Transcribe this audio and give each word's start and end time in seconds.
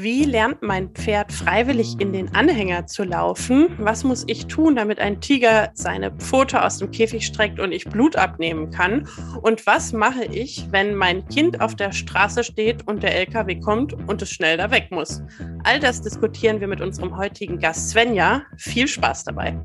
Wie 0.00 0.22
lernt 0.22 0.62
mein 0.62 0.90
Pferd 0.90 1.32
freiwillig 1.32 1.96
in 1.98 2.12
den 2.12 2.32
Anhänger 2.32 2.86
zu 2.86 3.02
laufen? 3.02 3.66
Was 3.78 4.04
muss 4.04 4.22
ich 4.28 4.46
tun, 4.46 4.76
damit 4.76 5.00
ein 5.00 5.20
Tiger 5.20 5.70
seine 5.74 6.12
Pfote 6.12 6.64
aus 6.64 6.78
dem 6.78 6.92
Käfig 6.92 7.26
streckt 7.26 7.58
und 7.58 7.72
ich 7.72 7.84
Blut 7.84 8.14
abnehmen 8.14 8.70
kann? 8.70 9.08
Und 9.42 9.66
was 9.66 9.92
mache 9.92 10.24
ich, 10.26 10.68
wenn 10.70 10.94
mein 10.94 11.26
Kind 11.26 11.60
auf 11.60 11.74
der 11.74 11.90
Straße 11.90 12.44
steht 12.44 12.86
und 12.86 13.02
der 13.02 13.16
LKW 13.16 13.58
kommt 13.58 13.92
und 13.92 14.22
es 14.22 14.30
schnell 14.30 14.56
da 14.56 14.70
weg 14.70 14.86
muss? 14.92 15.20
All 15.64 15.80
das 15.80 16.00
diskutieren 16.00 16.60
wir 16.60 16.68
mit 16.68 16.80
unserem 16.80 17.16
heutigen 17.16 17.58
Gast 17.58 17.90
Svenja. 17.90 18.42
Viel 18.56 18.86
Spaß 18.86 19.24
dabei. 19.24 19.58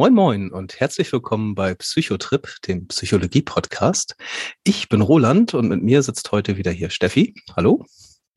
Moin 0.00 0.14
Moin 0.14 0.50
und 0.50 0.80
herzlich 0.80 1.12
willkommen 1.12 1.54
bei 1.54 1.74
Psychotrip, 1.74 2.56
dem 2.66 2.88
Psychologie-Podcast. 2.88 4.16
Ich 4.64 4.88
bin 4.88 5.02
Roland 5.02 5.52
und 5.52 5.68
mit 5.68 5.82
mir 5.82 6.02
sitzt 6.02 6.32
heute 6.32 6.56
wieder 6.56 6.70
hier 6.70 6.88
Steffi. 6.88 7.34
Hallo. 7.54 7.84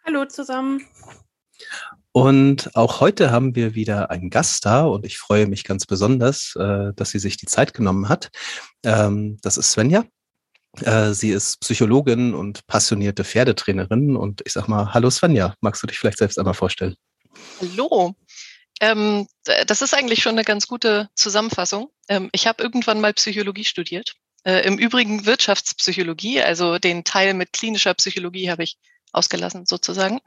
Hallo 0.06 0.26
zusammen. 0.26 0.82
Und 2.12 2.76
auch 2.76 3.00
heute 3.00 3.32
haben 3.32 3.56
wir 3.56 3.76
wieder 3.76 4.12
einen 4.12 4.30
Gast 4.30 4.66
da 4.66 4.84
und 4.84 5.06
ich 5.06 5.18
freue 5.18 5.48
mich 5.48 5.64
ganz 5.64 5.86
besonders, 5.86 6.54
äh, 6.58 6.92
dass 6.98 7.12
sie 7.12 7.20
sich 7.20 7.38
die 7.38 7.46
Zeit 7.46 7.74
genommen 7.74 8.10
hat. 8.10 8.30
Ähm, 8.84 9.38
das 9.42 9.56
ist 9.56 9.72
Svenja. 9.72 10.04
Äh, 10.82 11.14
sie 11.14 11.30
ist 11.30 11.62
Psychologin 11.62 12.34
und 12.34 12.68
passionierte 12.68 13.24
Pferdetrainerin 13.24 14.18
und 14.18 14.42
ich 14.44 14.52
sag 14.52 14.68
mal, 14.68 14.94
hallo 14.94 15.10
Svenja, 15.10 15.56
magst 15.62 15.82
du 15.82 15.88
dich 15.88 15.98
vielleicht 15.98 16.18
selbst 16.18 16.38
einmal 16.38 16.56
vorstellen? 16.56 16.98
Hallo, 17.62 18.16
ähm, 18.82 19.28
das 19.68 19.82
ist 19.82 19.94
eigentlich 19.94 20.22
schon 20.22 20.34
eine 20.34 20.44
ganz 20.44 20.68
gute 20.68 21.10
Zusammenfassung. 21.16 21.90
Ähm, 22.10 22.30
ich 22.32 22.48
habe 22.48 22.64
irgendwann 22.64 23.02
mal 23.02 23.14
Psychologie 23.14 23.66
studiert. 23.66 24.16
Äh, 24.44 24.66
Im 24.66 24.78
Übrigen 24.78 25.26
Wirtschaftspsychologie, 25.26 26.42
also 26.42 26.78
den 26.80 27.04
Teil 27.04 27.34
mit 27.34 27.54
klinischer 27.54 27.94
Psychologie 27.94 28.50
habe 28.50 28.64
ich 28.64 28.78
ausgelassen 29.12 29.66
sozusagen. 29.66 30.20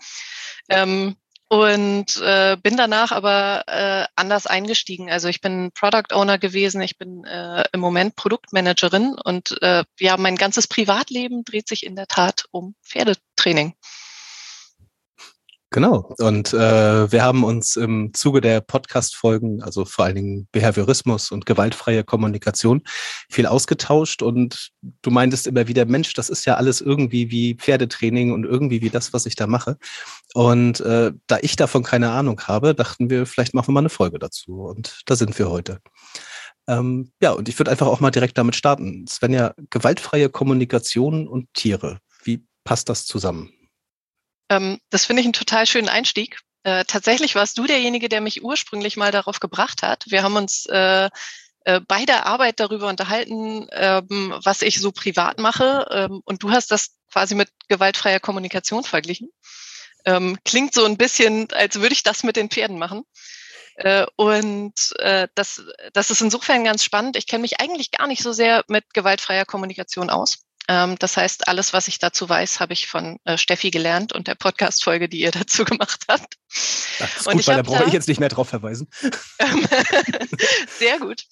Ähm, 0.69 1.17
und 1.49 2.17
äh, 2.23 2.57
bin 2.61 2.77
danach 2.77 3.13
aber 3.13 3.63
äh, 3.69 4.07
anders 4.17 4.47
eingestiegen. 4.47 5.11
Also 5.11 5.29
ich 5.29 5.41
bin 5.41 5.71
Product 5.73 6.13
Owner 6.13 6.39
gewesen, 6.39 6.81
ich 6.81 6.99
bin 6.99 7.25
äh, 7.25 7.63
im 7.73 7.79
Moment 7.79 8.17
Produktmanagerin 8.17 9.15
und 9.15 9.61
äh, 9.63 9.85
ja, 10.01 10.17
mein 10.17 10.37
ganzes 10.37 10.67
Privatleben 10.67 11.45
dreht 11.45 11.69
sich 11.69 11.87
in 11.87 11.95
der 11.95 12.09
Tat 12.09 12.47
um 12.51 12.75
Pferdetraining. 12.83 13.75
Genau. 15.77 16.11
Und 16.17 16.55
äh, 16.55 17.13
wir 17.13 17.23
haben 17.23 17.45
uns 17.45 17.77
im 17.77 18.15
Zuge 18.15 18.41
der 18.41 18.63
Podcast-Folgen, 18.63 19.63
also 19.63 19.85
vor 19.85 20.07
allen 20.07 20.15
Dingen 20.15 20.49
Behaviorismus 20.51 21.31
und 21.31 21.45
gewaltfreie 21.45 22.03
Kommunikation, 22.03 22.81
viel 23.29 23.45
ausgetauscht. 23.45 24.23
Und 24.23 24.71
du 25.03 25.11
meintest 25.11 25.47
immer 25.47 25.69
wieder, 25.69 25.85
Mensch, 25.85 26.15
das 26.15 26.31
ist 26.31 26.47
ja 26.47 26.55
alles 26.55 26.81
irgendwie 26.81 27.31
wie 27.31 27.57
Pferdetraining 27.57 28.33
und 28.33 28.47
irgendwie 28.47 28.81
wie 28.81 28.89
das, 28.89 29.13
was 29.13 29.27
ich 29.27 29.37
da 29.37 29.47
mache. 29.47 29.77
Und 30.33 30.81
äh, 30.81 31.13
da 31.27 31.39
ich 31.43 31.57
davon 31.57 31.83
keine 31.83 32.11
Ahnung 32.11 32.41
habe, 32.47 32.75
dachten 32.75 33.11
wir, 33.11 33.27
vielleicht 33.27 33.53
machen 33.53 33.69
wir 33.69 33.73
mal 33.73 33.81
eine 33.81 33.91
Folge 33.91 34.19
dazu. 34.19 34.63
Und 34.63 35.03
da 35.05 35.15
sind 35.15 35.39
wir 35.39 35.51
heute. 35.51 35.81
Ähm, 36.67 37.13
ja, 37.21 37.33
und 37.33 37.51
ich 37.51 37.59
würde 37.59 37.71
einfach 37.71 37.87
auch 37.87 38.01
mal 38.01 38.11
direkt 38.11 38.39
damit 38.39 38.57
starten. 38.57 39.07
Svenja, 39.07 39.53
gewaltfreie 39.69 40.31
Kommunikation 40.31 41.29
und 41.29 41.53
Tiere. 41.53 41.99
Wie 42.25 42.47
passt 42.65 42.89
das 42.89 43.05
zusammen? 43.05 43.53
Ähm, 44.49 44.79
das 44.91 45.05
finde 45.05 45.21
ich 45.21 45.27
einen 45.27 45.33
total 45.33 45.67
schönen 45.67 45.89
Einstieg. 45.89 46.39
Äh, 46.63 46.85
tatsächlich 46.85 47.35
warst 47.35 47.59
du 47.59 47.67
derjenige, 47.67 48.09
der 48.09 48.21
mich 48.21 48.43
ursprünglich 48.43 48.97
mal 48.97 49.13
darauf 49.13 49.41
gebracht 49.41 49.83
hat. 49.83 50.05
Wir 50.09 50.23
haben 50.23 50.37
uns 50.37 50.67
äh, 50.67 51.09
äh, 51.65 51.81
bei 51.81 52.05
der 52.05 52.27
Arbeit 52.27 52.61
darüber 52.61 52.89
unterhalten, 52.89 53.67
ähm, 53.73 54.35
was 54.43 54.63
ich 54.63 54.81
so 54.81 54.93
privat 54.93 55.39
mache. 55.39 55.87
Ähm, 55.91 56.23
und 56.25 56.43
du 56.43 56.51
hast 56.51 56.71
das 56.71 56.97
quasi 57.13 57.35
mit 57.35 57.51
gewaltfreier 57.69 58.21
Kommunikation 58.21 58.85
verglichen. 58.85 59.31
Ähm, 60.05 60.39
klingt 60.45 60.75
so 60.75 60.85
ein 60.85 60.97
bisschen, 60.97 61.53
als 61.53 61.81
würde 61.81 61.93
ich 61.93 62.05
das 62.05 62.23
mit 62.23 62.37
den 62.37 62.51
Pferden 62.51 62.79
machen. 62.79 63.03
Äh, 63.77 64.07
und 64.17 64.75
äh, 65.01 65.29
das, 65.35 65.63
das 65.93 66.11
ist 66.11 66.21
insofern 66.21 66.65
ganz 66.65 66.85
spannend. 66.85 67.17
Ich 67.17 67.27
kenne 67.27 67.43
mich 67.43 67.61
eigentlich 67.61 67.91
gar 67.91 68.07
nicht 68.07 68.23
so 68.23 68.33
sehr 68.33 68.65
mit 68.69 68.95
gewaltfreier 68.95 69.45
Kommunikation 69.45 70.09
aus. 70.09 70.46
Ähm, 70.69 70.97
das 70.99 71.17
heißt, 71.17 71.49
alles, 71.49 71.73
was 71.73 71.89
ich 71.89 71.99
dazu 71.99 72.29
weiß, 72.29 72.61
habe 72.61 72.73
ich 72.73 72.87
von 72.87 73.19
äh, 73.25 73.39
Steffi 73.39 73.71
gelernt 73.71 74.13
und 74.13 74.27
der 74.29 74.35
Podcast-Folge, 74.35 75.09
die 75.09 75.21
ihr 75.21 75.31
dazu 75.33 75.65
gemacht 75.65 76.05
habt. 76.09 76.37
Das 76.99 77.17
ist 77.17 77.27
und 77.27 77.35
gut, 77.35 77.47
weil 77.47 77.57
da 77.57 77.63
brauche 77.63 77.85
ich 77.85 77.93
jetzt 77.93 78.09
nicht 78.09 78.21
mehr 78.21 78.29
drauf 78.29 78.49
verweisen. 78.49 78.89
Sehr 80.79 80.99
gut. 80.99 81.25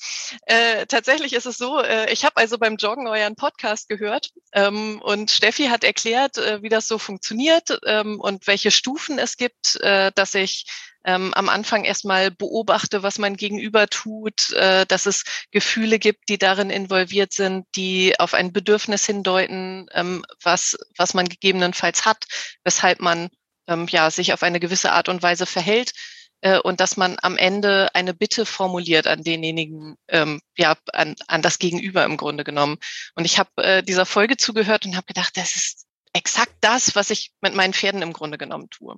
Äh, 0.46 0.86
tatsächlich 0.86 1.32
ist 1.32 1.46
es 1.46 1.56
so, 1.56 1.80
äh, 1.80 2.12
ich 2.12 2.24
habe 2.24 2.36
also 2.36 2.58
beim 2.58 2.76
Joggen 2.76 3.06
euren 3.06 3.36
Podcast 3.36 3.88
gehört 3.88 4.30
ähm, 4.52 5.00
und 5.02 5.30
Steffi 5.30 5.66
hat 5.66 5.84
erklärt, 5.84 6.36
äh, 6.38 6.62
wie 6.62 6.68
das 6.68 6.88
so 6.88 6.98
funktioniert 6.98 7.78
ähm, 7.86 8.20
und 8.20 8.46
welche 8.46 8.70
Stufen 8.70 9.18
es 9.18 9.36
gibt, 9.36 9.76
äh, 9.80 10.12
dass 10.14 10.34
ich 10.34 10.66
ähm, 11.04 11.34
am 11.34 11.48
Anfang 11.48 11.84
erstmal 11.84 12.30
beobachte, 12.30 13.02
was 13.02 13.18
mein 13.18 13.36
Gegenüber 13.36 13.86
tut, 13.88 14.50
äh, 14.52 14.86
dass 14.86 15.06
es 15.06 15.24
Gefühle 15.50 15.98
gibt, 15.98 16.28
die 16.28 16.38
darin 16.38 16.70
involviert 16.70 17.32
sind, 17.32 17.66
die 17.76 18.18
auf 18.18 18.34
ein 18.34 18.52
Bedürfnis 18.52 19.04
hindeuten, 19.04 19.86
ähm, 19.92 20.24
was, 20.42 20.76
was 20.96 21.14
man 21.14 21.28
gegebenenfalls 21.28 22.04
hat, 22.06 22.24
weshalb 22.64 23.00
man 23.00 23.28
ähm, 23.66 23.86
ja, 23.88 24.10
sich 24.10 24.32
auf 24.32 24.42
eine 24.42 24.60
gewisse 24.60 24.92
Art 24.92 25.08
und 25.08 25.22
Weise 25.22 25.46
verhält 25.46 25.92
äh, 26.40 26.58
und 26.58 26.80
dass 26.80 26.96
man 26.96 27.16
am 27.22 27.36
Ende 27.36 27.94
eine 27.94 28.14
Bitte 28.14 28.46
formuliert 28.46 29.06
an 29.06 29.22
denjenigen, 29.24 29.96
ähm, 30.08 30.40
ja, 30.56 30.76
an, 30.92 31.16
an 31.26 31.42
das 31.42 31.58
Gegenüber 31.58 32.04
im 32.04 32.16
Grunde 32.16 32.44
genommen. 32.44 32.76
Und 33.14 33.24
ich 33.24 33.38
habe 33.38 33.50
äh, 33.62 33.82
dieser 33.82 34.06
Folge 34.06 34.36
zugehört 34.36 34.84
und 34.84 34.96
habe 34.96 35.06
gedacht, 35.06 35.36
das 35.36 35.56
ist 35.56 35.86
exakt 36.12 36.54
das, 36.60 36.94
was 36.94 37.10
ich 37.10 37.32
mit 37.40 37.54
meinen 37.54 37.72
Pferden 37.72 38.02
im 38.02 38.12
Grunde 38.12 38.38
genommen 38.38 38.68
tue. 38.70 38.96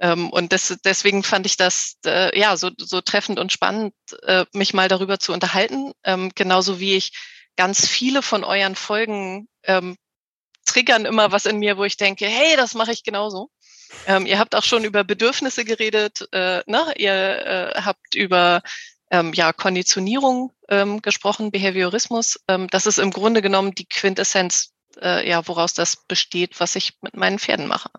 Ähm, 0.00 0.30
und 0.30 0.52
das, 0.52 0.76
deswegen 0.84 1.22
fand 1.22 1.46
ich 1.46 1.56
das 1.56 1.96
äh, 2.04 2.38
ja 2.38 2.56
so, 2.56 2.70
so 2.76 3.00
treffend 3.00 3.38
und 3.38 3.52
spannend, 3.52 3.94
äh, 4.22 4.44
mich 4.52 4.74
mal 4.74 4.88
darüber 4.88 5.18
zu 5.18 5.32
unterhalten. 5.32 5.92
Ähm, 6.04 6.30
genauso 6.34 6.78
wie 6.78 6.94
ich 6.94 7.12
ganz 7.56 7.88
viele 7.88 8.22
von 8.22 8.44
euren 8.44 8.76
Folgen 8.76 9.48
ähm, 9.64 9.96
triggern 10.66 11.06
immer 11.06 11.32
was 11.32 11.46
in 11.46 11.58
mir, 11.58 11.78
wo 11.78 11.84
ich 11.84 11.96
denke, 11.96 12.26
hey, 12.26 12.56
das 12.56 12.74
mache 12.74 12.92
ich 12.92 13.02
genauso. 13.02 13.48
Ähm, 14.06 14.26
ihr 14.26 14.38
habt 14.38 14.54
auch 14.54 14.64
schon 14.64 14.84
über 14.84 15.04
Bedürfnisse 15.04 15.64
geredet, 15.64 16.28
äh, 16.32 16.62
ne? 16.66 16.92
ihr 16.96 17.12
äh, 17.12 17.82
habt 17.82 18.14
über 18.14 18.62
ähm, 19.10 19.32
ja, 19.34 19.52
Konditionierung 19.52 20.52
ähm, 20.68 21.02
gesprochen, 21.02 21.50
Behaviorismus. 21.50 22.40
Ähm, 22.48 22.68
das 22.68 22.86
ist 22.86 22.98
im 22.98 23.10
Grunde 23.10 23.42
genommen 23.42 23.74
die 23.74 23.86
Quintessenz, 23.86 24.72
äh, 25.00 25.28
ja, 25.28 25.46
woraus 25.46 25.74
das 25.74 25.96
besteht, 26.08 26.58
was 26.60 26.76
ich 26.76 26.94
mit 27.00 27.16
meinen 27.16 27.38
Pferden 27.38 27.66
mache. 27.66 27.90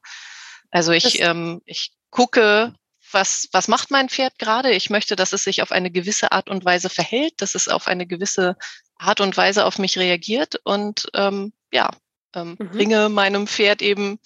Also 0.71 0.91
ich, 0.91 1.21
ähm, 1.21 1.61
ich 1.65 1.93
gucke, 2.09 2.73
was, 3.11 3.47
was 3.53 3.67
macht 3.67 3.89
mein 3.89 4.09
Pferd 4.09 4.37
gerade? 4.37 4.71
Ich 4.71 4.89
möchte, 4.89 5.15
dass 5.15 5.31
es 5.31 5.43
sich 5.43 5.61
auf 5.61 5.71
eine 5.71 5.91
gewisse 5.91 6.31
Art 6.31 6.49
und 6.49 6.65
Weise 6.65 6.89
verhält, 6.89 7.41
dass 7.41 7.55
es 7.55 7.69
auf 7.69 7.87
eine 7.87 8.05
gewisse 8.05 8.57
Art 8.97 9.21
und 9.21 9.37
Weise 9.37 9.65
auf 9.65 9.79
mich 9.79 9.97
reagiert 9.97 10.59
und 10.63 11.07
ähm, 11.13 11.53
ja, 11.71 11.89
mhm. 12.35 12.57
bringe 12.57 13.09
meinem 13.09 13.47
Pferd 13.47 13.81
eben 13.81 14.19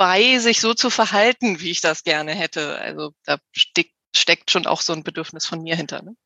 bei, 0.00 0.38
sich 0.38 0.62
so 0.62 0.72
zu 0.72 0.88
verhalten, 0.88 1.60
wie 1.60 1.70
ich 1.70 1.82
das 1.82 2.04
gerne 2.04 2.32
hätte. 2.32 2.78
Also 2.78 3.12
da 3.26 3.36
steckt, 3.52 3.92
steckt 4.16 4.50
schon 4.50 4.66
auch 4.66 4.80
so 4.80 4.94
ein 4.94 5.04
Bedürfnis 5.04 5.44
von 5.44 5.62
mir 5.62 5.76
hinter. 5.76 6.00
Ne? 6.00 6.16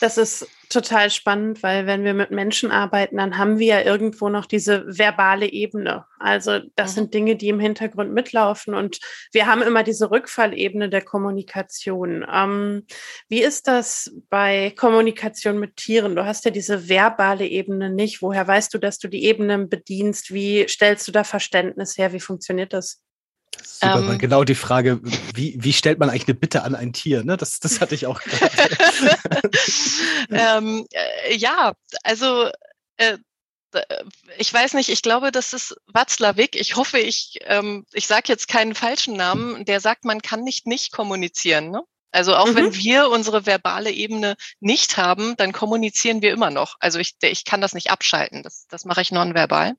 Das 0.00 0.18
ist 0.18 0.48
total 0.68 1.08
spannend, 1.08 1.62
weil 1.62 1.86
wenn 1.86 2.02
wir 2.02 2.14
mit 2.14 2.32
Menschen 2.32 2.72
arbeiten, 2.72 3.18
dann 3.18 3.38
haben 3.38 3.60
wir 3.60 3.66
ja 3.66 3.82
irgendwo 3.82 4.28
noch 4.28 4.44
diese 4.44 4.84
verbale 4.98 5.46
Ebene. 5.46 6.04
Also 6.18 6.58
das 6.74 6.90
mhm. 6.90 6.94
sind 6.94 7.14
Dinge, 7.14 7.36
die 7.36 7.48
im 7.48 7.60
Hintergrund 7.60 8.12
mitlaufen 8.12 8.74
und 8.74 8.98
wir 9.30 9.46
haben 9.46 9.62
immer 9.62 9.84
diese 9.84 10.10
Rückfallebene 10.10 10.88
der 10.88 11.02
Kommunikation. 11.02 12.26
Ähm, 12.28 12.86
wie 13.28 13.40
ist 13.40 13.68
das 13.68 14.10
bei 14.30 14.74
Kommunikation 14.76 15.60
mit 15.60 15.76
Tieren? 15.76 16.16
Du 16.16 16.24
hast 16.24 16.44
ja 16.44 16.50
diese 16.50 16.88
verbale 16.88 17.46
Ebene 17.46 17.88
nicht. 17.88 18.20
Woher 18.20 18.48
weißt 18.48 18.74
du, 18.74 18.78
dass 18.78 18.98
du 18.98 19.06
die 19.06 19.22
Ebenen 19.22 19.68
bedienst? 19.68 20.34
Wie 20.34 20.66
stellst 20.68 21.06
du 21.06 21.12
da 21.12 21.22
Verständnis 21.22 21.96
her? 21.96 22.12
Wie 22.12 22.18
funktioniert 22.18 22.72
das? 22.72 23.00
Super, 23.60 23.98
ähm, 23.98 24.18
genau 24.18 24.44
die 24.44 24.54
Frage, 24.54 25.00
wie, 25.34 25.56
wie 25.58 25.72
stellt 25.72 25.98
man 25.98 26.08
eigentlich 26.08 26.28
eine 26.28 26.34
Bitte 26.34 26.62
an 26.62 26.74
ein 26.74 26.92
Tier? 26.92 27.24
Ne? 27.24 27.36
Das, 27.36 27.60
das 27.60 27.80
hatte 27.80 27.94
ich 27.94 28.06
auch 28.06 28.20
gerade. 28.22 29.18
ähm, 30.30 30.86
äh, 30.90 31.36
ja, 31.36 31.74
also 32.02 32.48
äh, 32.96 33.18
ich 34.36 34.52
weiß 34.52 34.74
nicht, 34.74 34.90
ich 34.90 35.02
glaube, 35.02 35.32
das 35.32 35.52
ist 35.52 35.74
Watzlawick. 35.86 36.56
Ich 36.56 36.76
hoffe, 36.76 36.98
ich, 36.98 37.38
ähm, 37.44 37.86
ich 37.92 38.06
sage 38.06 38.24
jetzt 38.28 38.46
keinen 38.48 38.74
falschen 38.74 39.16
Namen, 39.16 39.64
der 39.64 39.80
sagt, 39.80 40.04
man 40.04 40.20
kann 40.20 40.44
nicht 40.44 40.66
nicht 40.66 40.92
kommunizieren. 40.92 41.70
Ne? 41.70 41.82
Also 42.10 42.36
auch 42.36 42.48
mhm. 42.48 42.54
wenn 42.56 42.74
wir 42.74 43.08
unsere 43.08 43.46
verbale 43.46 43.90
Ebene 43.90 44.36
nicht 44.60 44.98
haben, 44.98 45.34
dann 45.38 45.52
kommunizieren 45.52 46.20
wir 46.20 46.32
immer 46.32 46.50
noch. 46.50 46.76
Also 46.80 46.98
ich, 46.98 47.16
ich 47.22 47.44
kann 47.44 47.62
das 47.62 47.72
nicht 47.72 47.90
abschalten. 47.90 48.42
Das, 48.42 48.66
das 48.68 48.84
mache 48.84 49.00
ich 49.00 49.10
nonverbal. 49.10 49.74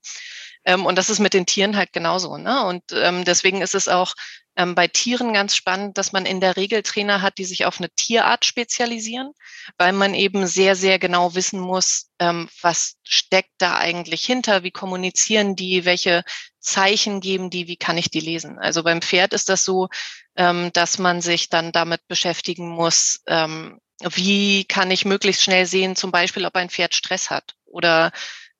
Ähm, 0.65 0.85
und 0.85 0.97
das 0.97 1.09
ist 1.09 1.19
mit 1.19 1.33
den 1.33 1.45
Tieren 1.45 1.75
halt 1.75 1.93
genauso. 1.93 2.37
Ne? 2.37 2.65
Und 2.65 2.83
ähm, 2.93 3.25
deswegen 3.25 3.61
ist 3.61 3.75
es 3.75 3.87
auch 3.87 4.13
ähm, 4.55 4.75
bei 4.75 4.87
Tieren 4.87 5.33
ganz 5.33 5.55
spannend, 5.55 5.97
dass 5.97 6.11
man 6.11 6.25
in 6.25 6.39
der 6.39 6.57
Regel 6.57 6.83
Trainer 6.83 7.21
hat, 7.21 7.37
die 7.37 7.45
sich 7.45 7.65
auf 7.65 7.79
eine 7.79 7.89
Tierart 7.89 8.45
spezialisieren, 8.45 9.31
weil 9.77 9.93
man 9.93 10.13
eben 10.13 10.45
sehr, 10.45 10.75
sehr 10.75 10.99
genau 10.99 11.35
wissen 11.35 11.59
muss, 11.59 12.09
ähm, 12.19 12.49
was 12.61 12.95
steckt 13.03 13.53
da 13.57 13.77
eigentlich 13.77 14.25
hinter, 14.25 14.63
wie 14.63 14.71
kommunizieren 14.71 15.55
die, 15.55 15.85
welche 15.85 16.23
Zeichen 16.59 17.19
geben 17.19 17.49
die, 17.49 17.67
wie 17.67 17.77
kann 17.77 17.97
ich 17.97 18.09
die 18.11 18.19
lesen. 18.19 18.59
Also 18.59 18.83
beim 18.83 19.01
Pferd 19.01 19.33
ist 19.33 19.49
das 19.49 19.63
so, 19.63 19.89
ähm, 20.35 20.71
dass 20.73 20.99
man 20.99 21.21
sich 21.21 21.49
dann 21.49 21.71
damit 21.71 22.07
beschäftigen 22.07 22.69
muss, 22.69 23.21
ähm, 23.27 23.79
wie 24.01 24.65
kann 24.65 24.91
ich 24.91 25.05
möglichst 25.05 25.43
schnell 25.43 25.65
sehen, 25.65 25.95
zum 25.95 26.11
Beispiel, 26.11 26.45
ob 26.45 26.55
ein 26.55 26.69
Pferd 26.69 26.93
Stress 26.93 27.29
hat 27.29 27.55
oder 27.65 28.11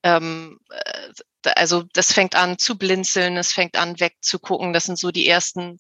ähm, 0.04 0.60
äh, 0.70 1.10
also 1.56 1.84
das 1.94 2.14
fängt 2.14 2.36
an 2.36 2.58
zu 2.58 2.78
blinzeln, 2.78 3.38
es 3.38 3.52
fängt 3.52 3.78
an 3.78 4.00
wegzugucken. 4.00 4.74
Das 4.74 4.86
sind 4.86 4.98
so 4.98 5.12
die 5.12 5.28
ersten 5.28 5.80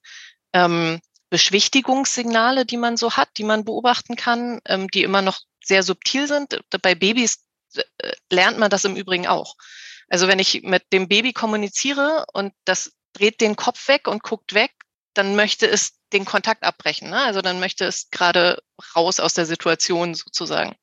ähm, 0.53 0.99
Beschwichtigungssignale, 1.29 2.65
die 2.65 2.77
man 2.77 2.97
so 2.97 3.13
hat, 3.13 3.29
die 3.37 3.43
man 3.43 3.65
beobachten 3.65 4.15
kann, 4.15 4.59
ähm, 4.65 4.89
die 4.89 5.03
immer 5.03 5.21
noch 5.21 5.39
sehr 5.63 5.83
subtil 5.83 6.27
sind. 6.27 6.59
Bei 6.81 6.95
Babys 6.95 7.43
äh, 7.75 7.83
lernt 8.29 8.59
man 8.59 8.69
das 8.69 8.85
im 8.85 8.95
Übrigen 8.95 9.27
auch. 9.27 9.55
Also 10.09 10.27
wenn 10.27 10.39
ich 10.39 10.63
mit 10.63 10.83
dem 10.91 11.07
Baby 11.07 11.33
kommuniziere 11.33 12.25
und 12.33 12.53
das 12.65 12.91
dreht 13.13 13.41
den 13.41 13.55
Kopf 13.55 13.87
weg 13.87 14.07
und 14.07 14.23
guckt 14.23 14.53
weg, 14.53 14.71
dann 15.13 15.35
möchte 15.35 15.67
es 15.67 15.93
den 16.11 16.25
Kontakt 16.25 16.63
abbrechen. 16.63 17.09
Ne? 17.09 17.21
Also 17.23 17.41
dann 17.41 17.59
möchte 17.59 17.85
es 17.85 18.09
gerade 18.09 18.61
raus 18.95 19.19
aus 19.19 19.33
der 19.33 19.45
Situation 19.45 20.13
sozusagen. 20.15 20.75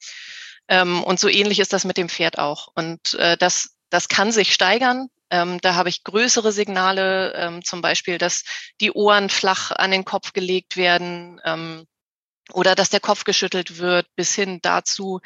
Ähm, 0.70 1.02
und 1.04 1.20
so 1.20 1.28
ähnlich 1.28 1.58
ist 1.60 1.74
das 1.74 1.84
mit 1.84 1.98
dem 1.98 2.08
Pferd 2.08 2.38
auch. 2.38 2.68
Und 2.74 3.14
äh, 3.14 3.36
das 3.36 3.76
das 3.90 4.08
kann 4.08 4.32
sich 4.32 4.54
steigern. 4.54 5.08
Ähm, 5.30 5.60
da 5.60 5.74
habe 5.74 5.88
ich 5.88 6.04
größere 6.04 6.52
Signale, 6.52 7.34
ähm, 7.34 7.64
zum 7.64 7.82
Beispiel, 7.82 8.18
dass 8.18 8.44
die 8.80 8.92
Ohren 8.92 9.28
flach 9.28 9.70
an 9.72 9.90
den 9.90 10.04
Kopf 10.04 10.32
gelegt 10.32 10.76
werden 10.76 11.40
ähm, 11.44 11.86
oder 12.52 12.74
dass 12.74 12.90
der 12.90 13.00
Kopf 13.00 13.24
geschüttelt 13.24 13.78
wird, 13.78 14.06
bis 14.16 14.34
hin 14.34 14.60
dazu, 14.62 15.20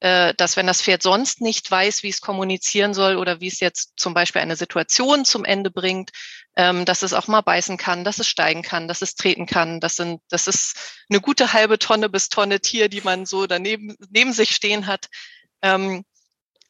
äh, 0.00 0.34
dass 0.34 0.56
wenn 0.56 0.66
das 0.66 0.82
Pferd 0.82 1.02
sonst 1.02 1.40
nicht 1.40 1.70
weiß, 1.70 2.02
wie 2.02 2.08
es 2.08 2.20
kommunizieren 2.20 2.94
soll 2.94 3.16
oder 3.16 3.40
wie 3.40 3.48
es 3.48 3.60
jetzt 3.60 3.92
zum 3.96 4.12
Beispiel 4.12 4.42
eine 4.42 4.56
Situation 4.56 5.24
zum 5.24 5.44
Ende 5.44 5.70
bringt, 5.70 6.10
ähm, 6.56 6.84
dass 6.84 7.02
es 7.02 7.14
auch 7.14 7.26
mal 7.26 7.40
beißen 7.40 7.76
kann, 7.78 8.04
dass 8.04 8.18
es 8.18 8.28
steigen 8.28 8.62
kann, 8.62 8.86
dass 8.88 9.02
es 9.02 9.14
treten 9.14 9.46
kann. 9.46 9.80
Das 9.80 9.96
sind, 9.96 10.20
das 10.28 10.46
ist 10.46 11.04
eine 11.08 11.20
gute 11.20 11.52
halbe 11.52 11.78
Tonne 11.78 12.08
bis 12.08 12.28
Tonne 12.28 12.60
Tier, 12.60 12.88
die 12.88 13.00
man 13.00 13.26
so 13.26 13.46
daneben 13.46 13.96
neben 14.10 14.32
sich 14.32 14.54
stehen 14.54 14.86
hat. 14.86 15.08
Ähm, 15.62 16.04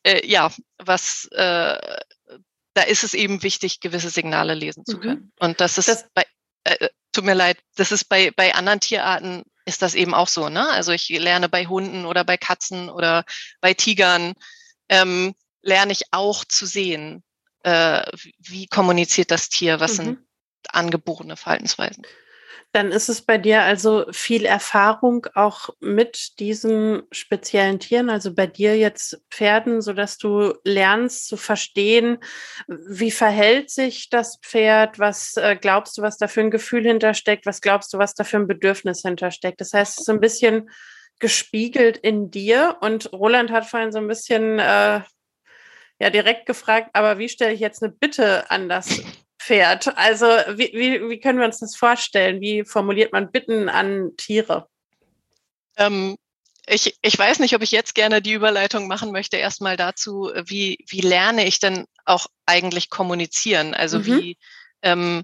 äh, 0.05 0.27
ja, 0.27 0.53
was 0.79 1.27
äh, 1.33 1.99
da 2.75 2.83
ist 2.83 3.05
es 3.05 3.15
eben 3.15 3.43
wichtig, 3.43 3.81
gewisse 3.81 4.11
Signale 4.11 4.55
lesen 4.55 4.85
zu 4.85 4.97
mhm. 4.97 5.01
können. 5.01 5.21
Mhm. 5.21 5.33
Und 5.41 5.61
das 5.61 5.79
ist 5.79 5.89
das, 5.89 6.05
bei, 6.13 6.25
äh, 6.65 6.89
tut 7.13 7.25
mir 7.25 7.35
leid, 7.35 7.59
das 7.77 7.93
ist 7.93 8.09
bei, 8.09 8.31
bei 8.33 8.55
anderen 8.55 8.81
Tierarten 8.81 9.45
ist 9.65 9.83
das 9.83 9.95
eben 9.95 10.15
auch 10.15 10.29
so, 10.29 10.49
ne? 10.49 10.69
Also 10.71 10.93
ich 10.93 11.09
lerne 11.09 11.49
bei 11.49 11.67
Hunden 11.67 12.05
oder 12.05 12.25
bei 12.25 12.37
Katzen 12.37 12.91
oder 12.91 13.25
bei 13.61 13.75
Tigern, 13.75 14.35
ähm, 14.89 15.35
lerne 15.63 15.93
ich 15.93 16.03
auch 16.13 16.45
zu 16.45 16.67
sehen, 16.67 17.23
äh, 17.63 18.03
wie 18.39 18.67
kommuniziert 18.67 19.31
das 19.31 19.49
Tier, 19.49 19.81
was 19.81 19.93
mhm. 19.93 19.97
sind 19.97 20.19
angeborene 20.69 21.37
Verhaltensweisen. 21.37 22.05
Dann 22.75 22.91
ist 22.91 23.09
es 23.09 23.23
bei 23.23 23.39
dir 23.39 23.63
also 23.63 24.05
viel 24.11 24.45
Erfahrung 24.45 25.29
auch 25.35 25.69
mit 25.79 26.41
diesen 26.41 27.05
speziellen 27.13 27.79
Tieren, 27.79 28.11
also 28.11 28.35
bei 28.35 28.49
dir 28.49 28.77
jetzt 28.77 29.23
Pferden, 29.31 29.81
so 29.81 29.93
dass 29.93 30.19
du 30.19 30.55
lernst 30.65 31.29
zu 31.29 31.37
verstehen, 31.37 32.19
wie 32.67 33.13
verhält 33.13 33.71
sich 33.71 34.11
das 34.11 34.41
Pferd, 34.43 34.99
was 34.99 35.37
äh, 35.37 35.57
glaubst 35.57 35.97
du, 35.97 36.03
was 36.03 36.19
da 36.19 36.27
für 36.27 36.41
ein 36.41 36.51
Gefühl 36.51 36.83
hintersteckt, 36.83 37.47
was 37.47 37.61
glaubst 37.61 37.95
du, 37.95 37.99
was 37.99 38.15
da 38.15 38.25
für 38.25 38.39
ein 38.39 38.49
Bedürfnis 38.49 39.03
hintersteckt. 39.03 39.61
Das 39.61 39.73
heißt, 39.73 39.93
es 39.93 39.99
ist 40.01 40.07
so 40.07 40.13
ein 40.13 40.21
bisschen 40.21 40.69
gespiegelt 41.21 41.97
in 41.97 42.33
dir 42.33 42.79
und 42.81 43.13
Roland 43.13 43.53
hat 43.53 43.67
vorhin 43.67 43.93
so 43.93 43.99
ein 43.99 44.09
bisschen 44.09 44.59
äh, 44.59 45.01
ja 46.01 46.11
direkt 46.11 46.47
gefragt, 46.47 46.91
aber 46.93 47.19
wie 47.19 47.29
stelle 47.29 47.53
ich 47.53 47.61
jetzt 47.61 47.85
eine 47.85 47.93
Bitte 47.93 48.51
an 48.51 48.69
das 48.69 49.01
Pferd. 49.45 49.97
Also 49.97 50.27
wie, 50.27 50.73
wie, 50.73 51.11
wie 51.11 51.21
können 51.21 51.39
wir 51.39 51.47
uns 51.47 51.61
das 51.61 51.77
vorstellen? 51.77 52.41
Wie 52.41 52.65
formuliert 52.65 53.13
man 53.13 53.31
Bitten 53.31 53.69
an 53.69 54.13
Tiere? 54.17 54.69
Ähm, 55.77 56.17
ich, 56.67 56.97
ich 57.03 57.19
weiß 57.19 57.41
nicht, 57.41 57.55
ob 57.55 57.63
ich 57.63 57.71
jetzt 57.71 57.95
gerne 57.95 58.23
die 58.23 58.33
Überleitung 58.33 58.89
machen 58.89 59.13
möchte, 59.13 59.37
erstmal 59.37 59.77
dazu, 59.77 60.31
wie, 60.47 60.79
wie 60.89 61.03
lerne 61.03 61.47
ich 61.47 61.61
denn 61.61 61.87
auch 62.07 62.27
eigentlich 62.47 62.89
kommunizieren? 62.89 63.75
Also 63.75 63.99
mhm. 63.99 64.07
wie 64.07 64.39
ähm, 64.81 65.23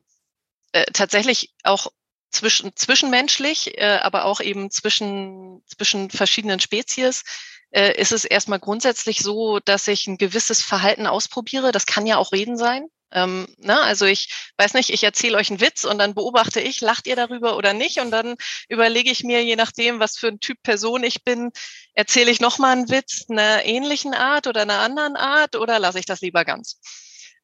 äh, 0.72 0.84
tatsächlich 0.92 1.54
auch 1.62 1.86
zwischen, 2.30 2.76
zwischenmenschlich, 2.76 3.78
äh, 3.78 4.00
aber 4.02 4.26
auch 4.26 4.40
eben 4.40 4.70
zwischen, 4.70 5.62
zwischen 5.66 6.10
verschiedenen 6.10 6.60
Spezies 6.60 7.24
äh, 7.70 7.98
ist 7.98 8.12
es 8.12 8.26
erstmal 8.26 8.60
grundsätzlich 8.60 9.20
so, 9.20 9.60
dass 9.60 9.88
ich 9.88 10.06
ein 10.06 10.18
gewisses 10.18 10.62
Verhalten 10.62 11.06
ausprobiere. 11.06 11.72
Das 11.72 11.86
kann 11.86 12.06
ja 12.06 12.18
auch 12.18 12.32
Reden 12.32 12.58
sein. 12.58 12.88
Ähm, 13.12 13.46
ne? 13.58 13.80
Also 13.80 14.06
ich 14.06 14.32
weiß 14.56 14.74
nicht, 14.74 14.90
ich 14.90 15.02
erzähle 15.02 15.36
euch 15.36 15.50
einen 15.50 15.60
Witz 15.60 15.84
und 15.84 15.98
dann 15.98 16.14
beobachte 16.14 16.60
ich, 16.60 16.80
lacht 16.80 17.06
ihr 17.06 17.16
darüber 17.16 17.56
oder 17.56 17.72
nicht? 17.72 18.00
Und 18.00 18.10
dann 18.10 18.36
überlege 18.68 19.10
ich 19.10 19.24
mir, 19.24 19.44
je 19.44 19.56
nachdem, 19.56 20.00
was 20.00 20.16
für 20.16 20.28
ein 20.28 20.40
Typ 20.40 20.62
Person 20.62 21.02
ich 21.02 21.24
bin, 21.24 21.50
erzähle 21.94 22.30
ich 22.30 22.40
nochmal 22.40 22.72
einen 22.72 22.90
Witz 22.90 23.26
einer 23.28 23.64
ähnlichen 23.64 24.14
Art 24.14 24.46
oder 24.46 24.62
einer 24.62 24.78
anderen 24.78 25.16
Art 25.16 25.56
oder 25.56 25.78
lasse 25.78 25.98
ich 25.98 26.06
das 26.06 26.20
lieber 26.20 26.44
ganz? 26.44 26.80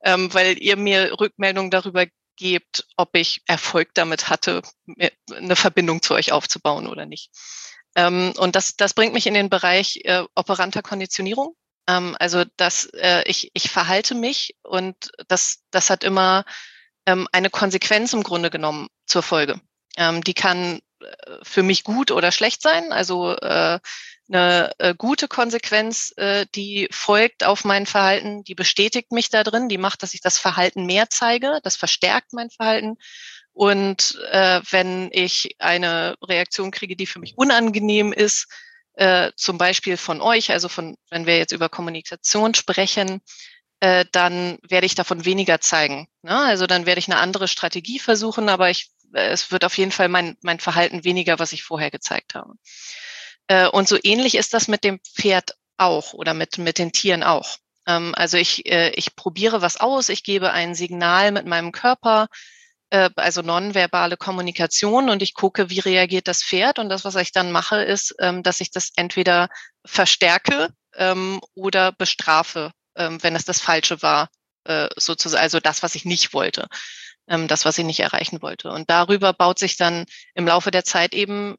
Ähm, 0.05 0.33
weil 0.33 0.63
ihr 0.63 0.77
mir 0.77 1.19
Rückmeldung 1.19 1.71
darüber 1.71 2.07
gebt, 2.37 2.87
ob 2.97 3.17
ich 3.17 3.43
Erfolg 3.47 3.91
damit 3.95 4.29
hatte, 4.29 4.63
eine 5.35 5.57
Verbindung 5.57 6.03
zu 6.03 6.15
euch 6.15 6.33
aufzubauen 6.33 6.87
oder 6.87 7.07
nicht. 7.07 7.31
Ähm, 7.97 8.35
und 8.37 8.55
das, 8.55 8.77
das 8.77 8.95
bringt 8.95 9.15
mich 9.15 9.27
in 9.27 9.35
den 9.35 9.49
Bereich 9.49 10.01
äh, 10.05 10.23
operanter 10.35 10.83
Konditionierung. 10.83 11.57
Ähm, 11.89 12.17
also 12.19 12.45
dass 12.57 12.87
äh, 12.95 13.23
ich, 13.27 13.51
ich 13.55 13.71
verhalte 13.71 14.15
mich 14.15 14.57
und 14.63 15.11
das, 15.29 15.63
das 15.71 15.91
hat 15.91 16.05
immer 16.05 16.45
ähm, 17.07 17.29
eine 17.33 17.51
Konsequenz 17.51 18.13
im 18.13 18.23
Grunde 18.23 18.51
genommen 18.51 18.89
zur 19.07 19.23
Folge. 19.23 19.61
Ähm, 19.97 20.23
die 20.23 20.35
kann 20.35 20.81
äh, 21.01 21.07
für 21.43 21.63
mich 21.63 21.85
gut 21.85 22.11
oder 22.11 22.33
schlecht 22.33 22.63
sein. 22.63 22.93
Also 22.93 23.33
äh, 23.37 23.79
eine 24.29 24.73
äh, 24.79 24.95
gute 24.97 25.29
Konsequenz, 25.29 26.13
äh, 26.17 26.47
die 26.55 26.89
folgt 26.91 27.45
auf 27.45 27.65
mein 27.65 27.87
Verhalten, 27.87 28.43
die 28.43 28.55
bestätigt 28.55 29.13
mich 29.13 29.31
da 29.31 29.45
drin, 29.45 29.69
die 29.69 29.79
macht, 29.79 30.03
dass 30.03 30.15
ich 30.15 30.21
das 30.21 30.39
Verhalten 30.39 30.85
mehr 30.85 31.09
zeige, 31.11 31.61
das 31.63 31.77
verstärkt 31.77 32.33
mein 32.33 32.51
Verhalten. 32.51 32.97
Und 33.53 34.19
äh, 34.33 34.61
wenn 34.71 35.11
ich 35.13 35.57
eine 35.59 36.17
Reaktion 36.23 36.73
kriege, 36.73 36.97
die 36.97 37.07
für 37.07 37.21
mich 37.21 37.39
unangenehm 37.39 38.13
ist, 38.13 38.49
äh, 38.97 39.31
zum 39.37 39.59
Beispiel 39.59 39.97
von 39.97 40.21
euch, 40.21 40.51
also 40.51 40.69
von, 40.69 40.97
wenn 41.11 41.27
wir 41.27 41.39
jetzt 41.39 41.53
über 41.53 41.69
Kommunikation 41.69 42.55
sprechen, 42.55 43.21
äh, 43.81 44.05
dann 44.11 44.59
werde 44.69 44.87
ich 44.87 44.95
davon 44.95 45.25
weniger 45.25 45.61
zeigen. 45.61 46.09
Ne? 46.23 46.37
Also 46.37 46.67
dann 46.67 46.87
werde 46.87 46.99
ich 46.99 47.09
eine 47.09 47.21
andere 47.21 47.47
Strategie 47.47 47.99
versuchen, 47.99 48.49
aber 48.49 48.71
ich, 48.71 48.91
äh, 49.15 49.29
es 49.29 49.53
wird 49.53 49.65
auf 49.65 49.77
jeden 49.77 49.93
Fall 49.93 50.09
mein, 50.09 50.37
mein 50.43 50.61
Verhalten 50.61 51.05
weniger, 51.05 51.39
was 51.39 51.53
ich 51.53 51.63
vorher 51.63 51.91
gezeigt 51.91 52.35
habe. 52.35 52.55
Äh, 53.49 53.69
und 53.69 53.87
so 53.87 53.99
ähnlich 54.03 54.35
ist 54.35 54.55
das 54.55 54.67
mit 54.69 54.83
dem 54.83 54.99
Pferd 55.01 55.55
auch 55.77 56.15
oder 56.15 56.35
mit, 56.35 56.59
mit 56.59 56.79
den 56.79 56.93
Tieren 56.93 57.23
auch. 57.23 57.59
Ähm, 57.87 58.15
also 58.17 58.39
ich, 58.39 58.67
äh, 58.67 58.91
ich 58.91 59.15
probiere 59.15 59.61
was 59.63 59.77
aus, 59.77 60.09
ich 60.09 60.25
gebe 60.25 60.53
ein 60.53 60.75
Signal 60.75 61.33
mit 61.33 61.47
meinem 61.47 61.73
Körper, 61.73 62.29
also 62.91 63.43
nonverbale 63.43 64.17
Kommunikation 64.17 65.11
und 65.11 65.23
ich 65.23 65.35
gucke, 65.35 65.71
wie 65.71 65.81
reagiert 65.81 66.29
das 66.29 66.43
Pferd. 66.43 66.79
Und 66.79 66.89
das, 66.89 67.05
was 67.05 67.17
ich 67.17 67.33
dann 67.33 67.51
mache, 67.51 67.83
ist, 67.83 68.15
ähm, 68.21 68.43
dass 68.43 68.61
ich 68.61 68.71
das 68.71 68.91
entweder 68.95 69.49
verstärke 69.85 70.69
ähm, 70.95 71.41
oder 71.55 71.93
bestrafe, 71.93 72.71
ähm, 72.97 73.23
wenn 73.23 73.35
es 73.35 73.45
das 73.45 73.61
Falsche 73.61 74.03
war, 74.03 74.29
äh, 74.65 74.89
sozusagen, 74.97 75.43
also 75.43 75.59
das, 75.61 75.83
was 75.83 75.95
ich 75.95 76.05
nicht 76.05 76.33
wollte, 76.33 76.67
das, 77.27 77.65
was 77.65 77.77
ich 77.77 77.85
nicht 77.85 77.99
erreichen 77.99 78.41
wollte. 78.41 78.71
Und 78.71 78.89
darüber 78.89 79.33
baut 79.33 79.59
sich 79.59 79.77
dann 79.77 80.05
im 80.35 80.47
Laufe 80.47 80.71
der 80.71 80.85
Zeit 80.85 81.13
eben 81.13 81.57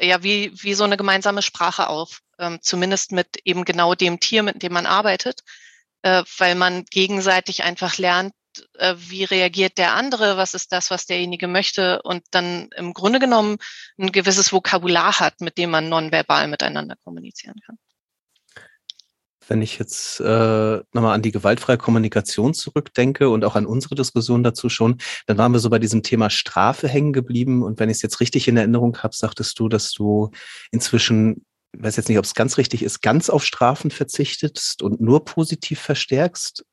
ja 0.00 0.22
wie, 0.22 0.52
wie 0.54 0.74
so 0.74 0.84
eine 0.84 0.96
gemeinsame 0.96 1.42
Sprache 1.42 1.88
auf, 1.88 2.20
zumindest 2.60 3.10
mit 3.10 3.26
eben 3.42 3.64
genau 3.64 3.96
dem 3.96 4.20
Tier, 4.20 4.44
mit 4.44 4.62
dem 4.62 4.72
man 4.72 4.86
arbeitet, 4.86 5.40
äh, 6.02 6.24
weil 6.38 6.54
man 6.54 6.84
gegenseitig 6.84 7.62
einfach 7.62 7.96
lernt, 7.98 8.34
äh, 8.78 8.94
wie 8.96 9.24
reagiert 9.24 9.78
der 9.78 9.94
andere, 9.94 10.36
was 10.36 10.54
ist 10.54 10.72
das, 10.72 10.90
was 10.90 11.06
derjenige 11.06 11.48
möchte 11.48 12.02
und 12.02 12.22
dann 12.30 12.68
im 12.76 12.94
Grunde 12.94 13.18
genommen 13.18 13.58
ein 13.98 14.12
gewisses 14.12 14.52
Vokabular 14.52 15.20
hat, 15.20 15.40
mit 15.40 15.58
dem 15.58 15.70
man 15.70 15.88
nonverbal 15.88 16.48
miteinander 16.48 16.96
kommunizieren 17.04 17.56
kann. 17.64 17.78
Wenn 19.48 19.60
ich 19.60 19.78
jetzt 19.78 20.20
äh, 20.20 20.80
nochmal 20.92 21.14
an 21.14 21.22
die 21.22 21.32
gewaltfreie 21.32 21.76
Kommunikation 21.76 22.54
zurückdenke 22.54 23.28
und 23.28 23.44
auch 23.44 23.56
an 23.56 23.66
unsere 23.66 23.94
Diskussion 23.94 24.42
dazu 24.42 24.68
schon, 24.68 24.98
dann 25.26 25.36
waren 25.36 25.52
wir 25.52 25.58
so 25.58 25.68
bei 25.68 25.80
diesem 25.80 26.02
Thema 26.02 26.30
Strafe 26.30 26.88
hängen 26.88 27.12
geblieben. 27.12 27.62
Und 27.62 27.80
wenn 27.80 27.90
ich 27.90 27.96
es 27.96 28.02
jetzt 28.02 28.20
richtig 28.20 28.46
in 28.46 28.56
Erinnerung 28.56 28.96
habe, 28.98 29.14
sagtest 29.14 29.58
du, 29.58 29.68
dass 29.68 29.92
du 29.92 30.30
inzwischen, 30.70 31.44
ich 31.74 31.82
weiß 31.82 31.96
jetzt 31.96 32.08
nicht, 32.08 32.18
ob 32.18 32.24
es 32.24 32.34
ganz 32.34 32.56
richtig 32.56 32.82
ist, 32.82 33.02
ganz 33.02 33.28
auf 33.30 33.44
Strafen 33.44 33.90
verzichtest 33.90 34.80
und 34.80 35.00
nur 35.00 35.24
positiv 35.24 35.80
verstärkst 35.80 36.64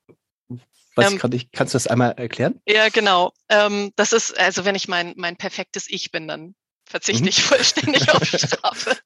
Was 1.00 1.12
ähm, 1.12 1.18
kann 1.18 1.32
ich, 1.32 1.50
kannst 1.52 1.74
du 1.74 1.76
das 1.76 1.86
einmal 1.86 2.12
erklären? 2.12 2.60
Ja, 2.66 2.88
genau. 2.88 3.32
Ähm, 3.48 3.92
das 3.96 4.12
ist, 4.12 4.38
also 4.38 4.64
wenn 4.64 4.74
ich 4.74 4.88
mein, 4.88 5.14
mein 5.16 5.36
perfektes 5.36 5.86
Ich 5.88 6.10
bin, 6.10 6.28
dann 6.28 6.54
verzichte 6.90 7.22
mhm. 7.22 7.28
ich 7.28 7.42
vollständig 7.42 8.10
auf 8.10 8.24
Strafe. 8.24 8.96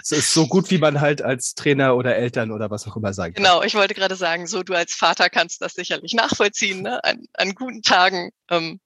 Es 0.00 0.12
ist 0.12 0.32
so 0.32 0.46
gut, 0.46 0.70
wie 0.70 0.78
man 0.78 1.00
halt 1.00 1.22
als 1.22 1.54
Trainer 1.54 1.96
oder 1.96 2.16
Eltern 2.16 2.52
oder 2.52 2.70
was 2.70 2.86
auch 2.86 2.96
immer 2.96 3.12
sagen 3.12 3.34
kann. 3.34 3.42
Genau, 3.42 3.62
ich 3.62 3.74
wollte 3.74 3.94
gerade 3.94 4.16
sagen, 4.16 4.46
so 4.46 4.62
du 4.62 4.74
als 4.74 4.94
Vater 4.94 5.28
kannst 5.28 5.60
das 5.60 5.74
sicherlich 5.74 6.14
nachvollziehen, 6.14 6.82
ne? 6.82 7.02
an, 7.02 7.24
an 7.34 7.54
guten 7.54 7.82
Tagen. 7.82 8.30
Ähm, 8.48 8.80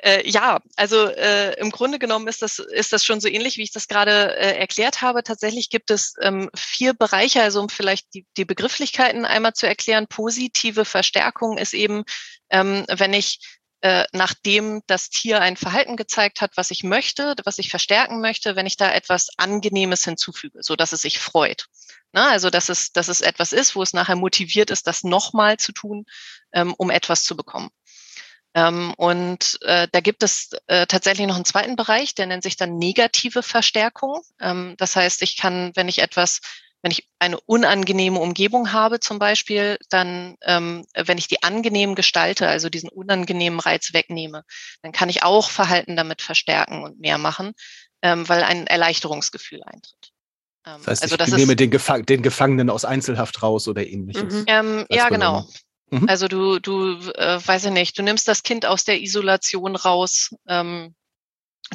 äh, 0.00 0.28
ja, 0.28 0.60
also 0.76 1.06
äh, 1.06 1.58
im 1.58 1.70
Grunde 1.70 1.98
genommen 1.98 2.28
ist 2.28 2.42
das, 2.42 2.58
ist 2.58 2.92
das 2.92 3.04
schon 3.04 3.20
so 3.20 3.28
ähnlich, 3.28 3.56
wie 3.56 3.62
ich 3.62 3.72
das 3.72 3.88
gerade 3.88 4.36
äh, 4.36 4.58
erklärt 4.58 5.02
habe. 5.02 5.22
Tatsächlich 5.22 5.70
gibt 5.70 5.90
es 5.90 6.14
ähm, 6.20 6.50
vier 6.54 6.94
Bereiche, 6.94 7.42
also 7.42 7.60
um 7.60 7.68
vielleicht 7.68 8.12
die, 8.14 8.26
die 8.36 8.44
Begrifflichkeiten 8.44 9.24
einmal 9.24 9.54
zu 9.54 9.66
erklären. 9.66 10.06
Positive 10.06 10.84
Verstärkung 10.84 11.58
ist 11.58 11.74
eben, 11.74 12.04
ähm, 12.50 12.84
wenn 12.88 13.12
ich 13.12 13.40
äh, 13.82 14.04
nachdem 14.12 14.82
das 14.86 15.10
Tier 15.10 15.40
ein 15.40 15.56
Verhalten 15.56 15.96
gezeigt 15.96 16.40
hat, 16.40 16.56
was 16.56 16.70
ich 16.70 16.82
möchte, 16.82 17.34
was 17.44 17.58
ich 17.58 17.70
verstärken 17.70 18.20
möchte, 18.20 18.56
wenn 18.56 18.66
ich 18.66 18.76
da 18.76 18.90
etwas 18.92 19.28
Angenehmes 19.36 20.02
hinzufüge, 20.02 20.62
so 20.62 20.76
dass 20.76 20.92
es 20.92 21.02
sich 21.02 21.18
freut. 21.18 21.66
Na, 22.12 22.30
also 22.30 22.48
dass 22.48 22.68
es, 22.68 22.92
dass 22.92 23.08
es 23.08 23.20
etwas 23.20 23.52
ist, 23.52 23.76
wo 23.76 23.82
es 23.82 23.92
nachher 23.92 24.16
motiviert 24.16 24.70
ist, 24.70 24.86
das 24.86 25.04
nochmal 25.04 25.58
zu 25.58 25.72
tun, 25.72 26.06
ähm, 26.52 26.74
um 26.78 26.90
etwas 26.90 27.24
zu 27.24 27.36
bekommen. 27.36 27.70
Ähm, 28.56 28.94
und 28.96 29.58
äh, 29.62 29.86
da 29.92 30.00
gibt 30.00 30.22
es 30.22 30.50
äh, 30.66 30.86
tatsächlich 30.86 31.26
noch 31.26 31.36
einen 31.36 31.44
zweiten 31.44 31.76
Bereich, 31.76 32.14
der 32.14 32.24
nennt 32.24 32.42
sich 32.42 32.56
dann 32.56 32.78
negative 32.78 33.42
Verstärkung. 33.42 34.22
Ähm, 34.40 34.74
das 34.78 34.96
heißt, 34.96 35.20
ich 35.20 35.36
kann, 35.36 35.72
wenn 35.74 35.88
ich 35.88 35.98
etwas 35.98 36.40
wenn 36.82 36.92
ich 36.92 37.08
eine 37.18 37.40
unangenehme 37.40 38.20
Umgebung 38.20 38.72
habe 38.72 39.00
zum 39.00 39.18
Beispiel, 39.18 39.76
dann, 39.90 40.36
ähm, 40.42 40.86
wenn 40.94 41.18
ich 41.18 41.26
die 41.26 41.42
angenehm 41.42 41.96
gestalte, 41.96 42.46
also 42.46 42.68
diesen 42.68 42.90
unangenehmen 42.90 43.58
Reiz 43.58 43.92
wegnehme, 43.92 44.44
dann 44.82 44.92
kann 44.92 45.08
ich 45.08 45.24
auch 45.24 45.50
Verhalten 45.50 45.96
damit 45.96 46.22
verstärken 46.22 46.84
und 46.84 47.00
mehr 47.00 47.18
machen, 47.18 47.54
ähm, 48.02 48.28
weil 48.28 48.44
ein 48.44 48.68
Erleichterungsgefühl 48.68 49.64
eintritt. 49.64 50.12
Ähm, 50.64 50.80
das 50.84 51.02
heißt, 51.02 51.20
also, 51.20 51.34
ich 51.34 51.36
nehme 51.36 51.56
den, 51.56 51.70
Gefang 51.70 52.06
den, 52.06 52.22
Gefangenen 52.22 52.70
aus 52.70 52.84
Einzelhaft 52.84 53.42
raus 53.42 53.66
oder 53.66 53.84
ähnliches. 53.84 54.32
Mhm. 54.32 54.44
Ähm, 54.46 54.86
ja, 54.88 55.08
genau. 55.08 55.44
Mhm. 55.90 56.08
Also 56.08 56.28
du, 56.28 56.58
du, 56.58 56.98
äh, 57.14 57.38
weiß 57.44 57.66
ich 57.66 57.70
nicht, 57.72 57.98
du 57.98 58.02
nimmst 58.02 58.26
das 58.28 58.42
Kind 58.42 58.66
aus 58.66 58.84
der 58.84 59.00
Isolation 59.00 59.76
raus, 59.76 60.34
ähm, 60.48 60.94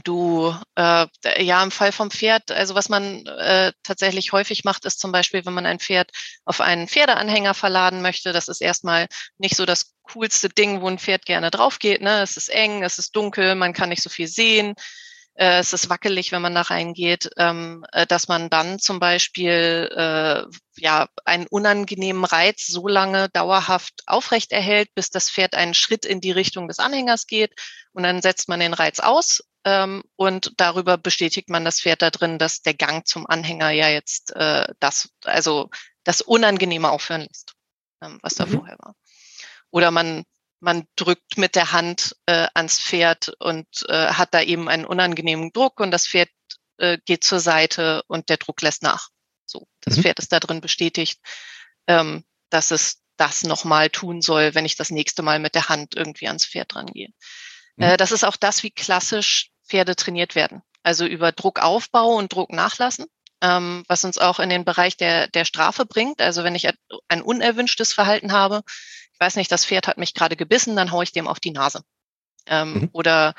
du, 0.04 0.56
äh, 0.76 1.08
ja, 1.44 1.64
im 1.64 1.72
Fall 1.72 1.92
vom 1.92 2.12
Pferd, 2.12 2.52
also 2.52 2.76
was 2.76 2.90
man 2.90 3.26
äh, 3.26 3.74
tatsächlich 3.84 4.32
häufig 4.32 4.64
macht, 4.64 4.86
ist 4.86 5.00
zum 5.00 5.12
Beispiel, 5.12 5.46
wenn 5.46 5.54
man 5.54 5.66
ein 5.66 5.80
Pferd 5.80 6.12
auf 6.46 6.62
einen 6.62 6.88
Pferdeanhänger 6.88 7.54
verladen 7.54 8.02
möchte, 8.02 8.32
das 8.32 8.48
ist 8.48 8.62
erstmal 8.62 9.08
nicht 9.38 9.56
so 9.56 9.66
das 9.66 9.94
coolste 10.04 10.50
Ding, 10.50 10.82
wo 10.82 10.88
ein 10.88 11.00
Pferd 11.00 11.26
gerne 11.26 11.52
drauf 11.52 11.80
geht. 11.80 12.02
Ne? 12.02 12.22
Es 12.22 12.38
ist 12.38 12.50
eng, 12.50 12.84
es 12.84 13.00
ist 13.00 13.16
dunkel, 13.16 13.56
man 13.56 13.74
kann 13.74 13.90
nicht 13.90 14.04
so 14.04 14.10
viel 14.10 14.28
sehen. 14.28 14.76
Äh, 15.36 15.60
es 15.60 15.74
ist 15.74 15.90
wackelig, 15.90 16.32
wenn 16.32 16.42
man 16.42 16.56
da 16.56 16.62
reingeht, 16.62 17.30
ähm, 17.38 17.86
äh, 17.92 18.06
dass 18.06 18.28
man 18.28 18.50
dann 18.50 18.80
zum 18.80 19.00
Beispiel 19.00 19.90
äh, 19.96 20.44
ja 20.78 21.08
einen 21.26 21.48
unangenehmen 21.48 22.26
Reiz 22.26 22.68
so 22.68 22.88
lange 22.88 23.30
dauerhaft 23.30 24.04
aufrecht 24.08 24.52
erhält, 24.52 24.94
bis 24.96 25.10
das 25.10 25.30
Pferd 25.30 25.56
einen 25.56 25.74
Schritt 25.74 26.06
in 26.06 26.22
die 26.22 26.32
Richtung 26.32 26.68
des 26.68 26.80
Anhängers 26.80 27.28
geht 27.28 27.54
und 27.94 28.04
dann 28.04 28.22
setzt 28.22 28.50
man 28.50 28.60
den 28.60 28.74
Reiz 28.74 29.00
aus 29.00 29.42
ähm, 29.64 30.04
und 30.16 30.54
darüber 30.58 30.98
bestätigt 30.98 31.50
man 31.50 31.66
das 31.66 31.82
Pferd 31.82 32.02
da 32.02 32.10
drin, 32.10 32.40
dass 32.40 32.62
der 32.62 32.74
Gang 32.74 33.08
zum 33.08 33.28
Anhänger 33.28 33.70
ja 33.72 33.90
jetzt 33.90 34.36
äh, 34.36 34.68
das, 34.80 35.10
also 35.24 35.70
das 36.04 36.22
Unangenehme 36.22 36.90
aufhören 36.90 37.22
lässt, 37.22 37.54
ähm, 38.02 38.20
was 38.22 38.36
da 38.36 38.46
mhm. 38.46 38.52
vorher 38.52 38.78
war. 38.80 38.96
Oder 39.70 39.92
man, 39.92 40.24
man 40.62 40.86
drückt 40.96 41.38
mit 41.38 41.56
der 41.56 41.72
Hand 41.72 42.16
äh, 42.28 42.48
ans 42.54 42.80
Pferd 42.80 43.34
und 43.40 43.68
äh, 43.90 44.08
hat 44.08 44.34
da 44.34 44.42
eben 44.42 44.70
einen 44.70 44.86
unangenehmen 44.86 45.52
Druck 45.52 45.80
und 45.80 45.92
das 45.92 46.08
Pferd 46.08 46.30
äh, 46.78 46.98
geht 47.06 47.24
zur 47.24 47.40
Seite 47.40 48.04
und 48.08 48.30
der 48.30 48.38
Druck 48.38 48.62
lässt 48.62 48.84
nach. 48.84 49.10
So, 49.46 49.68
das 49.82 49.98
mhm. 49.98 50.04
Pferd 50.04 50.20
ist 50.20 50.32
da 50.32 50.40
drin 50.40 50.62
bestätigt, 50.62 51.20
ähm, 51.88 52.24
dass 52.50 52.72
es 52.72 53.02
das 53.18 53.44
nochmal 53.44 53.90
tun 53.90 54.22
soll, 54.22 54.56
wenn 54.56 54.66
ich 54.66 54.76
das 54.76 54.92
nächste 54.92 55.24
Mal 55.24 55.40
mit 55.40 55.56
der 55.56 55.70
Hand 55.70 55.96
irgendwie 55.96 56.28
ans 56.28 56.46
Pferd 56.46 56.76
rangehe. 56.76 57.10
Mhm. 57.76 57.84
Äh, 57.84 57.98
das 57.98 58.12
ist 58.12 58.24
auch 58.24 58.38
das, 58.38 58.64
wie 58.64 58.72
klassisch 58.72 59.50
Pferde 59.68 59.96
trainiert 59.96 60.36
werden. 60.36 60.62
Also 60.84 61.06
über 61.06 61.32
Druckaufbau 61.32 62.16
und 62.16 62.34
Druck 62.34 62.52
nachlassen, 62.52 63.06
ähm, 63.42 63.84
was 63.88 64.04
uns 64.04 64.18
auch 64.18 64.40
in 64.40 64.50
den 64.50 64.66
Bereich 64.66 64.98
der, 64.98 65.28
der 65.28 65.46
Strafe 65.46 65.86
bringt. 65.86 66.22
Also 66.22 66.44
wenn 66.44 66.56
ich 66.56 66.68
ein 67.08 67.22
unerwünschtes 67.22 67.94
Verhalten 67.94 68.32
habe, 68.32 68.62
weiß 69.22 69.38
nicht, 69.38 69.52
das 69.52 69.66
Pferd 69.66 69.88
hat 69.88 69.98
mich 69.98 70.14
gerade 70.14 70.36
gebissen, 70.36 70.76
dann 70.76 70.92
haue 70.92 71.04
ich 71.04 71.14
dem 71.14 71.28
auf 71.28 71.40
die 71.40 71.52
Nase. 71.52 71.82
Ähm, 72.48 72.74
mhm. 72.74 72.90
Oder 72.92 73.34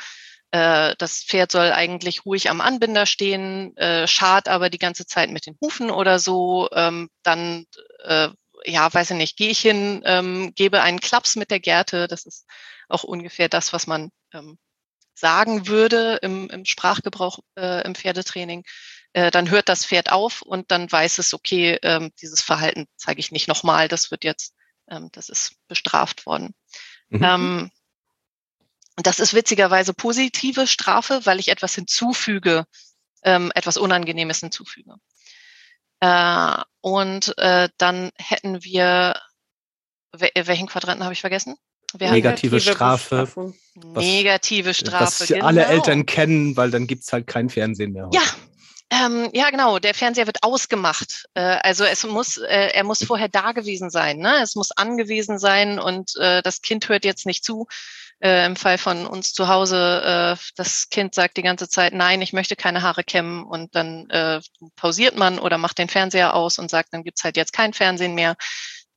äh, 0.53 0.95
das 0.99 1.25
Pferd 1.25 1.53
soll 1.53 1.73
eigentlich 1.73 2.25
ruhig 2.25 2.49
am 2.49 2.61
Anbinder 2.61 3.05
stehen, 3.05 3.77
äh, 3.77 4.07
schart 4.07 4.49
aber 4.49 4.71
die 4.71 4.79
ganze 4.79 5.07
Zeit 5.07 5.31
mit 5.31 5.47
den 5.47 5.57
Hufen 5.61 5.91
oder 5.91 6.19
so, 6.19 6.69
ähm, 6.73 7.11
dann 7.23 7.67
äh, 8.05 8.29
ja, 8.65 8.93
weiß 8.93 9.11
ich 9.11 9.17
nicht, 9.17 9.37
gehe 9.37 9.51
ich 9.51 9.61
hin, 9.61 10.03
ähm, 10.05 10.53
gebe 10.55 10.83
einen 10.83 11.01
Klaps 11.01 11.37
mit 11.37 11.51
der 11.51 11.61
Gerte. 11.61 12.07
Das 12.07 12.25
ist 12.27 12.47
auch 12.89 13.03
ungefähr 13.03 13.49
das, 13.49 13.73
was 13.73 13.89
man 13.89 14.11
ähm, 14.33 14.57
sagen 15.15 15.69
würde 15.69 16.19
im, 16.23 16.49
im 16.51 16.65
Sprachgebrauch 16.65 17.41
äh, 17.57 17.85
im 17.85 17.95
Pferdetraining, 17.95 18.65
äh, 19.13 19.31
dann 19.31 19.51
hört 19.51 19.69
das 19.69 19.87
Pferd 19.87 20.11
auf 20.11 20.43
und 20.43 20.71
dann 20.71 20.91
weiß 20.91 21.19
es, 21.19 21.35
okay, 21.35 21.79
ähm, 21.83 22.13
dieses 22.21 22.43
Verhalten 22.43 22.87
zeige 22.97 23.21
ich 23.21 23.31
nicht 23.31 23.49
nochmal, 23.49 23.89
das 23.89 24.11
wird 24.11 24.25
jetzt, 24.25 24.55
ähm, 24.93 25.09
das 25.13 25.29
ist 25.29 25.57
bestraft 25.69 26.27
worden. 26.27 26.55
Mhm. 27.09 27.25
Ähm, 27.25 27.71
das 28.97 29.21
ist 29.21 29.35
witzigerweise 29.35 29.95
positive 29.95 30.67
Strafe, 30.67 31.21
weil 31.25 31.41
ich 31.41 31.49
etwas 31.49 31.75
hinzufüge, 31.75 32.67
ähm, 33.25 33.51
etwas 33.55 33.77
Unangenehmes 33.77 34.41
hinzufüge. 34.41 34.97
Äh, 36.01 36.57
und 36.81 37.37
äh, 37.39 37.69
dann 37.79 38.11
hätten 38.19 38.63
wir, 38.63 39.19
welchen 40.13 40.67
Quadranten 40.67 41.05
habe 41.05 41.15
ich 41.15 41.21
vergessen? 41.21 41.57
negative 41.99 42.61
Strafe. 42.61 43.53
Was, 43.75 44.05
negative 44.05 44.75
Strafe. 44.75 45.21
Was 45.21 45.29
genau. 45.29 45.45
alle 45.45 45.67
Eltern 45.67 46.07
kennen, 46.07 46.57
weil 46.57 46.71
dann 46.71 46.87
gibt 46.87 47.03
es 47.03 47.13
halt 47.13 47.27
kein 47.27 47.51
Fernsehen 47.51 47.93
mehr. 47.93 48.07
Heute. 48.07 48.17
Ja. 48.17 48.23
Ähm, 48.93 49.31
ja, 49.33 49.49
genau. 49.49 49.79
Der 49.79 49.95
Fernseher 49.95 50.27
wird 50.27 50.43
ausgemacht. 50.43 51.25
Äh, 51.33 51.41
also 51.63 51.85
es 51.85 52.05
muss, 52.05 52.37
äh, 52.37 52.73
er 52.75 52.85
muss 52.85 53.03
vorher 53.03 53.29
da 53.29 53.53
gewesen 53.53 53.89
sein. 53.89 54.19
Ne? 54.19 54.43
Es 54.43 54.55
muss 54.55 54.71
angewiesen 54.71 55.39
sein 55.39 55.79
und 55.79 56.15
äh, 56.17 56.43
das 56.43 56.61
Kind 56.61 56.91
hört 56.91 57.07
jetzt 57.07 57.25
nicht 57.25 57.43
zu. 57.43 57.67
Äh, 58.21 58.45
Im 58.45 58.55
Fall 58.55 58.77
von 58.77 59.07
uns 59.07 59.33
zu 59.33 59.49
Hause, 59.49 60.37
äh, 60.37 60.43
das 60.57 60.91
Kind 60.91 61.15
sagt 61.15 61.39
die 61.39 61.43
ganze 61.43 61.71
Zeit, 61.71 61.95
nein, 61.95 62.21
ich 62.21 62.35
möchte 62.35 62.55
keine 62.55 62.83
Haare 62.83 63.03
kämmen 63.03 63.45
und 63.45 63.75
dann 63.75 64.11
äh, 64.11 64.43
pausiert 64.77 65.17
man 65.17 65.39
oder 65.39 65.57
macht 65.57 65.79
den 65.79 65.89
Fernseher 65.89 66.35
aus 66.35 66.59
und 66.59 66.71
sagt, 66.71 66.93
dann 66.93 67.03
gibt's 67.03 67.25
halt 67.25 67.39
jetzt 67.39 67.55
kein 67.55 67.73
Fernsehen 67.73 68.15
mehr. 68.15 68.37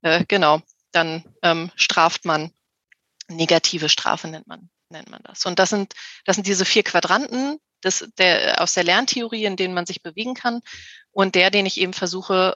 Äh, 0.01 0.25
genau, 0.27 0.59
dann 0.91 1.23
ähm, 1.41 1.71
straft 1.77 2.25
man 2.25 2.51
negative 3.29 3.87
Strafe 3.87 4.27
nennt 4.27 4.47
man, 4.47 4.69
nennt 4.89 5.09
man 5.09 5.21
das. 5.23 5.45
Und 5.45 5.57
das 5.57 5.69
sind, 5.69 5.93
das 6.25 6.35
sind 6.35 6.47
diese 6.47 6.65
vier 6.65 6.83
Quadranten 6.83 7.59
des, 7.85 8.07
der, 8.17 8.61
aus 8.61 8.73
der 8.73 8.83
Lerntheorie, 8.83 9.45
in 9.45 9.55
denen 9.55 9.73
man 9.73 9.85
sich 9.85 10.01
bewegen 10.01 10.33
kann. 10.33 10.61
Und 11.11 11.35
der, 11.35 11.51
den 11.51 11.65
ich 11.65 11.79
eben 11.79 11.93
versuche, 11.93 12.55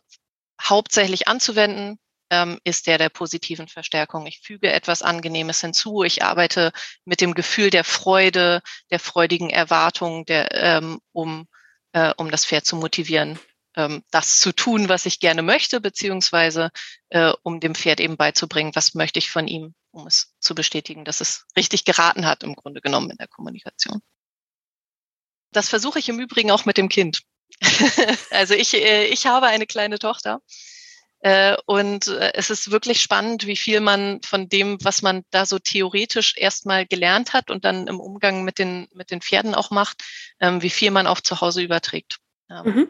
hauptsächlich 0.62 1.28
anzuwenden, 1.28 2.00
ähm, 2.30 2.60
ist 2.64 2.88
der 2.88 2.98
der 2.98 3.10
positiven 3.10 3.68
Verstärkung. 3.68 4.26
Ich 4.28 4.42
füge 4.42 4.72
etwas 4.72 5.02
Angenehmes 5.02 5.62
hinzu. 5.62 6.04
Ich 6.04 6.24
arbeite 6.24 6.72
mit 7.06 7.22
dem 7.22 7.34
Gefühl 7.34 7.70
der 7.70 7.84
Freude, 7.84 8.62
der 8.92 9.00
freudigen 9.00 9.50
Erwartung, 9.50 10.26
der, 10.26 10.54
ähm, 10.54 11.00
um, 11.12 11.48
äh, 11.94 12.14
um 12.18 12.30
das 12.32 12.46
Pferd 12.46 12.66
zu 12.66 12.76
motivieren, 12.76 13.40
ähm, 13.76 14.04
das 14.12 14.40
zu 14.40 14.54
tun, 14.54 14.90
was 14.90 15.06
ich 15.06 15.20
gerne 15.20 15.42
möchte, 15.42 15.82
beziehungsweise 15.82 16.70
äh, 17.10 17.34
um 17.44 17.60
dem 17.60 17.76
Pferd 17.76 18.00
eben 18.00 18.18
beizubringen, 18.18 18.76
was 18.76 18.94
möchte 18.94 19.20
ich 19.20 19.32
von 19.32 19.48
ihm, 19.48 19.74
um 19.92 20.08
es 20.08 20.34
zu 20.40 20.54
bestätigen, 20.56 21.06
dass 21.06 21.22
es 21.22 21.46
richtig 21.56 21.86
geraten 21.86 22.26
hat, 22.26 22.44
im 22.44 22.56
Grunde 22.56 22.82
genommen 22.82 23.10
in 23.10 23.18
der 23.18 23.28
Kommunikation. 23.28 24.02
Das 25.52 25.70
versuche 25.70 26.00
ich 26.00 26.10
im 26.10 26.20
Übrigen 26.20 26.52
auch 26.52 26.66
mit 26.66 26.78
dem 26.78 26.90
Kind. 26.90 27.22
also 28.32 28.54
ich, 28.54 28.74
äh, 28.76 29.06
ich 29.06 29.26
habe 29.26 29.48
eine 29.48 29.66
kleine 29.66 30.00
Tochter. 30.00 30.42
Äh, 31.22 31.58
und 31.66 32.08
äh, 32.08 32.32
es 32.36 32.50
ist 32.50 32.72
wirklich 32.72 33.02
spannend, 33.02 33.46
wie 33.46 33.58
viel 33.58 33.82
man 33.82 34.22
von 34.22 34.48
dem, 34.48 34.78
was 34.82 35.02
man 35.02 35.24
da 35.32 35.46
so 35.46 35.60
theoretisch 35.60 36.36
erstmal 36.38 36.86
gelernt 36.86 37.34
hat 37.34 37.52
und 37.52 37.66
dann 37.66 37.88
im 37.88 38.00
Umgang 38.00 38.44
mit 38.46 38.58
den, 38.58 38.88
mit 38.94 39.12
den 39.12 39.22
Pferden 39.22 39.54
auch 39.54 39.70
macht, 39.70 40.04
ähm, 40.40 40.62
wie 40.62 40.70
viel 40.70 40.92
man 40.92 41.08
auch 41.08 41.20
zu 41.20 41.42
Hause 41.42 41.62
überträgt. 41.62 42.20
Mhm. 42.48 42.90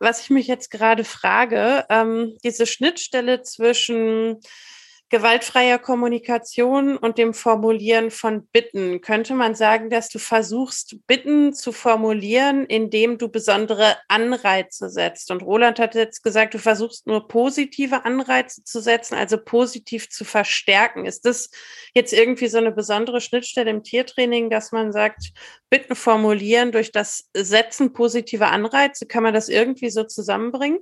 Was 0.00 0.22
ich 0.22 0.30
mich 0.30 0.48
jetzt 0.48 0.70
gerade 0.70 1.04
frage, 1.04 1.86
ähm, 1.88 2.36
diese 2.42 2.66
Schnittstelle 2.66 3.42
zwischen 3.42 4.40
gewaltfreier 5.10 5.80
Kommunikation 5.80 6.96
und 6.96 7.18
dem 7.18 7.34
Formulieren 7.34 8.12
von 8.12 8.46
Bitten 8.46 9.00
könnte 9.00 9.34
man 9.34 9.56
sagen, 9.56 9.90
dass 9.90 10.08
du 10.08 10.20
versuchst, 10.20 10.96
Bitten 11.08 11.52
zu 11.52 11.72
formulieren, 11.72 12.64
indem 12.64 13.18
du 13.18 13.28
besondere 13.28 13.96
Anreize 14.06 14.88
setzt. 14.88 15.32
Und 15.32 15.42
Roland 15.42 15.80
hat 15.80 15.96
jetzt 15.96 16.22
gesagt, 16.22 16.54
du 16.54 16.58
versuchst 16.58 17.08
nur 17.08 17.26
positive 17.26 18.04
Anreize 18.04 18.62
zu 18.62 18.80
setzen, 18.80 19.16
also 19.16 19.36
positiv 19.36 20.08
zu 20.10 20.24
verstärken. 20.24 21.06
Ist 21.06 21.26
das 21.26 21.50
jetzt 21.92 22.12
irgendwie 22.12 22.46
so 22.46 22.58
eine 22.58 22.70
besondere 22.70 23.20
Schnittstelle 23.20 23.70
im 23.70 23.82
Tiertraining, 23.82 24.48
dass 24.48 24.70
man 24.70 24.92
sagt, 24.92 25.32
Bitten 25.70 25.96
formulieren 25.96 26.70
durch 26.70 26.92
das 26.92 27.28
Setzen 27.34 27.92
positiver 27.92 28.52
Anreize? 28.52 29.06
Kann 29.06 29.24
man 29.24 29.34
das 29.34 29.48
irgendwie 29.48 29.90
so 29.90 30.04
zusammenbringen? 30.04 30.78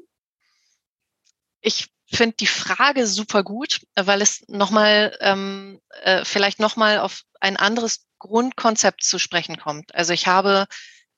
Ich 1.62 1.88
finde 2.17 2.37
die 2.37 2.47
Frage 2.47 3.07
super 3.07 3.43
gut, 3.43 3.81
weil 3.95 4.23
es 4.23 4.43
nochmal, 4.49 5.17
ähm, 5.21 5.81
äh, 6.03 6.25
vielleicht 6.25 6.59
nochmal 6.59 7.00
auf 7.00 7.23
ein 7.41 7.57
anderes 7.57 8.07
Grundkonzept 8.19 9.05
zu 9.05 9.19
sprechen 9.19 9.59
kommt. 9.59 9.95
Also 9.95 10.12
ich 10.12 10.27
habe 10.27 10.67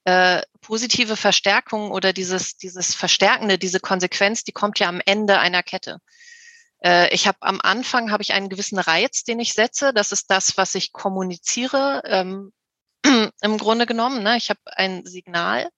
äh, 0.04 0.42
positive 0.60 1.16
Verstärkung 1.16 1.90
oder 1.90 2.12
dieses, 2.12 2.56
dieses 2.56 2.94
Verstärkende, 2.94 3.58
diese 3.58 3.80
Konsequenz, 3.80 4.44
die 4.44 4.52
kommt 4.52 4.78
ja 4.78 4.88
am 4.88 5.00
Ende 5.04 5.38
einer 5.38 5.62
Kette. 5.62 5.98
Äh, 6.82 7.14
ich 7.14 7.26
habe 7.26 7.38
am 7.42 7.60
Anfang 7.62 8.10
habe 8.10 8.22
ich 8.22 8.32
einen 8.32 8.48
gewissen 8.48 8.78
Reiz, 8.78 9.24
den 9.24 9.40
ich 9.40 9.52
setze. 9.52 9.92
Das 9.92 10.12
ist 10.12 10.30
das, 10.30 10.56
was 10.56 10.74
ich 10.74 10.92
kommuniziere. 10.92 12.02
Ähm, 12.06 12.52
Im 13.42 13.58
Grunde 13.58 13.86
genommen, 13.86 14.22
ne? 14.22 14.36
ich 14.36 14.50
habe 14.50 14.60
ein 14.66 15.06
Signal 15.06 15.70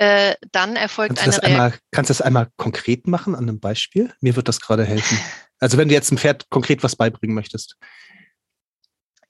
äh, 0.00 0.34
dann 0.50 0.76
erfolgt 0.76 1.16
kannst 1.16 1.44
eine 1.44 1.58
Reaktion. 1.58 1.80
Kannst 1.90 2.08
du 2.08 2.12
das 2.12 2.22
einmal 2.22 2.48
konkret 2.56 3.06
machen 3.06 3.34
an 3.34 3.42
einem 3.42 3.60
Beispiel? 3.60 4.10
Mir 4.20 4.34
wird 4.34 4.48
das 4.48 4.60
gerade 4.60 4.84
helfen. 4.84 5.18
Also 5.62 5.76
wenn 5.76 5.88
du 5.88 5.94
jetzt 5.94 6.10
einem 6.10 6.16
Pferd 6.16 6.48
konkret 6.48 6.82
was 6.82 6.96
beibringen 6.96 7.34
möchtest. 7.34 7.76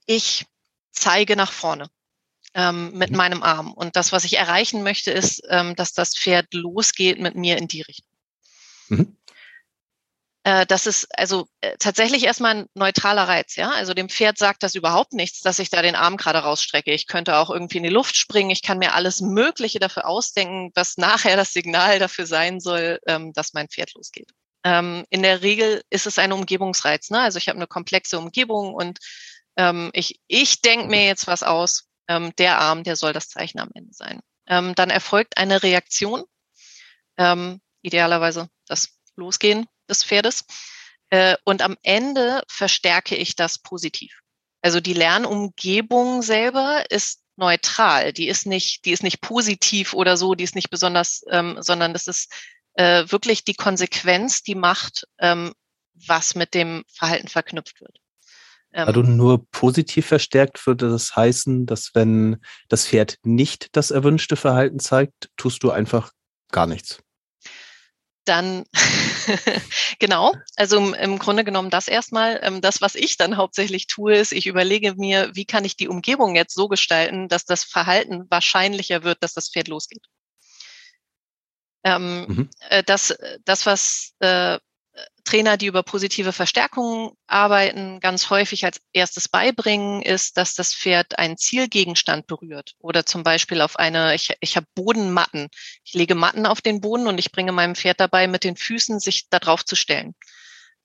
Ich 0.07 0.47
zeige 0.93 1.35
nach 1.35 1.51
vorne 1.51 1.89
ähm, 2.55 2.93
mit 2.97 3.11
mhm. 3.11 3.17
meinem 3.17 3.43
Arm. 3.43 3.73
Und 3.73 3.97
das, 3.97 4.13
was 4.13 4.23
ich 4.23 4.37
erreichen 4.37 4.85
möchte, 4.85 5.11
ist, 5.11 5.43
ähm, 5.49 5.75
dass 5.75 5.93
das 5.93 6.17
Pferd 6.17 6.55
losgeht 6.55 7.19
mit 7.19 7.35
mir 7.35 7.59
in 7.59 7.67
die 7.67 7.83
Richtung. 7.83 8.17
Mhm. 8.91 9.17
Äh, 10.45 10.65
das 10.67 10.87
ist 10.87 11.07
also 11.19 11.47
äh, 11.61 11.77
tatsächlich 11.79 12.25
erstmal 12.25 12.55
ein 12.57 12.67
neutraler 12.75 13.29
Reiz, 13.29 13.57
ja. 13.57 13.71
Also 13.71 13.93
dem 13.93 14.09
Pferd 14.09 14.39
sagt 14.39 14.63
das 14.63 14.75
überhaupt 14.75 15.13
nichts, 15.13 15.41
dass 15.41 15.59
ich 15.59 15.69
da 15.69 15.83
den 15.83 15.95
Arm 15.95 16.17
gerade 16.17 16.39
rausstrecke. 16.39 16.93
Ich 16.93 17.07
könnte 17.07 17.37
auch 17.37 17.51
irgendwie 17.51 17.79
in 17.79 17.83
die 17.83 17.91
Luft 17.91 18.17
springen. 18.17 18.51
Ich 18.51 18.63
kann 18.63 18.79
mir 18.79 18.95
alles 18.95 19.21
Mögliche 19.21 19.79
dafür 19.79 20.07
ausdenken, 20.07 20.71
was 20.75 20.97
nachher 20.97 21.37
das 21.37 21.53
Signal 21.53 21.99
dafür 21.99 22.27
sein 22.27 22.61
soll, 22.61 23.01
ähm, 23.07 23.33
dass 23.35 23.53
mein 23.53 23.69
Pferd 23.69 23.93
losgeht. 23.95 24.31
Ähm, 24.65 25.05
in 25.11 25.23
der 25.23 25.43
Regel 25.43 25.83
ist 25.91 26.07
es 26.07 26.19
ein 26.19 26.33
Umgebungsreiz. 26.33 27.11
Ne? 27.11 27.21
Also 27.21 27.39
ich 27.39 27.49
habe 27.49 27.57
eine 27.57 27.67
komplexe 27.67 28.19
Umgebung 28.19 28.73
und 28.75 28.99
ähm, 29.57 29.91
ich, 29.93 30.21
ich 30.27 30.63
denke 30.63 30.89
mir 30.89 31.05
jetzt 31.05 31.27
was 31.27 31.43
aus. 31.43 31.87
Der 32.39 32.59
Arm, 32.59 32.83
der 32.83 32.97
soll 32.97 33.13
das 33.13 33.29
Zeichen 33.29 33.61
am 33.61 33.71
Ende 33.73 33.93
sein. 33.93 34.19
Dann 34.45 34.91
erfolgt 34.91 35.37
eine 35.37 35.63
Reaktion. 35.63 36.25
Idealerweise 37.83 38.49
das 38.67 38.99
Losgehen 39.15 39.67
des 39.91 40.05
Pferdes. 40.05 40.45
Äh, 41.11 41.37
und 41.45 41.63
am 41.63 41.77
Ende 41.83 42.43
verstärke 42.49 43.17
ich 43.17 43.37
das 43.37 43.59
positiv. 43.59 44.21
Also 44.63 44.81
die 44.81 44.95
Lernumgebung 44.95 46.23
selber 46.23 46.85
ist 46.91 47.21
neutral. 47.37 48.13
Die 48.13 48.29
ist 48.29 48.47
nicht, 48.47 48.85
die 48.85 48.93
ist 48.93 49.03
nicht 49.03 49.21
positiv 49.21 49.95
oder 49.95 50.17
so, 50.17 50.35
die 50.35 50.45
ist 50.45 50.55
nicht 50.55 50.71
besonders, 50.71 51.23
ähm, 51.31 51.57
sondern 51.61 51.93
das 51.93 52.07
ist 52.07 52.33
äh, 52.75 53.05
wirklich 53.09 53.45
die 53.45 53.55
Konsequenz, 53.55 54.43
die 54.43 54.55
macht, 54.55 55.05
ähm, 55.19 55.53
was 56.07 56.35
mit 56.35 56.55
dem 56.55 56.85
Verhalten 56.93 57.29
verknüpft 57.29 57.81
wird. 57.81 57.99
Ähm, 58.73 58.87
also 58.87 59.03
nur 59.03 59.47
positiv 59.51 60.07
verstärkt 60.07 60.65
würde 60.67 60.91
das 60.91 61.17
heißen, 61.17 61.67
dass 61.67 61.95
wenn 61.95 62.41
das 62.69 62.87
Pferd 62.87 63.17
nicht 63.25 63.69
das 63.73 63.91
erwünschte 63.91 64.37
Verhalten 64.37 64.79
zeigt, 64.79 65.31
tust 65.37 65.63
du 65.63 65.71
einfach 65.71 66.13
gar 66.53 66.67
nichts 66.67 67.03
dann 68.31 68.65
genau, 69.99 70.33
also 70.57 70.79
im, 70.79 70.95
im, 70.95 71.19
Grunde 71.19 71.45
genommen 71.45 71.69
das 71.69 71.89
erstmal. 71.89 72.39
Ähm, 72.43 72.61
das, 72.61 72.81
was 72.81 72.95
ich 72.95 73.17
dann 73.17 73.37
hauptsächlich 73.37 73.89
tue, 73.89 74.15
ist, 74.17 74.33
ich 74.33 74.47
überlege 74.47 74.95
mir, 74.95 75.31
wie 75.35 75.45
kann 75.45 75.65
ich 75.65 75.77
die 75.77 75.89
Umgebung 75.89 76.37
jetzt 76.37 76.55
so 76.55 76.69
gestalten, 76.69 77.29
dass 77.29 77.45
das 77.45 77.65
Verhalten 77.65 78.31
wahrscheinlicher 78.31 79.03
wird, 79.03 79.23
dass 79.23 79.35
das 79.35 79.51
Pferd 79.51 79.69
losgeht. 79.69 80.07
Ähm, 81.83 82.27
mhm. 82.29 82.51
äh, 82.69 82.85
das, 82.85 83.17
das, 83.45 83.67
was 83.67 84.15
äh, 84.21 84.59
Trainer, 85.31 85.57
die 85.57 85.67
über 85.67 85.85
positive 85.85 86.33
Verstärkung 86.33 87.17
arbeiten, 87.29 88.01
ganz 88.01 88.31
häufig 88.31 88.65
als 88.65 88.81
erstes 88.93 89.29
beibringen, 89.29 90.03
ist, 90.03 90.37
dass 90.37 90.57
das 90.57 90.75
Pferd 90.75 91.21
einen 91.21 91.37
Zielgegenstand 91.37 92.27
berührt 92.27 92.75
oder 92.81 93.07
zum 93.07 93.23
Beispiel 93.23 93.61
auf 93.61 93.79
eine, 93.79 94.17
ich, 94.17 94.35
ich 94.41 94.57
habe 94.57 94.67
Bodenmatten. 94.75 95.47
Ich 95.85 95.95
lege 95.95 96.17
Matten 96.17 96.47
auf 96.47 96.61
den 96.61 96.81
Boden 96.81 97.07
und 97.07 97.19
ich 97.19 97.31
bringe 97.31 97.53
meinem 97.53 97.77
Pferd 97.77 98.01
dabei, 98.01 98.27
mit 98.27 98.43
den 98.43 98.57
Füßen 98.57 98.99
sich 98.99 99.29
darauf 99.31 99.65
zu 99.65 99.77
stellen. 99.77 100.17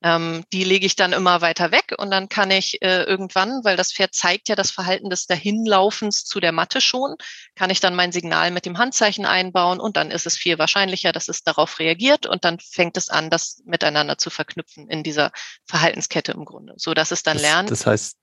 Ähm, 0.06 0.44
die 0.54 0.63
lege 0.63 0.86
ich 0.86 0.96
dann 0.96 1.13
immer 1.13 1.41
weiter 1.41 1.72
weg 1.72 1.96
und 1.98 2.12
dann 2.12 2.30
kann 2.30 2.52
ich 2.52 2.80
äh, 2.84 3.02
irgendwann, 3.06 3.63
weil 3.63 3.76
das 3.76 3.91
Pferd 3.91 4.13
zeigt 4.13 4.50
ja 4.50 4.56
das 4.56 4.70
Verhalten 4.70 5.10
des 5.10 5.26
Dahinlaufens 5.26 6.26
zu 6.26 6.39
der 6.39 6.52
Matte 6.52 6.80
schon, 6.80 7.15
kann 7.56 7.72
ich 7.72 7.80
dann 7.80 7.96
mein 7.96 8.12
Signal 8.12 8.52
mit 8.52 8.68
dem 8.68 8.78
Handzeichen 8.78 9.26
einbauen 9.26 9.80
und 9.80 9.98
dann 9.98 10.12
ist 10.12 10.28
es 10.28 10.38
viel 10.38 10.60
wahrscheinlicher, 10.60 11.12
dass 11.12 11.28
es 11.28 11.41
darauf 11.41 11.80
reagiert 11.80 12.28
und 12.28 12.46
dann 12.46 12.60
fängt 12.60 12.98
es 12.98 13.10
an, 13.10 13.32
das 13.32 13.63
miteinander 13.65 14.20
zu 14.20 14.30
verknüpfen 14.30 14.88
in 14.89 15.02
dieser 15.02 15.32
Verhaltenskette 15.65 16.34
im 16.34 16.46
Grunde, 16.46 16.76
so 16.78 16.94
dass 16.94 17.10
es 17.10 17.24
dann 17.24 17.38
das, 17.38 17.41
lernt. 17.41 17.72
Das 17.72 17.88
heißt, 17.88 18.15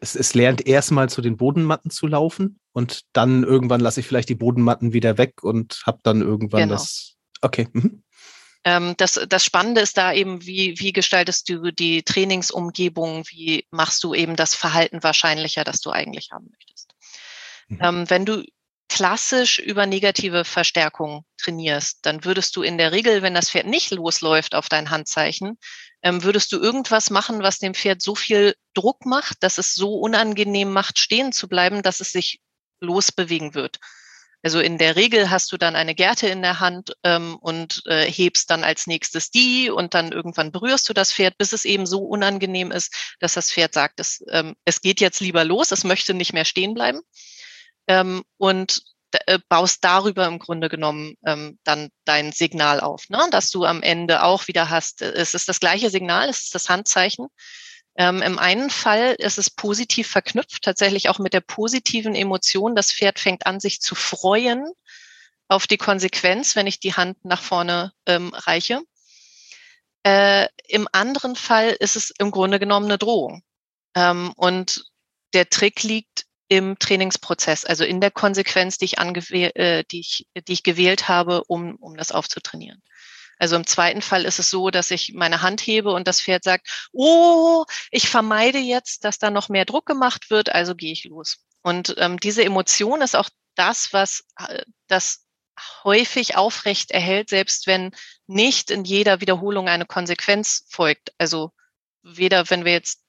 es, 0.00 0.14
es 0.14 0.34
lernt 0.34 0.64
erstmal 0.64 1.08
zu 1.08 1.22
den 1.22 1.36
Bodenmatten 1.36 1.90
zu 1.90 2.06
laufen 2.06 2.60
und 2.72 3.00
dann 3.12 3.42
irgendwann 3.42 3.80
lasse 3.80 3.98
ich 3.98 4.06
vielleicht 4.06 4.28
die 4.28 4.36
Bodenmatten 4.36 4.92
wieder 4.92 5.18
weg 5.18 5.42
und 5.42 5.82
habe 5.86 5.98
dann 6.04 6.20
irgendwann 6.20 6.60
genau. 6.60 6.74
das. 6.74 7.16
Okay. 7.40 7.66
Mhm. 7.72 8.04
Ähm, 8.66 8.94
das, 8.96 9.20
das 9.28 9.44
Spannende 9.44 9.80
ist 9.80 9.96
da 9.96 10.12
eben, 10.12 10.44
wie, 10.44 10.74
wie 10.80 10.92
gestaltest 10.92 11.48
du 11.48 11.72
die 11.72 12.02
Trainingsumgebung, 12.02 13.24
wie 13.28 13.64
machst 13.70 14.02
du 14.02 14.12
eben 14.12 14.34
das 14.34 14.56
Verhalten 14.56 15.04
wahrscheinlicher, 15.04 15.62
das 15.62 15.80
du 15.80 15.92
eigentlich 15.92 16.32
haben 16.32 16.48
möchtest. 16.50 16.92
Mhm. 17.68 17.78
Ähm, 17.80 18.10
wenn 18.10 18.26
du 18.26 18.42
klassisch 18.88 19.60
über 19.60 19.86
negative 19.86 20.44
Verstärkung 20.44 21.24
trainierst, 21.40 22.00
dann 22.02 22.24
würdest 22.24 22.56
du 22.56 22.62
in 22.62 22.76
der 22.76 22.90
Regel, 22.90 23.22
wenn 23.22 23.34
das 23.34 23.50
Pferd 23.50 23.68
nicht 23.68 23.92
losläuft 23.92 24.56
auf 24.56 24.68
dein 24.68 24.90
Handzeichen, 24.90 25.58
ähm, 26.02 26.24
würdest 26.24 26.50
du 26.50 26.58
irgendwas 26.60 27.10
machen, 27.10 27.44
was 27.44 27.60
dem 27.60 27.72
Pferd 27.72 28.02
so 28.02 28.16
viel 28.16 28.56
Druck 28.74 29.06
macht, 29.06 29.44
dass 29.44 29.58
es 29.58 29.76
so 29.76 29.94
unangenehm 29.94 30.72
macht, 30.72 30.98
stehen 30.98 31.30
zu 31.30 31.48
bleiben, 31.48 31.82
dass 31.82 32.00
es 32.00 32.10
sich 32.10 32.40
losbewegen 32.80 33.54
wird. 33.54 33.78
Also 34.46 34.60
in 34.60 34.78
der 34.78 34.94
Regel 34.94 35.28
hast 35.28 35.50
du 35.50 35.56
dann 35.56 35.74
eine 35.74 35.96
Gerte 35.96 36.28
in 36.28 36.40
der 36.40 36.60
Hand 36.60 36.92
ähm, 37.02 37.34
und 37.40 37.82
äh, 37.86 38.08
hebst 38.08 38.48
dann 38.48 38.62
als 38.62 38.86
nächstes 38.86 39.32
die 39.32 39.70
und 39.70 39.92
dann 39.92 40.12
irgendwann 40.12 40.52
berührst 40.52 40.88
du 40.88 40.92
das 40.92 41.12
Pferd, 41.12 41.36
bis 41.36 41.52
es 41.52 41.64
eben 41.64 41.84
so 41.84 42.04
unangenehm 42.04 42.70
ist, 42.70 43.16
dass 43.18 43.34
das 43.34 43.50
Pferd 43.50 43.74
sagt, 43.74 43.98
es, 43.98 44.22
ähm, 44.30 44.54
es 44.64 44.82
geht 44.82 45.00
jetzt 45.00 45.18
lieber 45.18 45.44
los, 45.44 45.72
es 45.72 45.82
möchte 45.82 46.14
nicht 46.14 46.32
mehr 46.32 46.44
stehen 46.44 46.74
bleiben. 46.74 47.00
Ähm, 47.88 48.22
und 48.36 48.82
äh, 49.26 49.40
baust 49.48 49.82
darüber 49.82 50.26
im 50.26 50.38
Grunde 50.38 50.68
genommen 50.68 51.16
ähm, 51.26 51.58
dann 51.64 51.88
dein 52.04 52.30
Signal 52.30 52.78
auf, 52.78 53.08
ne? 53.08 53.26
dass 53.32 53.50
du 53.50 53.64
am 53.64 53.82
Ende 53.82 54.22
auch 54.22 54.46
wieder 54.46 54.70
hast, 54.70 55.02
es 55.02 55.34
ist 55.34 55.48
das 55.48 55.58
gleiche 55.58 55.90
Signal, 55.90 56.28
es 56.28 56.44
ist 56.44 56.54
das 56.54 56.68
Handzeichen, 56.68 57.26
ähm, 57.98 58.20
Im 58.20 58.38
einen 58.38 58.68
Fall 58.68 59.14
ist 59.18 59.38
es 59.38 59.48
positiv 59.48 60.08
verknüpft, 60.08 60.62
tatsächlich 60.62 61.08
auch 61.08 61.18
mit 61.18 61.32
der 61.32 61.40
positiven 61.40 62.14
Emotion. 62.14 62.74
Das 62.76 62.92
Pferd 62.92 63.18
fängt 63.18 63.46
an, 63.46 63.58
sich 63.58 63.80
zu 63.80 63.94
freuen 63.94 64.66
auf 65.48 65.66
die 65.66 65.78
Konsequenz, 65.78 66.56
wenn 66.56 66.66
ich 66.66 66.78
die 66.78 66.94
Hand 66.94 67.24
nach 67.24 67.40
vorne 67.40 67.92
ähm, 68.06 68.34
reiche. 68.34 68.82
Äh, 70.02 70.48
Im 70.68 70.88
anderen 70.92 71.36
Fall 71.36 71.76
ist 71.80 71.96
es 71.96 72.10
im 72.18 72.30
Grunde 72.30 72.58
genommen 72.58 72.86
eine 72.86 72.98
Drohung. 72.98 73.42
Ähm, 73.94 74.32
und 74.36 74.84
der 75.32 75.48
Trick 75.48 75.82
liegt 75.82 76.26
im 76.48 76.78
Trainingsprozess, 76.78 77.64
also 77.64 77.84
in 77.84 78.00
der 78.00 78.10
Konsequenz, 78.10 78.78
die 78.78 78.84
ich, 78.84 78.98
äh, 78.98 79.84
die 79.90 80.00
ich, 80.00 80.26
die 80.46 80.52
ich 80.52 80.62
gewählt 80.62 81.08
habe, 81.08 81.44
um, 81.44 81.76
um 81.76 81.96
das 81.96 82.12
aufzutrainieren. 82.12 82.82
Also 83.38 83.56
im 83.56 83.66
zweiten 83.66 84.02
Fall 84.02 84.24
ist 84.24 84.38
es 84.38 84.50
so, 84.50 84.70
dass 84.70 84.90
ich 84.90 85.12
meine 85.14 85.42
Hand 85.42 85.60
hebe 85.60 85.92
und 85.92 86.08
das 86.08 86.20
Pferd 86.20 86.44
sagt, 86.44 86.88
oh, 86.92 87.64
ich 87.90 88.08
vermeide 88.08 88.58
jetzt, 88.58 89.04
dass 89.04 89.18
da 89.18 89.30
noch 89.30 89.48
mehr 89.48 89.64
Druck 89.64 89.86
gemacht 89.86 90.30
wird, 90.30 90.54
also 90.54 90.74
gehe 90.74 90.92
ich 90.92 91.04
los. 91.04 91.38
Und 91.62 91.94
ähm, 91.98 92.18
diese 92.18 92.44
Emotion 92.44 93.02
ist 93.02 93.16
auch 93.16 93.28
das, 93.54 93.92
was 93.92 94.24
äh, 94.38 94.62
das 94.86 95.26
häufig 95.84 96.36
aufrecht 96.36 96.90
erhält, 96.90 97.30
selbst 97.30 97.66
wenn 97.66 97.92
nicht 98.26 98.70
in 98.70 98.84
jeder 98.84 99.20
Wiederholung 99.20 99.68
eine 99.68 99.86
Konsequenz 99.86 100.66
folgt. 100.68 101.12
Also 101.18 101.52
weder, 102.02 102.50
wenn 102.50 102.64
wir 102.64 102.72
jetzt 102.72 103.00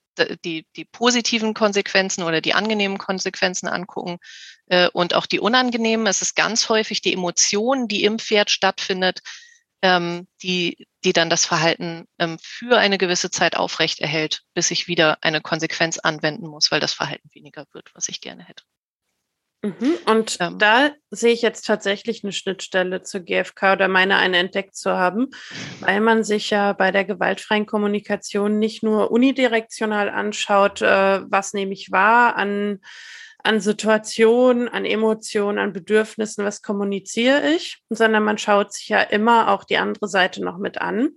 die, 0.44 0.66
die 0.76 0.84
positiven 0.84 1.54
Konsequenzen 1.54 2.22
oder 2.22 2.40
die 2.40 2.54
angenehmen 2.54 2.98
Konsequenzen 2.98 3.68
angucken 3.68 4.18
äh, 4.66 4.88
und 4.88 5.14
auch 5.14 5.26
die 5.26 5.40
unangenehmen. 5.40 6.06
Es 6.06 6.22
ist 6.22 6.34
ganz 6.34 6.68
häufig 6.68 7.00
die 7.00 7.12
Emotion, 7.12 7.88
die 7.88 8.04
im 8.04 8.18
Pferd 8.18 8.50
stattfindet, 8.50 9.20
ähm, 9.82 10.26
die, 10.42 10.86
die 11.04 11.12
dann 11.12 11.30
das 11.30 11.44
Verhalten 11.44 12.06
ähm, 12.18 12.38
für 12.42 12.78
eine 12.78 12.98
gewisse 12.98 13.30
Zeit 13.30 13.56
aufrecht 13.56 14.00
erhält, 14.00 14.42
bis 14.54 14.70
ich 14.70 14.88
wieder 14.88 15.18
eine 15.22 15.40
Konsequenz 15.40 15.98
anwenden 15.98 16.46
muss, 16.46 16.70
weil 16.70 16.80
das 16.80 16.92
Verhalten 16.92 17.28
weniger 17.32 17.64
wird, 17.72 17.90
was 17.94 18.08
ich 18.08 18.20
gerne 18.20 18.44
hätte. 18.44 18.64
Mhm. 19.62 19.98
Und 20.06 20.36
ähm, 20.38 20.58
da 20.58 20.90
sehe 21.10 21.32
ich 21.32 21.42
jetzt 21.42 21.66
tatsächlich 21.66 22.22
eine 22.22 22.32
Schnittstelle 22.32 23.02
zur 23.02 23.20
GfK 23.20 23.72
oder 23.72 23.88
meine 23.88 24.16
eine 24.16 24.36
entdeckt 24.36 24.76
zu 24.76 24.92
haben, 24.92 25.30
weil 25.80 26.00
man 26.00 26.22
sich 26.22 26.50
ja 26.50 26.72
bei 26.74 26.92
der 26.92 27.04
gewaltfreien 27.04 27.66
Kommunikation 27.66 28.60
nicht 28.60 28.84
nur 28.84 29.10
unidirektional 29.10 30.10
anschaut, 30.10 30.80
äh, 30.80 31.22
was 31.28 31.54
nehme 31.54 31.72
ich 31.72 31.90
wahr 31.90 32.36
an 32.36 32.80
an 33.42 33.60
Situationen, 33.60 34.68
an 34.68 34.84
Emotionen, 34.84 35.58
an 35.58 35.72
Bedürfnissen, 35.72 36.44
was 36.44 36.62
kommuniziere 36.62 37.50
ich, 37.50 37.78
sondern 37.88 38.24
man 38.24 38.38
schaut 38.38 38.72
sich 38.72 38.88
ja 38.88 39.00
immer 39.00 39.48
auch 39.48 39.64
die 39.64 39.78
andere 39.78 40.08
Seite 40.08 40.42
noch 40.44 40.58
mit 40.58 40.80
an. 40.80 41.10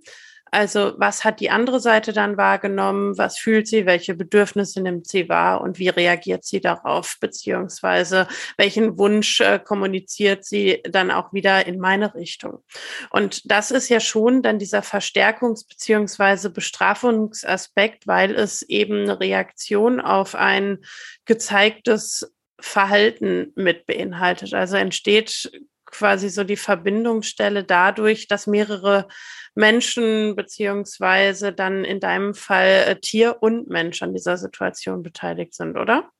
Also 0.52 0.92
was 0.98 1.24
hat 1.24 1.40
die 1.40 1.48
andere 1.48 1.80
Seite 1.80 2.12
dann 2.12 2.36
wahrgenommen? 2.36 3.16
Was 3.16 3.38
fühlt 3.38 3.66
sie? 3.66 3.86
Welche 3.86 4.14
Bedürfnisse 4.14 4.82
nimmt 4.82 5.08
sie 5.08 5.30
wahr? 5.30 5.62
Und 5.62 5.78
wie 5.78 5.88
reagiert 5.88 6.44
sie 6.44 6.60
darauf? 6.60 7.16
Beziehungsweise 7.20 8.28
welchen 8.58 8.98
Wunsch 8.98 9.40
äh, 9.40 9.58
kommuniziert 9.58 10.44
sie 10.44 10.82
dann 10.84 11.10
auch 11.10 11.32
wieder 11.32 11.66
in 11.66 11.80
meine 11.80 12.14
Richtung? 12.14 12.62
Und 13.08 13.50
das 13.50 13.70
ist 13.70 13.88
ja 13.88 13.98
schon 13.98 14.42
dann 14.42 14.58
dieser 14.58 14.80
Verstärkungs- 14.80 15.66
beziehungsweise 15.66 16.50
Bestrafungsaspekt, 16.50 18.06
weil 18.06 18.34
es 18.34 18.60
eben 18.60 19.04
eine 19.04 19.20
Reaktion 19.20 20.02
auf 20.02 20.34
ein 20.34 20.84
gezeigtes 21.24 22.30
Verhalten 22.60 23.52
mit 23.56 23.86
beinhaltet. 23.86 24.52
Also 24.52 24.76
entsteht 24.76 25.50
quasi 25.92 26.28
so 26.28 26.42
die 26.42 26.56
Verbindungsstelle 26.56 27.62
dadurch, 27.62 28.26
dass 28.26 28.48
mehrere 28.48 29.06
Menschen 29.54 30.34
beziehungsweise 30.34 31.52
dann 31.52 31.84
in 31.84 32.00
deinem 32.00 32.34
Fall 32.34 32.84
äh, 32.88 33.00
Tier 33.00 33.36
und 33.40 33.68
Mensch 33.68 34.02
an 34.02 34.14
dieser 34.14 34.36
Situation 34.36 35.02
beteiligt 35.02 35.54
sind, 35.54 35.76
oder? 35.76 36.10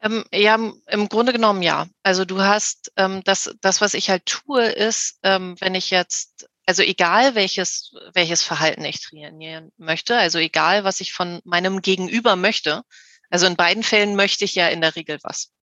Ähm, 0.00 0.24
ja, 0.32 0.54
im 0.54 1.08
Grunde 1.08 1.32
genommen 1.32 1.62
ja. 1.62 1.86
Also 2.02 2.24
du 2.24 2.40
hast 2.40 2.92
ähm, 2.96 3.22
das, 3.24 3.54
das, 3.60 3.80
was 3.80 3.94
ich 3.94 4.10
halt 4.10 4.26
tue, 4.26 4.64
ist, 4.64 5.18
ähm, 5.22 5.56
wenn 5.60 5.74
ich 5.74 5.90
jetzt, 5.90 6.48
also 6.66 6.82
egal 6.82 7.34
welches, 7.34 7.92
welches 8.14 8.42
Verhalten 8.42 8.84
ich 8.84 9.00
trainieren 9.02 9.72
möchte, 9.76 10.16
also 10.16 10.38
egal, 10.38 10.84
was 10.84 11.00
ich 11.00 11.12
von 11.12 11.40
meinem 11.44 11.82
Gegenüber 11.82 12.36
möchte, 12.36 12.82
also 13.30 13.46
in 13.46 13.56
beiden 13.56 13.82
Fällen 13.82 14.16
möchte 14.16 14.44
ich 14.44 14.54
ja 14.54 14.68
in 14.68 14.80
der 14.80 14.96
Regel 14.96 15.18
was. 15.22 15.52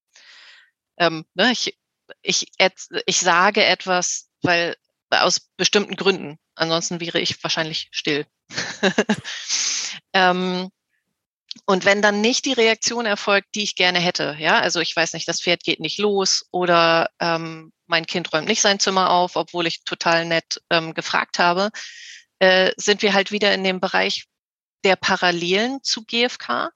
Ähm, 0.99 1.25
ne, 1.35 1.51
ich, 1.53 1.79
ich, 2.27 2.49
ich 3.07 3.19
sage 3.19 3.65
etwas, 3.65 4.29
weil 4.43 4.77
aus 5.11 5.49
bestimmten 5.57 5.97
Gründen. 5.97 6.39
Ansonsten 6.55 7.01
wäre 7.01 7.21
ich 7.21 7.43
wahrscheinlich 7.43 7.89
still. 7.93 8.27
ähm, 10.13 10.71
und 11.65 11.85
wenn 11.85 12.03
dann 12.03 12.21
nicht 12.21 12.45
die 12.45 12.53
Reaktion 12.53 13.07
erfolgt, 13.07 13.49
die 13.55 13.63
ich 13.63 13.77
gerne 13.77 13.99
hätte, 13.99 14.37
ja, 14.39 14.59
also 14.61 14.81
ich 14.81 14.95
weiß 14.95 15.15
nicht, 15.15 15.27
das 15.27 15.41
Pferd 15.41 15.63
geht 15.65 15.81
nicht 15.81 15.99
los 15.99 16.47
oder 16.51 17.09
ähm, 17.19 17.73
mein 17.87 18.07
Kind 18.07 18.33
räumt 18.33 18.49
nicht 18.49 18.61
sein 18.61 18.79
Zimmer 18.79 19.11
auf, 19.11 19.37
obwohl 19.37 19.67
ich 19.67 19.85
total 19.85 20.27
nett 20.27 20.61
ähm, 20.71 20.93
gefragt 20.93 21.39
habe, 21.39 21.71
äh, 22.39 22.73
sind 22.77 23.03
wir 23.03 23.15
halt 23.15 23.33
wieder 23.33 23.55
in 23.55 23.65
dem 23.65 23.81
Bereich 23.81 24.27
der 24.85 24.97
Parallelen 24.97 25.83
zu 25.83 26.05
GFK 26.05 26.71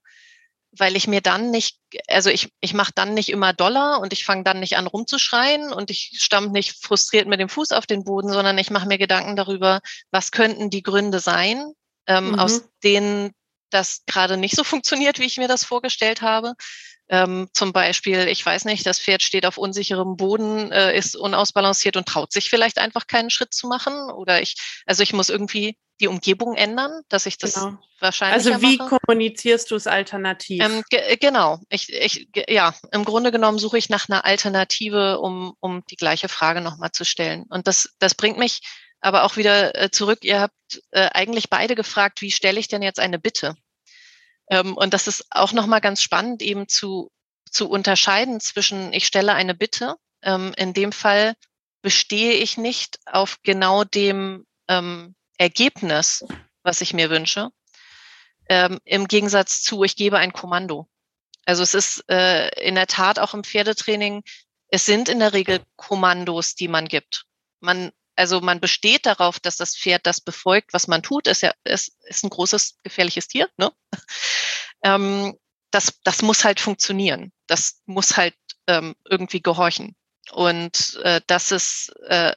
weil 0.72 0.96
ich 0.96 1.09
mir 1.09 1.20
dann 1.20 1.50
nicht, 1.50 1.78
also 2.09 2.30
ich, 2.30 2.52
ich 2.61 2.74
mache 2.74 2.92
dann 2.94 3.14
nicht 3.14 3.28
immer 3.28 3.52
Dollar 3.52 4.00
und 4.00 4.12
ich 4.12 4.24
fange 4.24 4.44
dann 4.44 4.61
nicht 4.61 4.76
an 4.76 4.87
rumzuschreien 4.87 5.72
und 5.72 5.90
ich 5.90 6.12
stamm 6.18 6.52
nicht 6.52 6.85
frustriert 6.85 7.26
mit 7.26 7.40
dem 7.40 7.48
Fuß 7.48 7.72
auf 7.72 7.87
den 7.87 8.04
Boden, 8.04 8.33
sondern 8.33 8.56
ich 8.59 8.70
mache 8.70 8.87
mir 8.87 8.98
Gedanken 8.98 9.37
darüber, 9.37 9.80
was 10.11 10.30
könnten 10.30 10.70
die 10.70 10.83
Gründe 10.83 11.18
sein, 11.18 11.72
ähm, 12.06 12.33
mhm. 12.33 12.38
aus 12.38 12.62
denen 12.85 13.33
das 13.70 14.02
gerade 14.06 14.37
nicht 14.37 14.54
so 14.54 14.64
funktioniert, 14.64 15.18
wie 15.18 15.24
ich 15.24 15.38
mir 15.38 15.48
das 15.48 15.64
vorgestellt 15.64 16.22
habe. 16.22 16.54
Ähm, 17.09 17.48
zum 17.52 17.72
Beispiel, 17.72 18.28
ich 18.28 18.46
weiß 18.46 18.66
nicht, 18.66 18.87
das 18.87 19.00
Pferd 19.00 19.22
steht 19.22 19.44
auf 19.44 19.59
unsicherem 19.59 20.16
Boden, 20.16 20.70
äh, 20.70 20.96
ist 20.96 21.16
unausbalanciert 21.16 21.96
und 21.96 22.06
traut 22.06 22.33
sich 22.33 22.48
vielleicht 22.48 22.78
einfach 22.78 23.09
keinen 23.09 23.30
Schritt 23.30 23.52
zu 23.52 23.66
machen. 23.66 23.94
Oder 24.12 24.40
ich, 24.40 24.54
also 24.87 25.02
ich 25.02 25.12
muss 25.12 25.28
irgendwie 25.28 25.76
die 26.00 26.08
Umgebung 26.08 26.56
ändern, 26.56 27.02
dass 27.08 27.26
ich 27.26 27.38
das 27.38 27.54
genau. 27.54 27.78
wahrscheinlich. 28.00 28.46
Also 28.46 28.62
wie 28.62 28.78
mache. 28.78 28.98
kommunizierst 28.98 29.70
du 29.70 29.76
es 29.76 29.86
alternativ? 29.86 30.62
Ähm, 30.64 30.82
ge 30.90 31.16
genau. 31.16 31.60
Ich, 31.68 31.92
ich, 31.92 32.28
ja, 32.48 32.74
im 32.92 33.04
Grunde 33.04 33.30
genommen 33.30 33.58
suche 33.58 33.78
ich 33.78 33.88
nach 33.88 34.08
einer 34.08 34.24
Alternative, 34.24 35.20
um, 35.20 35.54
um 35.60 35.84
die 35.90 35.96
gleiche 35.96 36.28
Frage 36.28 36.60
nochmal 36.60 36.92
zu 36.92 37.04
stellen. 37.04 37.44
Und 37.48 37.66
das, 37.66 37.94
das 37.98 38.14
bringt 38.14 38.38
mich 38.38 38.60
aber 39.00 39.24
auch 39.24 39.36
wieder 39.36 39.74
äh, 39.74 39.90
zurück. 39.90 40.20
Ihr 40.22 40.40
habt 40.40 40.82
äh, 40.90 41.08
eigentlich 41.12 41.50
beide 41.50 41.74
gefragt, 41.74 42.20
wie 42.20 42.30
stelle 42.30 42.60
ich 42.60 42.68
denn 42.68 42.82
jetzt 42.82 43.00
eine 43.00 43.18
Bitte? 43.18 43.54
Ähm, 44.50 44.76
und 44.76 44.94
das 44.94 45.06
ist 45.06 45.26
auch 45.30 45.52
nochmal 45.52 45.80
ganz 45.80 46.02
spannend, 46.02 46.42
eben 46.42 46.68
zu, 46.68 47.10
zu 47.50 47.68
unterscheiden 47.68 48.40
zwischen, 48.40 48.92
ich 48.92 49.06
stelle 49.06 49.34
eine 49.34 49.54
Bitte. 49.54 49.96
Ähm, 50.22 50.52
in 50.56 50.74
dem 50.74 50.92
Fall 50.92 51.34
bestehe 51.82 52.34
ich 52.34 52.58
nicht 52.58 52.98
auf 53.06 53.38
genau 53.42 53.84
dem 53.84 54.44
ähm, 54.68 55.14
Ergebnis, 55.40 56.24
was 56.62 56.83
ich 56.83 56.92
mir 56.92 57.09
wünsche, 57.09 57.48
ähm, 58.48 58.79
im 58.85 59.09
Gegensatz 59.09 59.62
zu, 59.62 59.83
ich 59.85 59.96
gebe 59.96 60.18
ein 60.18 60.35
Kommando. 60.35 60.87
Also 61.46 61.62
es 61.62 61.72
ist 61.72 62.05
äh, 62.11 62.48
in 62.61 62.74
der 62.74 62.87
Tat 62.87 63.18
auch 63.18 63.33
im 63.33 63.42
Pferdetraining, 63.42 64.22
es 64.68 64.85
sind 64.85 65.09
in 65.09 65.18
der 65.18 65.33
Regel 65.33 65.61
Kommandos, 65.76 66.55
die 66.55 66.68
man 66.68 66.87
gibt. 66.87 67.24
Man 67.61 67.90
also 68.16 68.42
man 68.42 68.61
besteht 68.61 69.07
darauf, 69.07 69.40
dass 69.40 69.57
das 69.57 69.74
Pferd 69.74 70.07
das 70.07 70.20
befolgt, 70.20 70.74
was 70.74 70.87
man 70.88 71.03
tut. 71.03 71.26
Ist 71.26 71.40
ja, 71.40 71.55
ist, 71.64 71.96
ist 72.05 72.22
ein 72.22 72.29
großes, 72.29 72.76
gefährliches 72.83 73.29
Tier. 73.29 73.48
Ne? 73.57 73.72
Ähm, 74.83 75.37
das, 75.70 76.00
das 76.05 76.22
muss 76.22 76.42
halt 76.42 76.59
funktionieren. 76.59 77.33
Das 77.46 77.83
muss 77.85 78.16
halt 78.16 78.35
ähm, 78.66 78.96
irgendwie 79.05 79.42
gehorchen. 79.42 79.94
Und 80.33 80.98
äh, 81.03 81.20
das 81.26 81.53
ist, 81.53 81.92
äh, 82.07 82.35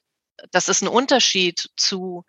das 0.52 0.68
ist 0.68 0.82
ein 0.82 0.89
Unterschied 0.89 1.70
zu, 1.78 2.26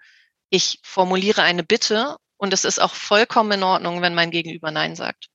ich 0.55 0.79
formuliere 0.83 1.43
eine 1.43 1.65
Bitte 1.65 2.17
und 2.37 2.53
es 2.53 2.65
ist 2.65 2.81
auch 2.81 2.95
vollkommen 2.95 3.53
in 3.53 3.63
Ordnung, 3.63 4.03
wenn 4.03 4.15
mein 4.15 4.31
Gegenüber 4.31 4.71
Nein 4.71 4.97
sagt. 4.97 5.29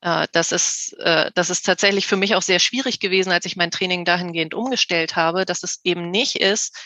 Äh, 0.00 0.28
das 0.32 0.52
ist, 0.52 0.94
äh, 1.00 1.30
das 1.34 1.50
ist 1.50 1.66
tatsächlich 1.66 2.06
für 2.06 2.16
mich 2.16 2.34
auch 2.34 2.42
sehr 2.42 2.58
schwierig 2.58 3.00
gewesen, 3.00 3.32
als 3.32 3.44
ich 3.44 3.56
mein 3.56 3.70
Training 3.70 4.04
dahingehend 4.04 4.54
umgestellt 4.54 5.16
habe, 5.16 5.44
dass 5.44 5.62
es 5.62 5.80
eben 5.84 6.10
nicht 6.10 6.36
ist, 6.36 6.76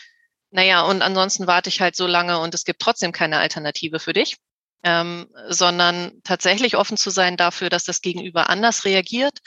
naja, 0.54 0.82
und 0.82 1.02
ansonsten 1.02 1.48
warte 1.48 1.68
ich 1.68 1.80
halt 1.80 1.96
so 1.96 2.06
lange 2.06 2.38
und 2.38 2.54
es 2.54 2.64
gibt 2.64 2.80
trotzdem 2.80 3.10
keine 3.10 3.38
Alternative 3.38 3.98
für 3.98 4.12
dich, 4.12 4.36
ähm, 4.84 5.28
sondern 5.48 6.12
tatsächlich 6.22 6.76
offen 6.76 6.96
zu 6.96 7.10
sein 7.10 7.36
dafür, 7.36 7.70
dass 7.70 7.82
das 7.82 8.02
Gegenüber 8.02 8.48
anders 8.50 8.84
reagiert 8.84 9.40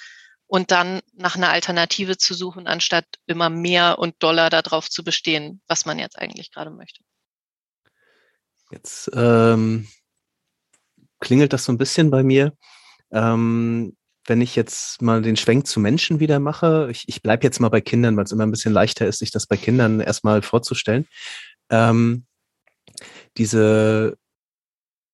und 0.47 0.71
dann 0.71 0.99
nach 1.13 1.37
einer 1.37 1.49
Alternative 1.49 2.17
zu 2.17 2.33
suchen, 2.33 2.67
anstatt 2.67 3.05
immer 3.25 3.49
mehr 3.49 3.99
und 3.99 4.21
Dollar 4.21 4.49
darauf 4.49 4.89
zu 4.89 5.05
bestehen, 5.05 5.61
was 5.67 5.85
man 5.85 5.97
jetzt 5.97 6.19
eigentlich 6.19 6.51
gerade 6.51 6.71
möchte. 6.71 7.03
Jetzt 8.71 9.09
ähm, 9.13 9.87
klingelt 11.19 11.53
das 11.53 11.65
so 11.65 11.71
ein 11.71 11.77
bisschen 11.77 12.09
bei 12.09 12.23
mir. 12.23 12.53
Ähm, 13.11 13.95
wenn 14.25 14.41
ich 14.41 14.55
jetzt 14.55 15.01
mal 15.01 15.21
den 15.21 15.37
Schwenk 15.37 15.67
zu 15.67 15.79
Menschen 15.79 16.19
wieder 16.19 16.39
mache, 16.39 16.89
ich, 16.91 17.05
ich 17.07 17.21
bleibe 17.21 17.43
jetzt 17.43 17.59
mal 17.59 17.69
bei 17.69 17.81
Kindern, 17.81 18.17
weil 18.17 18.25
es 18.25 18.31
immer 18.31 18.45
ein 18.45 18.51
bisschen 18.51 18.73
leichter 18.73 19.07
ist, 19.07 19.19
sich 19.19 19.31
das 19.31 19.47
bei 19.47 19.55
Kindern 19.55 20.01
erstmal 20.01 20.41
vorzustellen. 20.41 21.07
Ähm, 21.69 22.25
diese, 23.37 24.17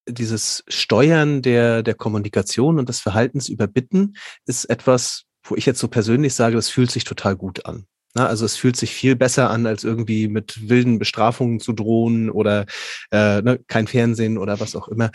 dieses 0.07 0.63
Steuern 0.67 1.41
der, 1.41 1.83
der 1.83 1.93
Kommunikation 1.93 2.79
und 2.79 2.89
des 2.89 2.99
Verhaltens 2.99 3.49
über 3.49 3.67
Bitten 3.67 4.15
ist 4.45 4.65
etwas, 4.65 5.25
wo 5.43 5.55
ich 5.55 5.65
jetzt 5.65 5.79
so 5.79 5.87
persönlich 5.87 6.33
sage, 6.33 6.55
das 6.55 6.69
fühlt 6.69 6.89
sich 6.89 7.03
total 7.03 7.35
gut 7.35 7.65
an. 7.65 7.85
Na, 8.15 8.27
also 8.27 8.45
es 8.45 8.55
fühlt 8.55 8.75
sich 8.75 8.93
viel 8.93 9.15
besser 9.15 9.49
an, 9.49 9.65
als 9.65 9.83
irgendwie 9.83 10.27
mit 10.27 10.69
wilden 10.69 10.99
Bestrafungen 10.99 11.59
zu 11.59 11.73
drohen 11.73 12.29
oder 12.29 12.65
äh, 13.11 13.41
ne, 13.41 13.59
kein 13.67 13.87
Fernsehen 13.87 14.37
oder 14.37 14.59
was 14.59 14.75
auch 14.75 14.87
immer. 14.87 15.09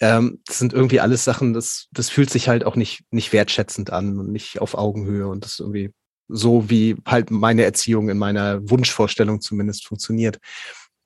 Ähm, 0.00 0.40
das 0.46 0.60
sind 0.60 0.72
irgendwie 0.72 1.00
alles 1.00 1.24
Sachen, 1.24 1.52
das, 1.52 1.88
das 1.90 2.10
fühlt 2.10 2.30
sich 2.30 2.48
halt 2.48 2.64
auch 2.64 2.76
nicht, 2.76 3.02
nicht 3.10 3.32
wertschätzend 3.32 3.90
an 3.90 4.18
und 4.18 4.30
nicht 4.30 4.60
auf 4.60 4.74
Augenhöhe 4.74 5.26
und 5.26 5.44
das 5.44 5.54
ist 5.54 5.60
irgendwie 5.60 5.90
so, 6.28 6.70
wie 6.70 6.96
halt 7.06 7.30
meine 7.30 7.64
Erziehung 7.64 8.08
in 8.08 8.18
meiner 8.18 8.68
Wunschvorstellung 8.70 9.40
zumindest 9.40 9.86
funktioniert. 9.86 10.38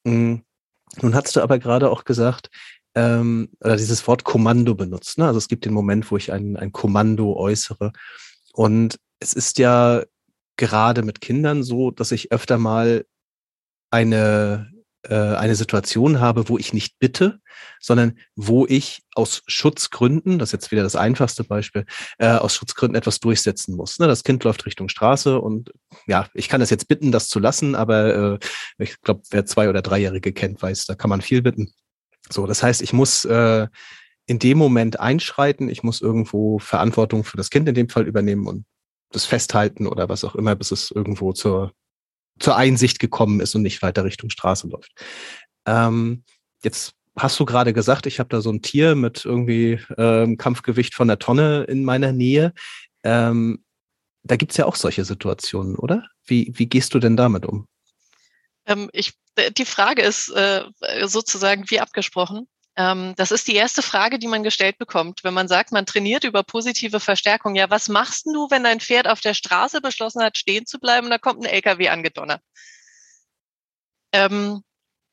Mhm. 0.05 0.43
Nun 1.01 1.15
hast 1.15 1.37
du 1.37 1.41
aber 1.41 1.59
gerade 1.59 1.91
auch 1.91 2.05
gesagt, 2.05 2.51
ähm, 2.95 3.51
oder 3.61 3.77
dieses 3.77 4.07
Wort 4.07 4.25
Kommando 4.25 4.75
benutzt. 4.75 5.19
Ne? 5.19 5.27
Also 5.27 5.39
es 5.39 5.49
gibt 5.49 5.65
den 5.65 5.73
Moment, 5.75 6.11
wo 6.11 6.17
ich 6.17 6.33
ein, 6.33 6.57
ein 6.57 6.73
Kommando 6.73 7.37
äußere. 7.37 7.93
Und 8.53 8.99
es 9.21 9.35
ist 9.35 9.59
ja 9.59 10.03
gerade 10.59 11.03
mit 11.03 11.23
Kindern 11.23 11.63
so, 11.63 11.91
dass 11.91 12.13
ich 12.13 12.31
öfter 12.33 12.59
mal 12.59 13.07
eine, 13.91 14.71
äh, 15.05 15.15
eine 15.15 15.55
Situation 15.55 16.21
habe, 16.21 16.51
wo 16.51 16.59
ich 16.59 16.75
nicht 16.75 16.99
bitte, 16.99 17.41
sondern 17.81 18.19
wo 18.37 18.67
ich 18.67 19.03
aus 19.15 19.43
Schutzgründen, 19.47 20.39
das 20.39 20.51
ist 20.51 20.53
jetzt 20.53 20.71
wieder 20.71 20.83
das 20.83 20.97
einfachste 20.97 21.45
Beispiel, 21.45 21.87
äh, 22.19 22.29
aus 22.29 22.55
Schutzgründen 22.55 22.97
etwas 22.97 23.21
durchsetzen 23.21 23.75
muss. 23.77 23.99
Ne? 23.99 24.07
Das 24.07 24.25
Kind 24.25 24.45
läuft 24.45 24.67
Richtung 24.67 24.91
Straße 24.91 25.41
und 25.41 25.73
ja, 26.07 26.29
ich 26.35 26.51
kann 26.51 26.61
das 26.61 26.71
jetzt 26.71 26.89
bitten, 26.89 27.13
das 27.13 27.29
zu 27.29 27.39
lassen, 27.39 27.75
aber 27.75 28.35
äh, 28.35 28.39
ich 28.79 29.01
glaube, 29.01 29.23
wer 29.31 29.47
zwei- 29.47 29.71
oder 29.71 29.81
dreijährige 29.81 30.33
kennt, 30.33 30.61
weiß, 30.61 30.85
da 30.87 30.95
kann 30.95 31.09
man 31.09 31.23
viel 31.23 31.41
bitten. 31.41 31.73
So, 32.29 32.47
das 32.47 32.63
heißt, 32.63 32.83
ich 32.83 32.93
muss 32.93 33.25
äh, 33.25 33.69
in 34.27 34.39
dem 34.39 34.59
Moment 34.59 35.01
einschreiten, 35.01 35.71
ich 35.71 35.83
muss 35.83 36.03
irgendwo 36.03 36.59
Verantwortung 36.59 37.25
für 37.25 37.39
das 37.39 37.49
Kind 37.49 37.69
in 37.69 37.75
dem 37.75 37.89
Fall 37.89 38.07
übernehmen 38.07 38.47
und 38.47 38.67
das 39.11 39.25
festhalten 39.25 39.87
oder 39.87 40.09
was 40.09 40.25
auch 40.25 40.35
immer, 40.35 40.55
bis 40.55 40.71
es 40.71 40.91
irgendwo 40.91 41.33
zur 41.33 41.73
zur 42.39 42.57
Einsicht 42.57 42.99
gekommen 42.99 43.41
ist 43.41 43.55
und 43.55 43.63
nicht 43.63 43.83
weiter 43.83 44.05
Richtung 44.05 44.31
Straße 44.31 44.69
läuft. 44.69 44.93
Ähm, 45.67 46.25
jetzt 46.63 46.95
hast 47.17 47.39
du 47.41 47.45
gerade 47.45 47.73
gesagt, 47.73 48.07
ich 48.07 48.21
habe 48.21 48.29
da 48.29 48.41
so 48.41 48.51
ein 48.51 48.63
Tier 48.63 48.95
mit 48.95 49.25
irgendwie 49.25 49.81
ähm, 49.97 50.37
Kampfgewicht 50.37 50.95
von 50.95 51.09
der 51.09 51.19
Tonne 51.19 51.65
in 51.65 51.85
meiner 51.85 52.13
Nähe. 52.13 52.53
Ähm, 53.03 53.65
da 54.23 54.37
gibt's 54.37 54.57
ja 54.57 54.67
auch 54.67 54.77
solche 54.77 55.05
Situationen, 55.05 55.77
oder? 55.77 56.05
Wie, 56.25 56.53
wie 56.55 56.67
gehst 56.67 56.95
du 56.95 56.99
denn 56.99 57.17
damit 57.17 57.47
um? 57.47 57.67
Ähm, 58.67 58.89
ich, 58.93 59.15
die 59.57 59.65
Frage 59.65 60.03
ist 60.03 60.29
äh, 60.31 60.65
sozusagen 61.05 61.65
wie 61.71 61.81
abgesprochen. 61.81 62.47
Ähm, 62.79 63.15
das 63.17 63.33
ist 63.33 63.49
die 63.49 63.57
erste 63.57 63.83
Frage, 63.83 64.21
die 64.21 64.29
man 64.29 64.45
gestellt 64.45 64.79
bekommt, 64.79 65.25
wenn 65.25 65.35
man 65.35 65.49
sagt, 65.49 65.73
man 65.73 65.85
trainiert 65.85 66.23
über 66.23 66.45
positive 66.45 67.01
Verstärkung. 67.01 67.57
Ja, 67.57 67.69
was 67.71 67.89
machst 67.89 68.27
du, 68.27 68.49
wenn 68.51 68.63
dein 68.63 68.79
Pferd 68.79 69.09
auf 69.09 69.21
der 69.21 69.35
Straße 69.35 69.81
beschlossen 69.81 70.23
hat, 70.23 70.39
stehen 70.39 70.65
zu 70.65 70.79
bleiben, 70.79 71.11
da 71.11 71.19
kommt 71.19 71.41
ein 71.43 71.51
LKW 71.51 71.89
angedonnert? 71.89 72.41
Ähm, 74.13 74.63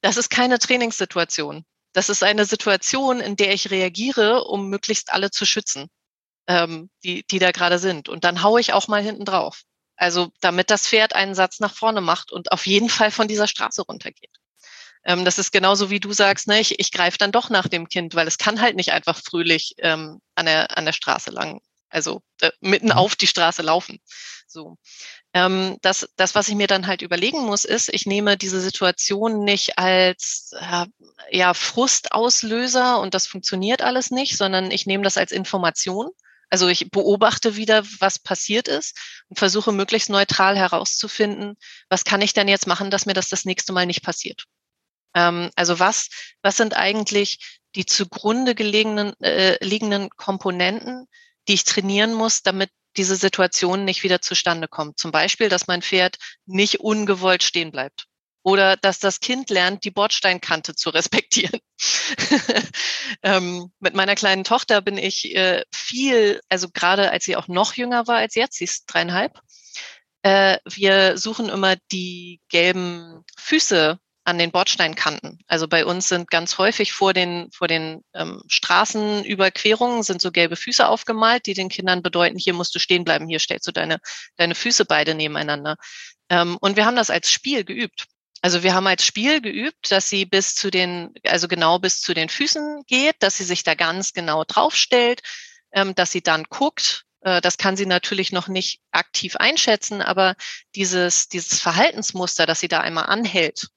das 0.02 0.18
ist 0.18 0.30
keine 0.30 0.60
Trainingssituation. 0.60 1.66
Das 1.94 2.10
ist 2.10 2.24
eine 2.24 2.46
Situation, 2.46 3.20
in 3.20 3.36
der 3.36 3.52
ich 3.52 3.72
reagiere, 3.72 4.44
um 4.44 4.70
möglichst 4.70 5.12
alle 5.12 5.32
zu 5.32 5.46
schützen, 5.46 5.88
ähm, 6.48 6.92
die, 7.04 7.26
die 7.26 7.40
da 7.40 7.52
gerade 7.52 7.80
sind. 7.80 8.10
Und 8.10 8.26
dann 8.26 8.44
haue 8.44 8.62
ich 8.62 8.74
auch 8.74 8.88
mal 8.88 9.02
hinten 9.02 9.26
drauf. 9.26 9.64
Also 9.96 10.30
damit 10.40 10.70
das 10.70 10.88
Pferd 10.88 11.16
einen 11.16 11.34
Satz 11.34 11.60
nach 11.60 11.74
vorne 11.74 12.02
macht 12.02 12.32
und 12.32 12.52
auf 12.52 12.68
jeden 12.68 12.90
Fall 12.90 13.10
von 13.10 13.28
dieser 13.28 13.48
Straße 13.48 13.82
runtergeht. 13.82 14.38
Ähm, 15.06 15.24
das 15.24 15.38
ist 15.38 15.52
genauso 15.52 15.90
wie 15.90 16.00
du 16.00 16.12
sagst, 16.14 16.48
ne, 16.48 16.60
ich, 16.60 16.80
ich 16.80 16.92
greife 16.92 17.18
dann 17.18 17.32
doch 17.32 17.50
nach 17.50 17.68
dem 17.68 17.88
Kind, 17.88 18.16
weil 18.16 18.28
es 18.28 18.38
kann 18.38 18.60
halt 18.60 18.76
nicht 18.76 18.92
einfach 18.92 19.20
fröhlich 19.24 19.76
ähm, 19.78 20.20
an, 20.34 20.48
der, 20.48 20.78
an 20.78 20.86
der 20.86 20.94
Straße 20.94 21.30
lang, 21.30 21.62
also 21.90 22.22
äh, 22.42 22.52
mitten 22.60 22.88
mhm. 22.88 22.94
auf 22.94 23.16
die 23.16 23.28
Straße 23.28 23.62
laufen. 23.62 24.00
So. 24.48 24.78
Ähm, 25.34 25.78
das, 25.82 26.10
das, 26.16 26.34
was 26.34 26.48
ich 26.48 26.56
mir 26.56 26.68
dann 26.68 26.88
halt 26.88 27.02
überlegen 27.02 27.46
muss, 27.46 27.66
ist, 27.66 27.90
ich 27.90 28.06
nehme 28.06 28.38
diese 28.38 28.60
Situation 28.62 29.44
nicht 29.44 29.78
als 29.78 30.52
äh, 30.60 30.86
ja, 31.30 31.54
Frustauslöser 31.54 33.00
und 33.00 33.14
das 33.14 33.28
funktioniert 33.28 33.82
alles 33.82 34.12
nicht, 34.12 34.38
sondern 34.38 34.72
ich 34.72 34.86
nehme 34.86 35.04
das 35.04 35.18
als 35.18 35.32
Information. 35.32 36.10
Also 36.50 36.68
ich 36.68 36.90
beobachte 36.90 37.56
wieder, 37.58 37.84
was 38.00 38.18
passiert 38.18 38.68
ist 38.68 38.96
und 39.28 39.38
versuche 39.38 39.72
möglichst 39.72 40.10
neutral 40.10 40.58
herauszufinden, 40.58 41.58
was 41.90 42.06
kann 42.06 42.22
ich 42.22 42.34
denn 42.34 42.48
jetzt 42.48 42.68
machen, 42.68 42.90
dass 42.92 43.06
mir 43.06 43.14
das 43.14 43.30
das 43.30 43.46
nächste 43.46 43.74
Mal 43.74 43.86
nicht 43.86 44.04
passiert. 44.04 44.46
Ähm, 45.16 45.50
also 45.56 45.80
was, 45.80 46.10
was 46.44 46.58
sind 46.58 46.76
eigentlich 46.76 47.62
die 47.76 47.86
zugrunde 47.86 48.54
gelegenen, 48.54 49.20
äh, 49.22 49.64
liegenden 49.64 50.10
Komponenten, 50.10 51.08
die 51.48 51.54
ich 51.54 51.64
trainieren 51.64 52.14
muss, 52.14 52.44
damit 52.44 52.70
diese 52.98 53.16
Situation 53.16 53.84
nicht 53.84 54.04
wieder 54.04 54.22
zustande 54.22 54.68
kommt. 54.68 55.00
Zum 55.00 55.12
Beispiel, 55.12 55.50
dass 55.50 55.68
mein 55.68 55.82
Pferd 55.82 56.18
nicht 56.46 56.80
ungewollt 56.80 57.44
stehen 57.44 57.72
bleibt. 57.72 58.06
Oder 58.44 58.78
dass 58.78 59.00
das 59.00 59.20
Kind 59.20 59.50
lernt, 59.50 59.84
die 59.86 59.92
Bordsteinkante 59.92 60.76
zu 60.76 60.92
respektieren. 60.92 61.60
ähm, 63.24 63.72
mit 63.80 63.96
meiner 63.96 64.16
kleinen 64.16 64.44
Tochter 64.44 64.82
bin 64.82 64.98
ich 64.98 65.36
äh, 65.36 65.64
viel, 65.74 66.40
also 66.48 66.70
gerade 66.70 67.12
als 67.12 67.26
sie 67.26 67.36
auch 67.36 67.48
noch 67.48 67.74
jünger 67.74 68.08
war 68.08 68.18
als 68.18 68.36
jetzt, 68.36 68.58
sie 68.58 68.66
ist 68.66 68.86
dreieinhalb, 68.86 69.40
äh, 70.22 70.60
wir 70.66 71.18
suchen 71.18 71.50
immer 71.50 71.76
die 71.92 72.40
gelben 72.50 73.24
Füße 73.38 74.00
an 74.26 74.40
den 74.40 74.52
Bordsteinkanten. 74.52 75.40
Also 75.48 75.68
bei 75.68 75.86
uns 75.86 76.10
sind 76.10 76.30
ganz 76.30 76.58
häufig 76.58 76.94
vor 76.94 77.14
den, 77.14 77.50
vor 77.52 77.68
den 77.68 78.04
ähm, 78.14 78.42
Straßenüberquerungen 78.48 80.02
sind 80.04 80.20
so 80.20 80.32
gelbe 80.32 80.56
Füße 80.56 80.88
aufgemalt, 80.88 81.46
die 81.46 81.54
den 81.54 81.70
Kindern 81.70 82.02
bedeuten, 82.02 82.38
hier 82.38 82.54
musst 82.54 82.74
du 82.74 82.80
stehen 82.80 83.04
bleiben, 83.04 83.28
hier 83.28 83.40
stellst 83.40 83.68
du 83.68 83.72
deine, 83.72 84.00
deine 84.36 84.56
Füße 84.56 84.86
beide 84.86 85.14
nebeneinander. 85.14 85.78
Ähm, 86.30 86.58
und 86.60 86.76
wir 86.76 86.86
haben 86.86 86.96
das 86.96 87.12
als 87.12 87.32
Spiel 87.32 87.64
geübt. 87.64 88.06
Also 88.42 88.64
wir 88.64 88.74
haben 88.74 88.88
als 88.88 89.06
Spiel 89.06 89.42
geübt, 89.42 89.92
dass 89.92 90.10
sie 90.10 90.26
bis 90.26 90.56
zu 90.56 90.72
den, 90.72 91.14
also 91.24 91.48
genau 91.48 91.78
bis 91.78 92.02
zu 92.02 92.16
den 92.16 92.30
Füßen 92.30 92.84
geht, 92.88 93.16
dass 93.20 93.38
sie 93.38 93.44
sich 93.44 93.64
da 93.64 93.76
ganz 93.76 94.14
genau 94.14 94.44
draufstellt, 94.44 95.22
ähm, 95.72 95.94
dass 95.94 96.12
sie 96.12 96.22
dann 96.22 96.46
guckt, 96.46 97.06
äh, 97.22 97.42
das 97.42 97.58
kann 97.58 97.78
sie 97.78 97.86
natürlich 97.86 98.32
noch 98.32 98.48
nicht 98.48 98.82
aktiv 98.92 99.36
einschätzen, 99.36 100.02
aber 100.02 100.36
dieses, 100.74 101.28
dieses 101.28 101.62
Verhaltensmuster, 101.62 102.48
dass 102.48 102.60
sie 102.60 102.68
da 102.68 102.80
einmal 102.80 103.06
anhält 103.06 103.68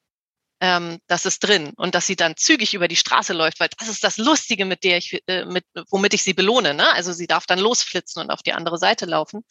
ähm, 0.61 0.99
das 1.07 1.25
ist 1.25 1.39
drin 1.39 1.73
und 1.77 1.95
dass 1.95 2.07
sie 2.07 2.15
dann 2.15 2.35
zügig 2.35 2.73
über 2.73 2.87
die 2.87 2.95
Straße 2.95 3.33
läuft, 3.33 3.59
weil 3.59 3.69
das 3.77 3.87
ist 3.87 4.03
das 4.03 4.17
Lustige, 4.17 4.65
mit 4.65 4.83
der 4.83 4.97
ich, 4.97 5.21
äh, 5.27 5.45
mit, 5.45 5.65
womit 5.89 6.13
ich 6.13 6.23
sie 6.23 6.33
belohne. 6.33 6.73
Ne? 6.73 6.91
Also 6.93 7.13
sie 7.13 7.27
darf 7.27 7.45
dann 7.45 7.59
losflitzen 7.59 8.21
und 8.21 8.31
auf 8.31 8.43
die 8.43 8.53
andere 8.53 8.77
Seite 8.77 9.05
laufen. 9.05 9.43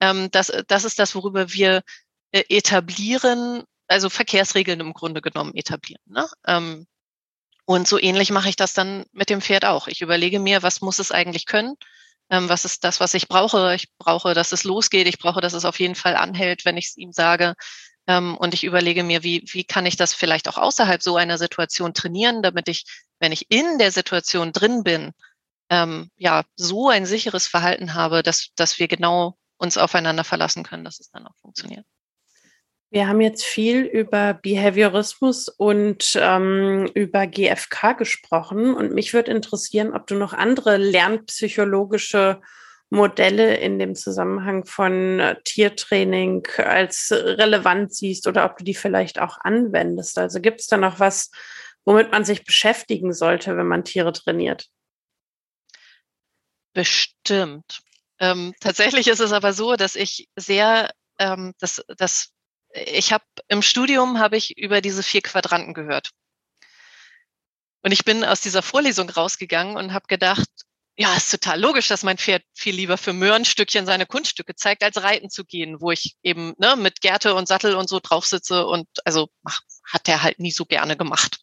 Ähm, 0.00 0.30
das, 0.30 0.52
das 0.68 0.84
ist 0.84 0.98
das, 0.98 1.14
worüber 1.14 1.52
wir 1.52 1.82
äh, 2.32 2.44
etablieren, 2.48 3.64
also 3.88 4.10
Verkehrsregeln 4.10 4.80
im 4.80 4.92
Grunde 4.92 5.20
genommen 5.20 5.54
etablieren. 5.54 6.02
Ne? 6.06 6.28
Ähm, 6.46 6.86
und 7.66 7.88
so 7.88 7.98
ähnlich 7.98 8.30
mache 8.30 8.48
ich 8.48 8.56
das 8.56 8.74
dann 8.74 9.06
mit 9.12 9.30
dem 9.30 9.40
Pferd 9.40 9.64
auch. 9.64 9.88
Ich 9.88 10.02
überlege 10.02 10.38
mir, 10.38 10.62
was 10.62 10.80
muss 10.82 10.98
es 10.98 11.12
eigentlich 11.12 11.46
können? 11.46 11.76
Ähm, 12.30 12.48
was 12.48 12.64
ist 12.64 12.84
das, 12.84 13.00
was 13.00 13.14
ich 13.14 13.28
brauche? 13.28 13.74
Ich 13.74 13.88
brauche, 13.98 14.34
dass 14.34 14.52
es 14.52 14.64
losgeht. 14.64 15.06
Ich 15.08 15.18
brauche, 15.18 15.40
dass 15.40 15.52
es 15.52 15.64
auf 15.64 15.80
jeden 15.80 15.94
Fall 15.94 16.16
anhält, 16.16 16.64
wenn 16.64 16.76
ich 16.76 16.88
es 16.88 16.96
ihm 16.96 17.12
sage. 17.12 17.54
Ähm, 18.06 18.36
und 18.36 18.54
ich 18.54 18.64
überlege 18.64 19.02
mir, 19.02 19.22
wie, 19.22 19.44
wie 19.52 19.64
kann 19.64 19.86
ich 19.86 19.96
das 19.96 20.14
vielleicht 20.14 20.48
auch 20.48 20.58
außerhalb 20.58 21.02
so 21.02 21.16
einer 21.16 21.38
Situation 21.38 21.94
trainieren, 21.94 22.42
damit 22.42 22.68
ich, 22.68 22.84
wenn 23.18 23.32
ich 23.32 23.50
in 23.50 23.78
der 23.78 23.90
Situation 23.90 24.52
drin 24.52 24.82
bin, 24.84 25.12
ähm, 25.70 26.10
ja, 26.16 26.44
so 26.56 26.88
ein 26.88 27.06
sicheres 27.06 27.46
Verhalten 27.46 27.94
habe, 27.94 28.22
dass, 28.22 28.50
dass 28.56 28.78
wir 28.78 28.88
genau 28.88 29.36
uns 29.56 29.78
aufeinander 29.78 30.24
verlassen 30.24 30.62
können, 30.62 30.84
dass 30.84 31.00
es 31.00 31.10
dann 31.10 31.26
auch 31.26 31.36
funktioniert. 31.40 31.86
Wir 32.90 33.08
haben 33.08 33.20
jetzt 33.20 33.44
viel 33.44 33.80
über 33.80 34.34
Behaviorismus 34.34 35.48
und 35.48 36.16
ähm, 36.20 36.88
über 36.94 37.26
GFK 37.26 37.94
gesprochen 37.94 38.72
und 38.72 38.92
mich 38.92 39.12
würde 39.12 39.32
interessieren, 39.32 39.92
ob 39.94 40.06
du 40.06 40.14
noch 40.14 40.32
andere 40.32 40.76
lernpsychologische 40.76 42.40
Modelle 42.94 43.56
in 43.56 43.78
dem 43.78 43.94
Zusammenhang 43.94 44.64
von 44.64 45.20
äh, 45.20 45.36
Tiertraining 45.42 46.46
als 46.58 47.10
relevant 47.10 47.94
siehst 47.94 48.26
oder 48.26 48.44
ob 48.44 48.56
du 48.56 48.64
die 48.64 48.74
vielleicht 48.74 49.18
auch 49.18 49.38
anwendest. 49.40 50.16
Also 50.18 50.40
gibt 50.40 50.60
es 50.60 50.68
da 50.68 50.76
noch 50.76 51.00
was, 51.00 51.30
womit 51.84 52.12
man 52.12 52.24
sich 52.24 52.44
beschäftigen 52.44 53.12
sollte, 53.12 53.56
wenn 53.56 53.66
man 53.66 53.84
Tiere 53.84 54.12
trainiert? 54.12 54.68
Bestimmt. 56.72 57.82
Ähm, 58.20 58.54
tatsächlich 58.60 59.08
ist 59.08 59.20
es 59.20 59.32
aber 59.32 59.52
so, 59.52 59.76
dass 59.76 59.96
ich 59.96 60.28
sehr, 60.36 60.90
ähm, 61.18 61.52
das, 61.58 61.84
das, 61.96 62.32
ich 62.72 63.12
habe 63.12 63.24
im 63.48 63.62
Studium 63.62 64.18
habe 64.18 64.36
ich 64.36 64.56
über 64.56 64.80
diese 64.80 65.02
vier 65.02 65.20
Quadranten 65.20 65.74
gehört. 65.74 66.10
Und 67.82 67.92
ich 67.92 68.04
bin 68.04 68.24
aus 68.24 68.40
dieser 68.40 68.62
Vorlesung 68.62 69.10
rausgegangen 69.10 69.76
und 69.76 69.92
habe 69.92 70.06
gedacht, 70.08 70.48
ja, 70.96 71.16
ist 71.16 71.30
total 71.30 71.60
logisch, 71.60 71.88
dass 71.88 72.04
mein 72.04 72.18
Pferd 72.18 72.42
viel 72.54 72.74
lieber 72.74 72.96
für 72.96 73.12
Möhrenstückchen 73.12 73.86
seine 73.86 74.06
Kunststücke 74.06 74.54
zeigt, 74.54 74.84
als 74.84 75.02
reiten 75.02 75.28
zu 75.28 75.44
gehen, 75.44 75.80
wo 75.80 75.90
ich 75.90 76.16
eben 76.22 76.54
ne, 76.58 76.76
mit 76.76 77.00
Gerte 77.00 77.34
und 77.34 77.48
Sattel 77.48 77.74
und 77.74 77.88
so 77.88 77.98
drauf 78.00 78.26
sitze 78.26 78.66
und 78.66 78.86
also 79.04 79.28
ach, 79.44 79.60
hat 79.84 80.08
er 80.08 80.22
halt 80.22 80.38
nie 80.38 80.52
so 80.52 80.64
gerne 80.64 80.96
gemacht. 80.96 81.40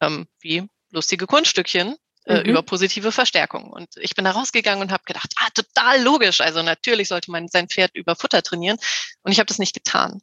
Ähm, 0.00 0.26
wie 0.40 0.68
lustige 0.90 1.26
Kunststückchen 1.26 1.96
äh, 2.26 2.40
mhm. 2.40 2.50
über 2.50 2.62
positive 2.62 3.12
Verstärkung. 3.12 3.70
Und 3.70 3.96
ich 3.96 4.14
bin 4.14 4.24
da 4.24 4.32
rausgegangen 4.32 4.82
und 4.82 4.92
habe 4.92 5.04
gedacht, 5.04 5.32
ah, 5.36 5.48
total 5.54 6.02
logisch. 6.02 6.40
Also 6.40 6.62
natürlich 6.62 7.08
sollte 7.08 7.30
man 7.30 7.48
sein 7.48 7.68
Pferd 7.68 7.92
über 7.94 8.14
Futter 8.14 8.42
trainieren. 8.42 8.78
Und 9.22 9.32
ich 9.32 9.38
habe 9.38 9.46
das 9.46 9.58
nicht 9.58 9.74
getan. 9.74 10.20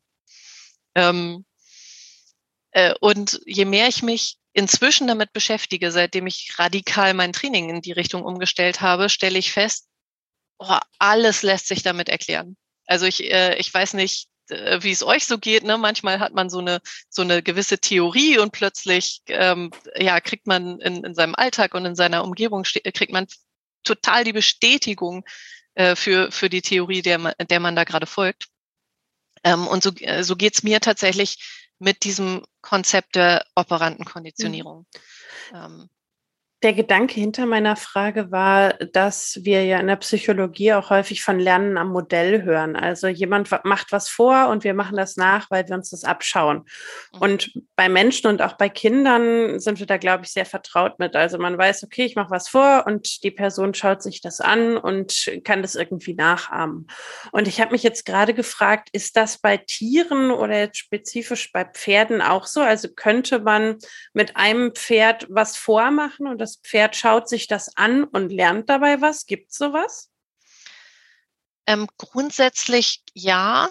Ähm, 0.96 1.46
äh, 2.72 2.94
und 3.00 3.40
je 3.46 3.66
mehr 3.66 3.88
ich 3.88 4.04
mich 4.04 4.38
inzwischen 4.54 5.08
damit 5.08 5.34
beschäftige, 5.34 5.92
seitdem 5.92 6.28
ich 6.28 6.54
radikal 6.58 7.14
mein 7.14 7.34
Training 7.34 7.70
in 7.70 7.82
die 7.82 7.92
Richtung 7.92 8.24
umgestellt 8.24 8.82
habe, 8.82 9.10
stelle 9.10 9.40
ich 9.40 9.52
fest, 9.52 9.88
oh, 10.60 10.78
alles 11.00 11.44
lässt 11.44 11.68
sich 11.68 11.84
damit 11.84 12.10
erklären. 12.10 12.56
Also 12.86 13.06
ich, 13.06 13.32
äh, 13.32 13.56
ich 13.58 13.74
weiß 13.74 13.94
nicht, 13.94 14.28
äh, 14.50 14.80
wie 14.82 14.92
es 14.92 15.04
euch 15.04 15.26
so 15.26 15.38
geht. 15.38 15.64
Ne? 15.64 15.78
Manchmal 15.78 16.20
hat 16.20 16.34
man 16.34 16.50
so 16.50 16.60
eine 16.60 16.82
so 17.10 17.22
eine 17.22 17.42
gewisse 17.42 17.80
Theorie 17.80 18.38
und 18.38 18.52
plötzlich 18.52 19.22
ähm, 19.28 19.72
ja 19.96 20.20
kriegt 20.20 20.48
man 20.48 20.80
in, 20.80 21.04
in 21.04 21.16
seinem 21.16 21.36
Alltag 21.36 21.74
und 21.74 21.86
in 21.86 21.96
seiner 21.96 22.24
Umgebung 22.24 22.64
kriegt 22.64 23.12
man 23.12 23.28
total 23.84 24.24
die 24.24 24.34
Bestätigung 24.34 25.26
äh, 25.76 25.96
für 25.96 26.32
für 26.32 26.50
die 26.50 26.62
Theorie, 26.62 27.02
der 27.02 27.20
man, 27.20 27.34
der 27.50 27.60
man 27.60 27.76
da 27.76 27.84
gerade 27.84 28.06
folgt. 28.06 28.48
Ähm, 29.44 29.68
und 29.68 29.84
so 29.84 29.92
äh, 30.00 30.24
so 30.24 30.36
geht's 30.36 30.64
mir 30.64 30.80
tatsächlich 30.82 31.38
mit 31.84 32.06
diesem 32.06 32.44
Konzept 32.62 33.16
der 33.16 33.46
Operantenkonditionierung. 33.56 34.86
Mhm. 35.52 35.56
Ähm, 35.56 35.90
der 36.64 36.74
Gedanke 36.74 37.16
hinter 37.16 37.46
meiner 37.46 37.76
Frage 37.76 38.32
war, 38.32 38.74
dass 38.74 39.40
wir 39.44 39.66
ja 39.66 39.80
in 39.80 39.88
der 39.88 39.98
Psychologie 39.98 40.74
auch 40.74 40.90
häufig 40.90 41.22
von 41.22 41.38
Lernen 41.38 41.78
am 41.78 41.90
Modell 41.90 42.44
hören. 42.44 42.78
Also 42.78 43.08
jemand 43.08 43.50
macht 43.66 43.92
was 43.92 44.08
vor 44.08 44.48
und 44.48 44.64
wir 44.64 44.74
machen 44.74 44.96
das 44.96 45.18
nach, 45.18 45.52
weil 45.52 45.68
wir 45.68 45.76
uns 45.76 45.90
das 45.90 46.06
abschauen. 46.06 46.66
Mhm. 47.14 47.22
Und 47.22 47.54
bei 47.76 47.90
Menschen 47.90 48.28
und 48.28 48.42
auch 48.42 48.54
bei 48.54 48.70
Kindern 48.70 49.60
sind 49.60 49.80
wir 49.80 49.86
da, 49.86 49.98
glaube 49.98 50.24
ich, 50.24 50.32
sehr 50.32 50.46
vertraut 50.46 51.00
mit. 51.00 51.18
Also 51.18 51.38
man 51.38 51.58
weiß, 51.58 51.84
okay, 51.84 52.06
ich 52.06 52.16
mache 52.16 52.32
was 52.32 52.48
vor 52.48 52.86
und 52.88 53.24
die 53.24 53.32
Person 53.32 53.74
schaut 53.74 54.02
sich 54.02 54.22
das 54.22 54.40
an 54.40 54.78
und 54.78 55.32
kann 55.44 55.62
das 55.62 55.76
irgendwie 55.76 56.14
nachahmen. 56.14 56.88
Und 57.34 57.50
ich 57.50 57.60
habe 57.60 57.74
mich 57.74 57.84
jetzt 57.84 58.06
gerade 58.06 58.34
gefragt, 58.34 58.88
ist 58.94 59.18
das 59.18 59.38
bei 59.38 59.58
Tieren 59.58 60.32
oder 60.32 60.58
jetzt 60.58 60.78
spezifisch 60.78 61.52
bei 61.52 61.66
Pferden 61.66 62.22
auch 62.22 62.46
so? 62.46 62.62
Also 62.62 62.88
könnte 62.88 63.40
man 63.40 63.80
mit 64.14 64.38
einem 64.38 64.74
Pferd 64.74 65.28
was 65.30 65.58
vormachen 65.58 66.28
und 66.28 66.40
das 66.40 66.53
das 66.54 66.62
Pferd 66.62 66.96
schaut 66.96 67.28
sich 67.30 67.48
das 67.48 67.76
an 67.78 68.04
und 68.04 68.32
lernt 68.32 68.70
dabei 68.70 69.02
was? 69.02 69.26
Gibt 69.26 69.52
es 69.52 69.58
sowas? 69.58 70.10
Ähm, 71.66 71.88
grundsätzlich 71.98 73.04
ja. 73.14 73.70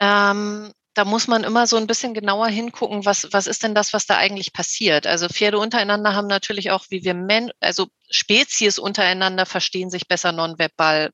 Ähm, 0.00 0.72
da 0.94 1.04
muss 1.04 1.26
man 1.26 1.44
immer 1.44 1.66
so 1.66 1.76
ein 1.76 1.86
bisschen 1.86 2.12
genauer 2.14 2.48
hingucken, 2.48 3.04
was, 3.04 3.32
was 3.32 3.46
ist 3.46 3.62
denn 3.62 3.74
das, 3.74 3.92
was 3.92 4.06
da 4.06 4.16
eigentlich 4.16 4.52
passiert. 4.52 5.06
Also 5.06 5.28
Pferde 5.28 5.58
untereinander 5.58 6.14
haben 6.14 6.26
natürlich 6.26 6.70
auch, 6.70 6.84
wie 6.90 7.04
wir 7.04 7.14
Men 7.14 7.50
also 7.60 7.88
Spezies 8.10 8.78
untereinander 8.78 9.46
verstehen 9.46 9.90
sich 9.90 10.08
besser 10.08 10.32
nonverbal 10.32 11.10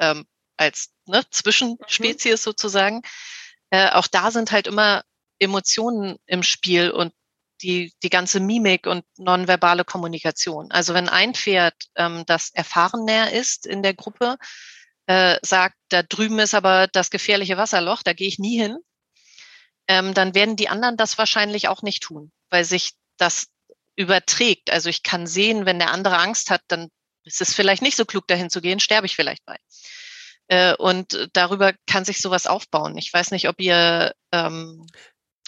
ähm, 0.00 0.26
als 0.56 0.90
ne, 1.06 1.22
zwischen 1.30 1.78
mhm. 1.98 2.36
Sozusagen. 2.36 3.02
Äh, 3.70 3.90
auch 3.90 4.06
da 4.06 4.30
sind 4.30 4.52
halt 4.52 4.66
immer 4.66 5.02
Emotionen 5.38 6.16
im 6.26 6.42
Spiel 6.42 6.90
und 6.90 7.12
die, 7.62 7.92
die 8.02 8.10
ganze 8.10 8.40
Mimik 8.40 8.86
und 8.86 9.04
nonverbale 9.16 9.84
Kommunikation. 9.84 10.70
Also 10.70 10.94
wenn 10.94 11.08
ein 11.08 11.34
Pferd, 11.34 11.74
ähm, 11.96 12.24
das 12.26 12.50
erfahrener 12.50 13.32
ist 13.32 13.66
in 13.66 13.82
der 13.82 13.94
Gruppe, 13.94 14.36
äh, 15.06 15.38
sagt, 15.42 15.76
da 15.88 16.02
drüben 16.02 16.38
ist 16.38 16.54
aber 16.54 16.88
das 16.88 17.10
gefährliche 17.10 17.56
Wasserloch, 17.56 18.02
da 18.02 18.12
gehe 18.12 18.28
ich 18.28 18.38
nie 18.38 18.58
hin, 18.58 18.78
ähm, 19.88 20.14
dann 20.14 20.34
werden 20.34 20.56
die 20.56 20.68
anderen 20.68 20.96
das 20.96 21.18
wahrscheinlich 21.18 21.68
auch 21.68 21.82
nicht 21.82 22.02
tun, 22.02 22.32
weil 22.50 22.64
sich 22.64 22.92
das 23.16 23.48
überträgt. 23.94 24.70
Also 24.70 24.88
ich 24.88 25.02
kann 25.02 25.26
sehen, 25.26 25.64
wenn 25.64 25.78
der 25.78 25.92
andere 25.92 26.18
Angst 26.18 26.50
hat, 26.50 26.62
dann 26.68 26.88
ist 27.24 27.40
es 27.40 27.54
vielleicht 27.54 27.82
nicht 27.82 27.96
so 27.96 28.04
klug, 28.04 28.26
dahin 28.28 28.50
zu 28.50 28.60
gehen, 28.60 28.80
sterbe 28.80 29.06
ich 29.06 29.16
vielleicht 29.16 29.44
bei. 29.44 29.56
Äh, 30.48 30.74
und 30.76 31.28
darüber 31.32 31.72
kann 31.86 32.04
sich 32.04 32.20
sowas 32.20 32.46
aufbauen. 32.46 32.96
Ich 32.98 33.12
weiß 33.12 33.30
nicht, 33.30 33.48
ob 33.48 33.60
ihr 33.60 34.14
ähm, 34.32 34.86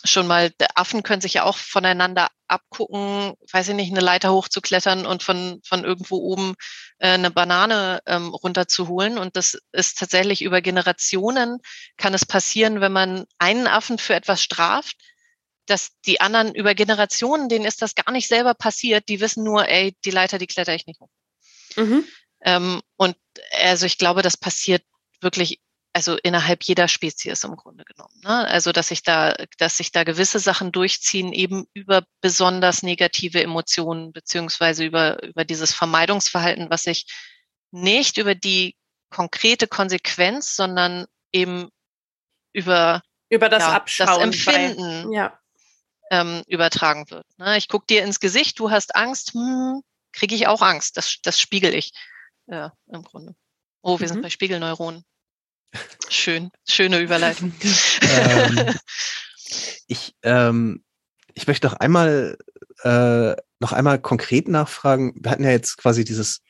schon 0.04 0.26
mal, 0.26 0.52
Affen 0.74 1.02
können 1.02 1.20
sich 1.20 1.34
ja 1.34 1.44
auch 1.44 1.56
voneinander 1.56 2.28
abgucken, 2.46 3.34
weiß 3.52 3.68
ich 3.68 3.74
nicht, 3.74 3.90
eine 3.90 4.00
Leiter 4.00 4.32
hochzuklettern 4.32 5.06
und 5.06 5.22
von, 5.22 5.60
von 5.64 5.84
irgendwo 5.84 6.16
oben 6.16 6.54
äh, 6.98 7.08
eine 7.10 7.30
Banane 7.30 8.00
ähm, 8.06 8.28
runterzuholen. 8.28 9.18
Und 9.18 9.36
das 9.36 9.58
ist 9.72 9.98
tatsächlich 9.98 10.42
über 10.42 10.60
Generationen 10.62 11.58
kann 11.96 12.14
es 12.14 12.24
passieren, 12.24 12.80
wenn 12.80 12.92
man 12.92 13.24
einen 13.38 13.66
Affen 13.66 13.98
für 13.98 14.14
etwas 14.14 14.42
straft, 14.42 14.96
dass 15.66 15.90
die 16.06 16.20
anderen 16.20 16.54
über 16.54 16.74
Generationen, 16.74 17.48
denen 17.48 17.66
ist 17.66 17.82
das 17.82 17.94
gar 17.94 18.10
nicht 18.12 18.28
selber 18.28 18.54
passiert, 18.54 19.08
die 19.08 19.20
wissen 19.20 19.44
nur, 19.44 19.68
ey, 19.68 19.94
die 20.04 20.10
Leiter, 20.10 20.38
die 20.38 20.46
kletter 20.46 20.74
ich 20.74 20.86
nicht 20.86 21.00
hoch. 21.00 21.10
Mhm. 21.76 22.04
Ähm, 22.42 22.80
und 22.96 23.16
also 23.60 23.84
ich 23.84 23.98
glaube, 23.98 24.22
das 24.22 24.36
passiert 24.36 24.82
wirklich 25.20 25.60
also 25.92 26.16
innerhalb 26.22 26.62
jeder 26.64 26.86
Spezies 26.86 27.44
im 27.44 27.56
Grunde 27.56 27.84
genommen. 27.84 28.14
Ne? 28.22 28.46
Also 28.48 28.72
dass 28.72 28.88
sich 28.88 29.02
da, 29.02 29.34
dass 29.58 29.76
sich 29.76 29.90
da 29.90 30.04
gewisse 30.04 30.38
Sachen 30.38 30.72
durchziehen, 30.72 31.32
eben 31.32 31.66
über 31.74 32.04
besonders 32.20 32.82
negative 32.82 33.42
Emotionen 33.42 34.12
beziehungsweise 34.12 34.84
über 34.84 35.22
über 35.22 35.44
dieses 35.44 35.74
Vermeidungsverhalten, 35.74 36.70
was 36.70 36.84
sich 36.84 37.06
nicht 37.70 38.18
über 38.18 38.34
die 38.34 38.76
konkrete 39.10 39.66
Konsequenz, 39.66 40.54
sondern 40.54 41.06
eben 41.32 41.68
über 42.52 43.02
über 43.30 43.48
das 43.48 43.62
ja, 43.62 43.72
Abschauen, 43.72 44.06
das 44.06 44.18
Empfinden 44.18 45.10
bei, 45.10 45.16
ja. 45.16 45.38
ähm, 46.10 46.42
übertragen 46.46 47.10
wird. 47.10 47.26
Ne? 47.38 47.58
Ich 47.58 47.68
gucke 47.68 47.86
dir 47.86 48.04
ins 48.04 48.20
Gesicht, 48.20 48.58
du 48.58 48.70
hast 48.70 48.94
Angst, 48.94 49.32
hm, 49.34 49.82
kriege 50.12 50.34
ich 50.34 50.46
auch 50.46 50.62
Angst. 50.62 50.96
Das, 50.96 51.18
das 51.22 51.40
spiegel 51.40 51.74
ich 51.74 51.92
ja, 52.46 52.72
im 52.86 53.02
Grunde. 53.02 53.34
Oh, 53.82 54.00
wir 54.00 54.08
mhm. 54.08 54.12
sind 54.12 54.22
bei 54.22 54.30
Spiegelneuronen. 54.30 55.04
Schön, 56.08 56.50
schöne 56.66 57.00
Überleitung. 57.00 57.52
ähm, 58.02 58.74
ich, 59.86 60.14
ähm, 60.22 60.82
ich 61.34 61.46
möchte 61.46 61.66
noch 61.66 61.74
einmal, 61.74 62.38
äh, 62.82 63.34
noch 63.60 63.72
einmal 63.72 63.98
konkret 64.00 64.48
nachfragen. 64.48 65.14
Wir 65.16 65.30
hatten 65.30 65.44
ja 65.44 65.50
jetzt 65.50 65.76
quasi 65.76 66.04
dieses 66.04 66.40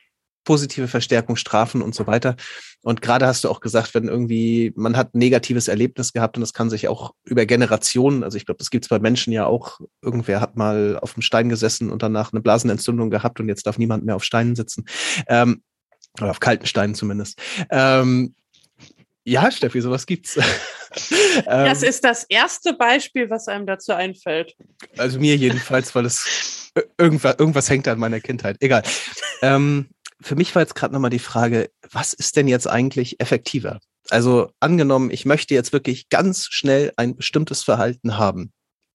positive 0.44 0.88
Verstärkung, 0.88 1.36
Strafen 1.36 1.82
und 1.82 1.94
so 1.94 2.06
weiter. 2.06 2.34
Und 2.80 3.02
gerade 3.02 3.26
hast 3.26 3.44
du 3.44 3.50
auch 3.50 3.60
gesagt, 3.60 3.92
wenn 3.94 4.08
irgendwie 4.08 4.72
man 4.76 4.96
hat 4.96 5.14
ein 5.14 5.18
negatives 5.18 5.68
Erlebnis 5.68 6.14
gehabt 6.14 6.38
und 6.38 6.40
das 6.40 6.54
kann 6.54 6.70
sich 6.70 6.88
auch 6.88 7.12
über 7.24 7.44
Generationen, 7.44 8.24
also 8.24 8.38
ich 8.38 8.46
glaube, 8.46 8.58
das 8.58 8.70
gibt 8.70 8.86
es 8.86 8.88
bei 8.88 8.98
Menschen 8.98 9.32
ja 9.32 9.44
auch, 9.44 9.78
irgendwer 10.00 10.40
hat 10.40 10.56
mal 10.56 10.98
auf 11.02 11.12
dem 11.12 11.22
Stein 11.22 11.50
gesessen 11.50 11.90
und 11.90 12.02
danach 12.02 12.32
eine 12.32 12.40
Blasenentzündung 12.40 13.10
gehabt 13.10 13.40
und 13.40 13.48
jetzt 13.48 13.66
darf 13.66 13.76
niemand 13.76 14.06
mehr 14.06 14.16
auf 14.16 14.24
Steinen 14.24 14.56
sitzen. 14.56 14.86
Ähm, 15.26 15.62
oder 16.18 16.30
auf 16.30 16.40
kalten 16.40 16.66
Steinen 16.66 16.94
zumindest. 16.94 17.38
Ähm, 17.70 18.34
ja, 19.28 19.50
Steffi, 19.50 19.80
sowas 19.80 20.06
gibt's. 20.06 20.34
das 21.44 21.82
ähm, 21.82 21.88
ist 21.88 22.04
das 22.04 22.24
erste 22.24 22.72
Beispiel, 22.72 23.30
was 23.30 23.48
einem 23.48 23.66
dazu 23.66 23.92
einfällt. 23.92 24.56
Also 24.96 25.20
mir 25.20 25.36
jedenfalls, 25.36 25.94
weil 25.94 26.06
es 26.06 26.72
irgendwas, 26.96 27.36
irgendwas 27.38 27.68
hängt 27.68 27.86
an 27.88 27.98
meiner 27.98 28.20
Kindheit. 28.20 28.56
Egal. 28.60 28.82
Ähm, 29.42 29.90
für 30.20 30.34
mich 30.34 30.54
war 30.54 30.62
jetzt 30.62 30.74
gerade 30.74 30.94
nochmal 30.94 31.10
die 31.10 31.18
Frage, 31.18 31.70
was 31.90 32.12
ist 32.12 32.36
denn 32.36 32.48
jetzt 32.48 32.66
eigentlich 32.66 33.20
effektiver? 33.20 33.80
Also 34.10 34.50
angenommen, 34.60 35.10
ich 35.10 35.26
möchte 35.26 35.54
jetzt 35.54 35.72
wirklich 35.72 36.08
ganz 36.08 36.46
schnell 36.50 36.92
ein 36.96 37.14
bestimmtes 37.14 37.62
Verhalten 37.62 38.16
haben. 38.16 38.52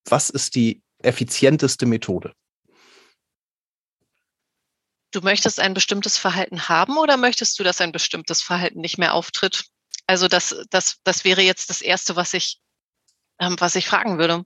Was 0.09 0.29
ist 0.29 0.55
die 0.55 0.81
effizienteste 0.99 1.85
Methode? 1.85 2.33
Du 5.11 5.21
möchtest 5.21 5.59
ein 5.59 5.75
bestimmtes 5.75 6.17
Verhalten 6.17 6.67
haben 6.67 6.97
oder 6.97 7.17
möchtest 7.17 7.59
du, 7.59 7.63
dass 7.63 7.79
ein 7.81 7.91
bestimmtes 7.91 8.41
Verhalten 8.41 8.81
nicht 8.81 8.97
mehr 8.97 9.13
auftritt? 9.13 9.65
Also 10.07 10.27
das, 10.27 10.55
das, 10.69 10.99
das 11.03 11.23
wäre 11.23 11.41
jetzt 11.41 11.69
das 11.69 11.81
Erste, 11.81 12.15
was 12.15 12.33
ich, 12.33 12.59
ähm, 13.39 13.55
was 13.59 13.75
ich 13.75 13.87
fragen 13.87 14.17
würde. 14.17 14.45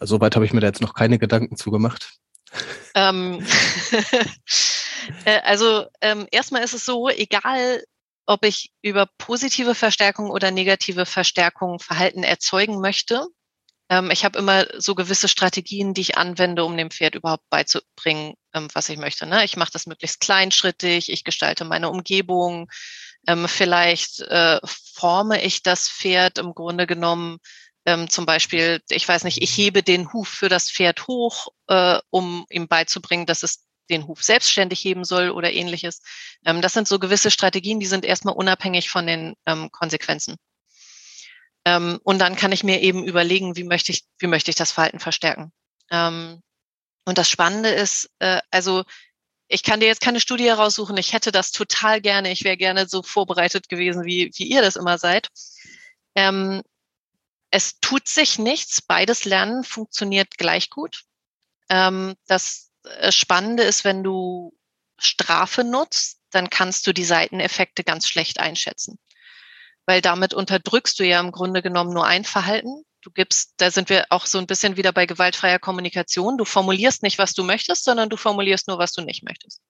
Also 0.00 0.16
soweit 0.16 0.34
habe 0.34 0.44
ich 0.44 0.52
mir 0.52 0.60
da 0.60 0.66
jetzt 0.66 0.80
noch 0.80 0.94
keine 0.94 1.18
Gedanken 1.18 1.56
zugemacht. 1.56 2.18
Ähm, 2.94 3.46
äh, 5.24 5.40
also 5.42 5.86
ähm, 6.00 6.26
erstmal 6.30 6.62
ist 6.62 6.74
es 6.74 6.84
so, 6.84 7.08
egal 7.08 7.84
ob 8.26 8.44
ich 8.44 8.72
über 8.82 9.06
positive 9.18 9.74
Verstärkung 9.74 10.30
oder 10.30 10.50
negative 10.50 11.06
Verstärkung 11.06 11.78
Verhalten 11.78 12.22
erzeugen 12.22 12.80
möchte, 12.80 13.26
ähm, 13.88 14.10
ich 14.10 14.24
habe 14.24 14.38
immer 14.38 14.66
so 14.78 14.94
gewisse 14.94 15.28
Strategien, 15.28 15.94
die 15.94 16.02
ich 16.02 16.18
anwende, 16.18 16.64
um 16.64 16.76
dem 16.76 16.90
Pferd 16.90 17.14
überhaupt 17.14 17.48
beizubringen, 17.50 18.34
ähm, 18.58 18.68
was 18.74 18.88
ich 18.88 18.98
möchte. 18.98 19.26
Ne? 19.26 19.44
Ich 19.44 19.56
mache 19.56 19.72
das 19.72 19.86
möglichst 19.86 20.20
kleinschrittig, 20.20 21.10
ich 21.10 21.24
gestalte 21.24 21.64
meine 21.64 21.90
Umgebung, 21.90 22.68
ähm, 23.26 23.48
vielleicht 23.48 24.20
äh, 24.20 24.60
forme 24.64 25.42
ich 25.42 25.62
das 25.62 25.88
Pferd 25.88 26.38
im 26.38 26.54
Grunde 26.54 26.86
genommen 26.86 27.38
ähm, 27.88 28.10
zum 28.10 28.26
Beispiel, 28.26 28.82
ich 28.90 29.08
weiß 29.08 29.24
nicht, 29.24 29.40
ich 29.42 29.56
hebe 29.56 29.82
den 29.82 30.12
Huf 30.12 30.28
für 30.28 30.50
das 30.50 30.70
Pferd 30.70 31.06
hoch, 31.06 31.48
äh, 31.68 31.98
um 32.10 32.44
ihm 32.50 32.68
beizubringen, 32.68 33.24
dass 33.24 33.42
es 33.42 33.64
den 33.88 34.06
Huf 34.06 34.22
selbstständig 34.22 34.84
heben 34.84 35.04
soll 35.04 35.30
oder 35.30 35.52
ähnliches. 35.52 36.02
Ähm, 36.44 36.60
das 36.60 36.74
sind 36.74 36.86
so 36.86 36.98
gewisse 36.98 37.30
Strategien, 37.30 37.80
die 37.80 37.86
sind 37.86 38.04
erstmal 38.04 38.34
unabhängig 38.34 38.90
von 38.90 39.06
den 39.06 39.34
ähm, 39.46 39.70
Konsequenzen. 39.70 40.36
Ähm, 41.64 41.98
und 42.02 42.18
dann 42.18 42.36
kann 42.36 42.52
ich 42.52 42.62
mir 42.62 42.82
eben 42.82 43.04
überlegen, 43.04 43.56
wie 43.56 43.64
möchte 43.64 43.92
ich, 43.92 44.04
wie 44.18 44.26
möchte 44.26 44.50
ich 44.50 44.56
das 44.56 44.72
Verhalten 44.72 45.00
verstärken. 45.00 45.52
Ähm, 45.90 46.42
und 47.08 47.18
das 47.18 47.28
Spannende 47.28 47.70
ist, 47.70 48.10
äh, 48.18 48.40
also 48.50 48.84
ich 49.48 49.62
kann 49.62 49.80
dir 49.80 49.86
jetzt 49.86 50.02
keine 50.02 50.20
Studie 50.20 50.44
heraussuchen. 50.44 50.96
Ich 50.98 51.12
hätte 51.12 51.32
das 51.32 51.52
total 51.52 52.00
gerne. 52.00 52.30
Ich 52.30 52.44
wäre 52.44 52.56
gerne 52.56 52.86
so 52.86 53.02
vorbereitet 53.02 53.68
gewesen, 53.68 54.04
wie, 54.04 54.30
wie 54.36 54.44
ihr 54.44 54.60
das 54.60 54.76
immer 54.76 54.98
seid. 54.98 55.28
Ähm, 56.14 56.62
es 57.50 57.80
tut 57.80 58.08
sich 58.08 58.38
nichts. 58.38 58.82
Beides 58.82 59.24
Lernen 59.24 59.64
funktioniert 59.64 60.36
gleich 60.36 60.68
gut. 60.68 61.04
Ähm, 61.70 62.14
das 62.26 62.70
äh, 62.84 63.10
Spannende 63.10 63.62
ist, 63.62 63.84
wenn 63.84 64.04
du 64.04 64.54
Strafe 64.98 65.64
nutzt, 65.64 66.20
dann 66.30 66.50
kannst 66.50 66.86
du 66.86 66.92
die 66.92 67.04
Seiteneffekte 67.04 67.84
ganz 67.84 68.06
schlecht 68.06 68.38
einschätzen 68.38 68.98
weil 69.88 70.02
damit 70.02 70.34
unterdrückst 70.34 71.00
du 71.00 71.04
ja 71.06 71.18
im 71.18 71.32
Grunde 71.32 71.62
genommen 71.62 71.94
nur 71.94 72.04
ein 72.04 72.22
Verhalten. 72.22 72.84
Du 73.02 73.10
gibst, 73.10 73.54
da 73.58 73.70
sind 73.70 73.90
wir 73.90 74.06
auch 74.10 74.26
so 74.26 74.38
ein 74.38 74.46
bisschen 74.46 74.76
wieder 74.76 74.92
bei 74.92 75.06
gewaltfreier 75.06 75.58
Kommunikation. 75.58 76.38
Du 76.38 76.44
formulierst 76.44 77.02
nicht, 77.02 77.18
was 77.18 77.32
du 77.34 77.44
möchtest, 77.44 77.84
sondern 77.84 78.08
du 78.08 78.16
formulierst 78.16 78.68
nur, 78.68 78.78
was 78.78 78.92
du 78.92 79.02
nicht 79.02 79.22
möchtest. 79.22 79.60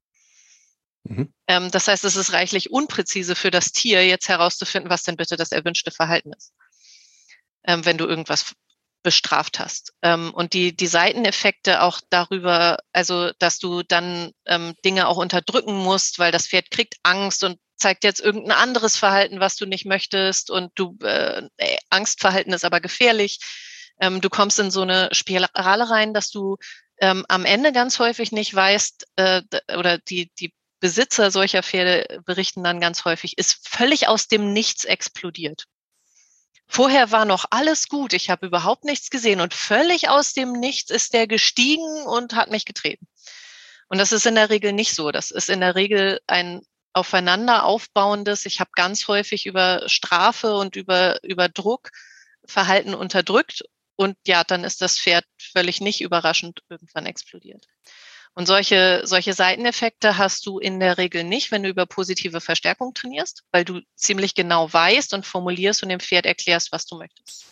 Mhm. 1.04 1.32
Ähm, 1.46 1.70
das 1.70 1.88
heißt, 1.88 2.04
es 2.04 2.16
ist 2.16 2.32
reichlich 2.32 2.70
unpräzise 2.70 3.34
für 3.36 3.50
das 3.50 3.72
Tier, 3.72 4.06
jetzt 4.06 4.28
herauszufinden, 4.28 4.90
was 4.90 5.02
denn 5.04 5.16
bitte 5.16 5.36
das 5.36 5.52
erwünschte 5.52 5.90
Verhalten 5.90 6.32
ist. 6.32 6.52
ähm, 7.64 7.84
wenn 7.84 7.98
du 7.98 8.06
irgendwas 8.06 8.54
bestraft 9.02 9.60
hast. 9.60 9.92
Ähm, 10.02 10.32
und 10.34 10.54
die, 10.54 10.74
die 10.76 10.86
Seiteneffekte 10.86 11.82
auch 11.82 12.00
darüber, 12.10 12.78
also 12.92 13.30
dass 13.38 13.58
du 13.58 13.82
dann 13.82 14.32
ähm, 14.46 14.74
Dinge 14.84 15.06
auch 15.08 15.18
unterdrücken 15.18 15.74
musst, 15.76 16.18
weil 16.18 16.32
das 16.32 16.48
Pferd 16.48 16.70
kriegt 16.70 16.96
Angst 17.04 17.44
und 17.44 17.58
zeigt 17.78 18.04
jetzt 18.04 18.20
irgendein 18.20 18.56
anderes 18.56 18.96
Verhalten, 18.96 19.40
was 19.40 19.56
du 19.56 19.66
nicht 19.66 19.86
möchtest 19.86 20.50
und 20.50 20.72
du 20.74 20.96
äh, 21.02 21.42
Angstverhalten 21.90 22.52
ist 22.52 22.64
aber 22.64 22.80
gefährlich. 22.80 23.40
Ähm, 24.00 24.20
du 24.20 24.28
kommst 24.28 24.58
in 24.58 24.70
so 24.70 24.82
eine 24.82 25.08
Spirale 25.12 25.90
rein, 25.90 26.14
dass 26.14 26.30
du 26.30 26.56
ähm, 27.00 27.24
am 27.28 27.44
Ende 27.44 27.72
ganz 27.72 27.98
häufig 27.98 28.32
nicht 28.32 28.54
weißt 28.54 29.06
äh, 29.16 29.42
oder 29.76 29.98
die, 29.98 30.30
die 30.38 30.52
Besitzer 30.80 31.30
solcher 31.30 31.62
Pferde 31.62 32.20
berichten 32.24 32.62
dann 32.62 32.80
ganz 32.80 33.04
häufig, 33.04 33.36
ist 33.36 33.66
völlig 33.68 34.08
aus 34.08 34.28
dem 34.28 34.52
Nichts 34.52 34.84
explodiert. 34.84 35.64
Vorher 36.68 37.10
war 37.10 37.24
noch 37.24 37.46
alles 37.50 37.88
gut, 37.88 38.12
ich 38.12 38.30
habe 38.30 38.46
überhaupt 38.46 38.84
nichts 38.84 39.10
gesehen 39.10 39.40
und 39.40 39.54
völlig 39.54 40.08
aus 40.10 40.34
dem 40.34 40.52
Nichts 40.52 40.90
ist 40.90 41.14
der 41.14 41.26
gestiegen 41.26 42.02
und 42.06 42.34
hat 42.34 42.50
mich 42.50 42.64
getreten. 42.66 43.08
Und 43.88 43.98
das 43.98 44.12
ist 44.12 44.26
in 44.26 44.34
der 44.34 44.50
Regel 44.50 44.72
nicht 44.72 44.94
so. 44.94 45.10
Das 45.10 45.30
ist 45.30 45.48
in 45.48 45.60
der 45.60 45.74
Regel 45.74 46.20
ein 46.26 46.60
aufeinander 46.92 47.64
aufbauendes. 47.64 48.46
Ich 48.46 48.60
habe 48.60 48.70
ganz 48.74 49.08
häufig 49.08 49.46
über 49.46 49.82
Strafe 49.86 50.54
und 50.56 50.76
über, 50.76 51.22
über 51.22 51.48
Druck 51.48 51.90
Verhalten 52.46 52.94
unterdrückt 52.94 53.64
und 53.96 54.16
ja, 54.26 54.44
dann 54.44 54.64
ist 54.64 54.80
das 54.80 54.98
Pferd 54.98 55.24
völlig 55.38 55.80
nicht 55.80 56.00
überraschend 56.00 56.60
irgendwann 56.68 57.04
explodiert. 57.04 57.66
Und 58.34 58.46
solche, 58.46 59.02
solche 59.04 59.32
Seiteneffekte 59.32 60.16
hast 60.16 60.46
du 60.46 60.60
in 60.60 60.78
der 60.78 60.98
Regel 60.98 61.24
nicht, 61.24 61.50
wenn 61.50 61.64
du 61.64 61.68
über 61.68 61.86
positive 61.86 62.40
Verstärkung 62.40 62.94
trainierst, 62.94 63.42
weil 63.50 63.64
du 63.64 63.80
ziemlich 63.96 64.36
genau 64.36 64.72
weißt 64.72 65.14
und 65.14 65.26
formulierst 65.26 65.82
und 65.82 65.88
dem 65.88 65.98
Pferd 65.98 66.26
erklärst, 66.26 66.70
was 66.70 66.86
du 66.86 66.96
möchtest. 66.96 67.46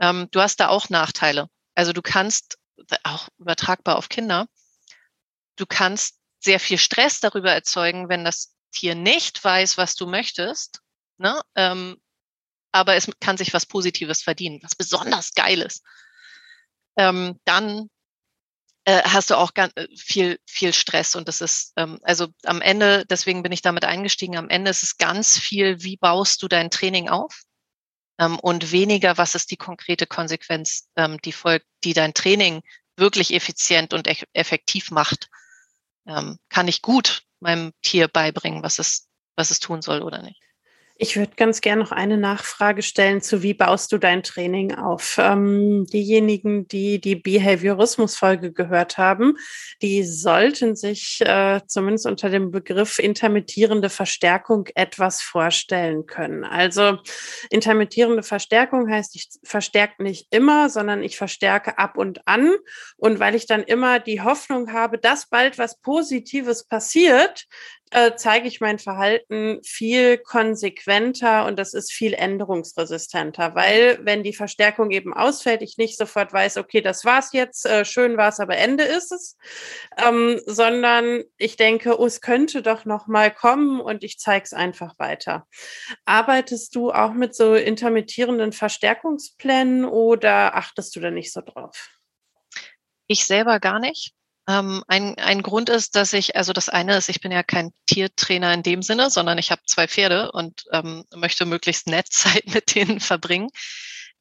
Ähm, 0.00 0.26
du 0.32 0.40
hast 0.40 0.58
da 0.58 0.68
auch 0.68 0.88
Nachteile. 0.88 1.48
Also 1.76 1.92
du 1.92 2.02
kannst, 2.02 2.58
auch 3.04 3.28
übertragbar 3.38 3.96
auf 3.96 4.08
Kinder, 4.08 4.48
du 5.54 5.66
kannst 5.66 6.19
sehr 6.40 6.60
viel 6.60 6.78
Stress 6.78 7.20
darüber 7.20 7.52
erzeugen, 7.52 8.08
wenn 8.08 8.24
das 8.24 8.54
Tier 8.72 8.94
nicht 8.94 9.42
weiß, 9.42 9.76
was 9.78 9.94
du 9.94 10.06
möchtest, 10.06 10.80
ne? 11.18 11.40
Ähm, 11.54 11.96
aber 12.72 12.94
es 12.94 13.10
kann 13.20 13.36
sich 13.36 13.52
was 13.52 13.66
Positives 13.66 14.22
verdienen, 14.22 14.60
was 14.62 14.74
besonders 14.74 15.34
Geiles. 15.34 15.82
Ähm, 16.96 17.40
dann 17.44 17.88
äh, 18.84 19.02
hast 19.02 19.30
du 19.30 19.36
auch 19.36 19.54
ganz, 19.54 19.72
äh, 19.76 19.86
viel, 19.96 20.38
viel 20.46 20.72
Stress. 20.72 21.14
Und 21.14 21.28
das 21.28 21.40
ist, 21.40 21.72
ähm, 21.76 21.98
also 22.02 22.28
am 22.44 22.60
Ende, 22.60 23.04
deswegen 23.06 23.42
bin 23.42 23.52
ich 23.52 23.62
damit 23.62 23.84
eingestiegen, 23.84 24.36
am 24.36 24.48
Ende 24.48 24.70
ist 24.70 24.82
es 24.82 24.96
ganz 24.98 25.38
viel, 25.38 25.82
wie 25.82 25.96
baust 25.96 26.42
du 26.42 26.48
dein 26.48 26.70
Training 26.70 27.08
auf? 27.08 27.42
Ähm, 28.18 28.38
und 28.38 28.72
weniger, 28.72 29.18
was 29.18 29.34
ist 29.34 29.50
die 29.50 29.56
konkrete 29.56 30.06
Konsequenz, 30.06 30.88
ähm, 30.96 31.18
die 31.24 31.32
folgt, 31.32 31.66
die 31.84 31.92
dein 31.92 32.14
Training 32.14 32.62
wirklich 32.96 33.32
effizient 33.32 33.94
und 33.94 34.08
effektiv 34.34 34.90
macht. 34.90 35.28
Ähm, 36.10 36.38
kann 36.48 36.66
ich 36.66 36.82
gut 36.82 37.22
meinem 37.38 37.72
Tier 37.82 38.08
beibringen, 38.08 38.62
was 38.64 38.80
es, 38.80 39.08
was 39.36 39.50
es 39.52 39.60
tun 39.60 39.80
soll 39.80 40.02
oder 40.02 40.22
nicht. 40.22 40.42
Ich 41.02 41.16
würde 41.16 41.32
ganz 41.34 41.62
gerne 41.62 41.80
noch 41.82 41.92
eine 41.92 42.18
Nachfrage 42.18 42.82
stellen 42.82 43.22
zu, 43.22 43.42
wie 43.42 43.54
baust 43.54 43.90
du 43.90 43.96
dein 43.96 44.22
Training 44.22 44.74
auf? 44.74 45.16
Ähm, 45.18 45.86
diejenigen, 45.86 46.68
die 46.68 47.00
die 47.00 47.16
Behaviorismus-Folge 47.16 48.52
gehört 48.52 48.98
haben, 48.98 49.38
die 49.80 50.04
sollten 50.04 50.76
sich 50.76 51.22
äh, 51.22 51.62
zumindest 51.66 52.04
unter 52.04 52.28
dem 52.28 52.50
Begriff 52.50 52.98
intermittierende 52.98 53.88
Verstärkung 53.88 54.68
etwas 54.74 55.22
vorstellen 55.22 56.04
können. 56.04 56.44
Also 56.44 56.98
intermittierende 57.48 58.22
Verstärkung 58.22 58.90
heißt, 58.90 59.16
ich 59.16 59.30
verstärke 59.42 60.02
nicht 60.02 60.26
immer, 60.28 60.68
sondern 60.68 61.02
ich 61.02 61.16
verstärke 61.16 61.78
ab 61.78 61.96
und 61.96 62.28
an. 62.28 62.54
Und 62.98 63.20
weil 63.20 63.34
ich 63.34 63.46
dann 63.46 63.62
immer 63.62 64.00
die 64.00 64.20
Hoffnung 64.20 64.70
habe, 64.74 64.98
dass 64.98 65.30
bald 65.30 65.56
was 65.56 65.80
Positives 65.80 66.66
passiert, 66.66 67.46
äh, 67.90 68.12
zeige 68.14 68.46
ich 68.46 68.60
mein 68.60 68.78
Verhalten 68.78 69.60
viel 69.64 70.16
konsequenter 70.18 71.46
und 71.46 71.58
das 71.58 71.74
ist 71.74 71.92
viel 71.92 72.14
änderungsresistenter, 72.14 73.54
weil 73.54 73.98
wenn 74.02 74.22
die 74.22 74.32
Verstärkung 74.32 74.90
eben 74.92 75.12
ausfällt, 75.12 75.62
ich 75.62 75.76
nicht 75.76 75.98
sofort 75.98 76.32
weiß, 76.32 76.56
okay, 76.56 76.80
das 76.80 77.04
war's 77.04 77.32
jetzt, 77.32 77.66
äh, 77.66 77.84
schön 77.84 78.16
war's, 78.16 78.38
aber 78.38 78.56
Ende 78.56 78.84
ist 78.84 79.10
es, 79.10 79.36
ähm, 79.96 80.40
sondern 80.46 81.24
ich 81.36 81.56
denke, 81.56 82.00
oh, 82.00 82.06
es 82.06 82.20
könnte 82.20 82.62
doch 82.62 82.84
noch 82.84 83.08
mal 83.08 83.32
kommen 83.32 83.80
und 83.80 84.04
ich 84.04 84.18
zeige 84.18 84.44
es 84.44 84.52
einfach 84.52 84.98
weiter. 84.98 85.46
Arbeitest 86.04 86.76
du 86.76 86.92
auch 86.92 87.12
mit 87.12 87.34
so 87.34 87.54
intermittierenden 87.54 88.52
Verstärkungsplänen 88.52 89.84
oder 89.84 90.54
achtest 90.54 90.94
du 90.94 91.00
da 91.00 91.10
nicht 91.10 91.32
so 91.32 91.40
drauf? 91.40 91.90
Ich 93.08 93.26
selber 93.26 93.58
gar 93.58 93.80
nicht. 93.80 94.14
Ähm, 94.50 94.82
ein, 94.88 95.16
ein 95.18 95.42
Grund 95.42 95.68
ist, 95.68 95.94
dass 95.94 96.12
ich, 96.12 96.34
also 96.34 96.52
das 96.52 96.68
eine 96.68 96.96
ist, 96.96 97.08
ich 97.08 97.20
bin 97.20 97.30
ja 97.30 97.44
kein 97.44 97.72
Tiertrainer 97.86 98.52
in 98.52 98.64
dem 98.64 98.82
Sinne, 98.82 99.08
sondern 99.08 99.38
ich 99.38 99.52
habe 99.52 99.62
zwei 99.64 99.86
Pferde 99.86 100.32
und 100.32 100.64
ähm, 100.72 101.04
möchte 101.14 101.46
möglichst 101.46 101.86
nett 101.86 102.08
Zeit 102.10 102.46
mit 102.48 102.74
denen 102.74 102.98
verbringen. 102.98 103.50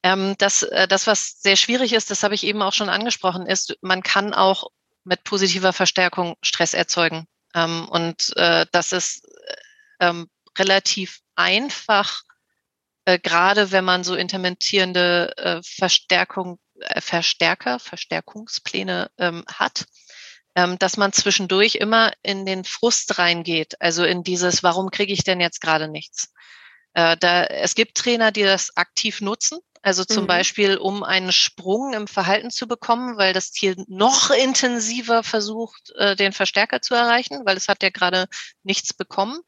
Ähm, 0.03 0.35
das, 0.37 0.61
äh, 0.61 0.87
das, 0.87 1.07
was 1.07 1.41
sehr 1.41 1.55
schwierig 1.55 1.93
ist, 1.93 2.11
das 2.11 2.21
habe 2.21 2.35
ich 2.35 2.43
eben 2.43 2.61
auch 2.61 2.73
schon 2.73 2.89
angesprochen, 2.89 3.47
ist, 3.47 3.75
man 3.81 4.03
kann 4.03 4.35
auch 4.35 4.67
mit 5.03 5.23
positiver 5.23 5.73
Verstärkung 5.73 6.35
Stress 6.43 6.75
erzeugen. 6.75 7.25
Ähm, 7.55 7.89
und 7.89 8.31
äh, 8.37 8.67
das 8.71 8.91
ist 8.91 9.25
äh, 9.25 10.09
ähm, 10.09 10.29
relativ 10.59 11.21
einfach, 11.35 12.21
äh, 13.05 13.17
gerade 13.17 13.71
wenn 13.71 13.83
man 13.83 14.03
so 14.03 14.13
intermentierende 14.13 15.35
äh, 15.37 15.61
Verstärkung, 15.63 16.59
äh, 16.81 17.01
Verstärker, 17.01 17.79
Verstärkungspläne 17.79 19.09
ähm, 19.17 19.43
hat 19.47 19.85
dass 20.79 20.97
man 20.97 21.13
zwischendurch 21.13 21.75
immer 21.75 22.11
in 22.21 22.45
den 22.45 22.63
Frust 22.63 23.17
reingeht, 23.19 23.79
also 23.81 24.03
in 24.03 24.23
dieses, 24.23 24.63
warum 24.63 24.91
kriege 24.91 25.13
ich 25.13 25.23
denn 25.23 25.39
jetzt 25.39 25.61
gerade 25.61 25.87
nichts? 25.87 26.33
Äh, 26.93 27.17
da, 27.17 27.43
es 27.43 27.75
gibt 27.75 27.97
Trainer, 27.97 28.31
die 28.31 28.43
das 28.43 28.75
aktiv 28.75 29.21
nutzen, 29.21 29.59
also 29.81 30.03
zum 30.03 30.23
mhm. 30.23 30.27
Beispiel, 30.27 30.77
um 30.77 31.03
einen 31.03 31.31
Sprung 31.31 31.93
im 31.93 32.07
Verhalten 32.07 32.49
zu 32.49 32.67
bekommen, 32.67 33.17
weil 33.17 33.33
das 33.33 33.51
Tier 33.51 33.75
noch 33.87 34.29
intensiver 34.29 35.23
versucht, 35.23 35.91
äh, 35.95 36.15
den 36.15 36.33
Verstärker 36.33 36.81
zu 36.81 36.95
erreichen, 36.95 37.41
weil 37.45 37.55
es 37.55 37.67
hat 37.67 37.81
ja 37.83 37.89
gerade 37.89 38.25
nichts 38.63 38.93
bekommen. 38.93 39.39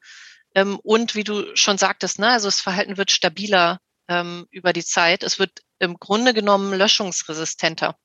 Ähm, 0.54 0.78
und 0.82 1.14
wie 1.14 1.24
du 1.24 1.54
schon 1.54 1.78
sagtest, 1.78 2.18
ne, 2.18 2.28
also 2.28 2.48
das 2.48 2.60
Verhalten 2.60 2.96
wird 2.96 3.10
stabiler 3.10 3.78
ähm, 4.08 4.46
über 4.50 4.72
die 4.72 4.84
Zeit. 4.84 5.22
Es 5.22 5.38
wird 5.38 5.60
im 5.78 5.98
Grunde 5.98 6.32
genommen 6.32 6.72
löschungsresistenter. 6.72 7.96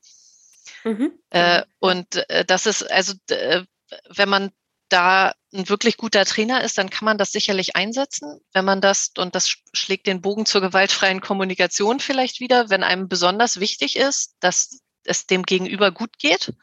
Mhm. 0.84 1.12
Äh, 1.30 1.64
und 1.80 2.30
äh, 2.30 2.46
das 2.46 2.66
ist, 2.66 2.84
also 2.92 3.14
äh, 3.30 3.64
wenn 4.10 4.30
man 4.30 4.52
da 4.90 5.34
ein 5.54 5.70
wirklich 5.70 5.98
guter 5.98 6.26
Trainer 6.26 6.64
ist, 6.64 6.78
dann 6.78 6.90
kann 6.90 7.06
man 7.06 7.18
das 7.18 7.32
sicherlich 7.32 7.76
einsetzen. 7.76 8.40
Wenn 8.54 8.66
man 8.66 8.82
das, 8.82 9.12
und 9.18 9.36
das 9.36 9.58
schlägt 9.74 10.08
den 10.08 10.22
Bogen 10.22 10.46
zur 10.46 10.62
gewaltfreien 10.62 11.22
Kommunikation 11.22 12.00
vielleicht 12.00 12.40
wieder, 12.40 12.70
wenn 12.70 12.84
einem 12.84 13.10
besonders 13.10 13.60
wichtig 13.60 13.98
ist, 13.98 14.36
dass 14.40 14.80
es 15.04 15.26
dem 15.26 15.44
Gegenüber 15.44 15.92
gut 15.92 16.18
geht 16.20 16.54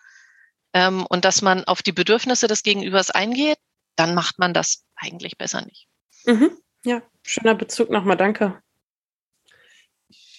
ähm, 0.72 1.06
und 1.06 1.24
dass 1.24 1.42
man 1.42 1.64
auf 1.64 1.82
die 1.82 1.92
Bedürfnisse 1.92 2.46
des 2.46 2.62
Gegenübers 2.62 3.10
eingeht, 3.10 3.58
dann 3.96 4.14
macht 4.14 4.38
man 4.38 4.54
das 4.54 4.84
eigentlich 4.96 5.38
besser 5.38 5.62
nicht. 5.62 5.88
Mhm. 6.24 6.56
Ja, 6.84 7.02
schöner 7.22 7.54
Bezug 7.54 7.90
nochmal, 7.90 8.16
danke 8.16 8.62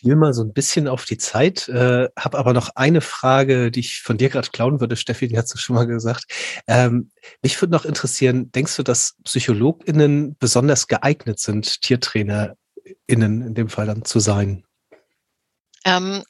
schiel 0.05 0.15
mal 0.15 0.33
so 0.33 0.43
ein 0.43 0.53
bisschen 0.53 0.87
auf 0.87 1.05
die 1.05 1.17
Zeit, 1.17 1.67
äh, 1.67 2.09
habe 2.17 2.37
aber 2.37 2.53
noch 2.53 2.69
eine 2.75 3.01
Frage, 3.01 3.71
die 3.71 3.79
ich 3.79 4.01
von 4.03 4.17
dir 4.17 4.29
gerade 4.29 4.49
klauen 4.51 4.79
würde, 4.79 4.95
Steffi, 4.95 5.27
die 5.27 5.37
hast 5.37 5.51
du 5.53 5.57
schon 5.57 5.75
mal 5.75 5.87
gesagt. 5.87 6.25
Ähm, 6.67 7.11
mich 7.41 7.59
würde 7.59 7.71
noch 7.71 7.85
interessieren, 7.85 8.51
denkst 8.51 8.75
du, 8.75 8.83
dass 8.83 9.15
PsychologInnen 9.23 10.37
besonders 10.37 10.87
geeignet 10.87 11.39
sind, 11.39 11.81
TiertrainerInnen 11.81 12.55
in 13.07 13.53
dem 13.55 13.67
Fall 13.67 13.87
dann 13.87 14.05
zu 14.05 14.19
sein? 14.19 14.63
Ähm, 15.85 16.23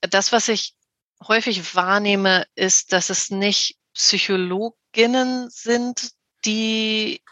das, 0.00 0.32
was 0.32 0.48
ich 0.48 0.74
häufig 1.22 1.76
wahrnehme, 1.76 2.46
ist, 2.56 2.92
dass 2.92 3.10
es 3.10 3.30
nicht 3.30 3.76
Psychologinnen 3.94 5.48
sind, 5.50 6.10
die 6.44 7.22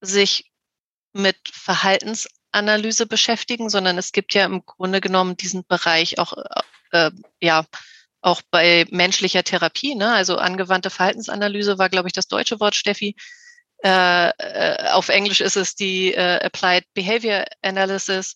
sich 0.00 0.50
mit 1.12 1.36
Verhaltens 1.52 2.26
Analyse 2.54 3.06
beschäftigen, 3.06 3.68
sondern 3.68 3.98
es 3.98 4.12
gibt 4.12 4.34
ja 4.34 4.44
im 4.44 4.64
Grunde 4.64 5.00
genommen 5.00 5.36
diesen 5.36 5.66
Bereich 5.66 6.18
auch, 6.18 6.34
äh, 6.92 7.10
ja, 7.40 7.64
auch 8.22 8.40
bei 8.50 8.86
menschlicher 8.90 9.44
Therapie, 9.44 9.94
ne? 9.94 10.12
also 10.12 10.36
angewandte 10.36 10.88
Verhaltensanalyse 10.88 11.78
war, 11.78 11.90
glaube 11.90 12.08
ich, 12.08 12.14
das 12.14 12.26
deutsche 12.26 12.58
Wort, 12.60 12.74
Steffi. 12.74 13.16
Äh, 13.84 14.28
äh, 14.28 14.88
auf 14.92 15.10
Englisch 15.10 15.42
ist 15.42 15.56
es 15.56 15.74
die 15.74 16.14
äh, 16.14 16.42
Applied 16.42 16.84
Behavior 16.94 17.44
Analysis. 17.60 18.34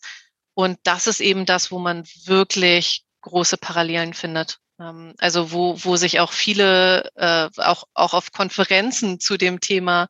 Und 0.53 0.79
das 0.83 1.07
ist 1.07 1.21
eben 1.21 1.47
das, 1.47 1.71
wo 1.71 1.79
man 1.79 2.05
wirklich 2.27 3.05
große 3.23 3.57
Parallelen 3.57 4.13
findet. 4.13 4.59
Ähm, 4.79 5.15
also 5.19 5.53
wo, 5.53 5.83
wo 5.83 5.97
sich 5.97 6.21
auch 6.21 6.33
viele, 6.33 7.11
äh, 7.17 7.49
auch, 7.63 7.85
auch 7.95 8.13
auf 8.13 8.33
Konferenzen 8.33 9.21
zu 9.21 9.39
dem 9.39 9.61
Thema 9.61 10.09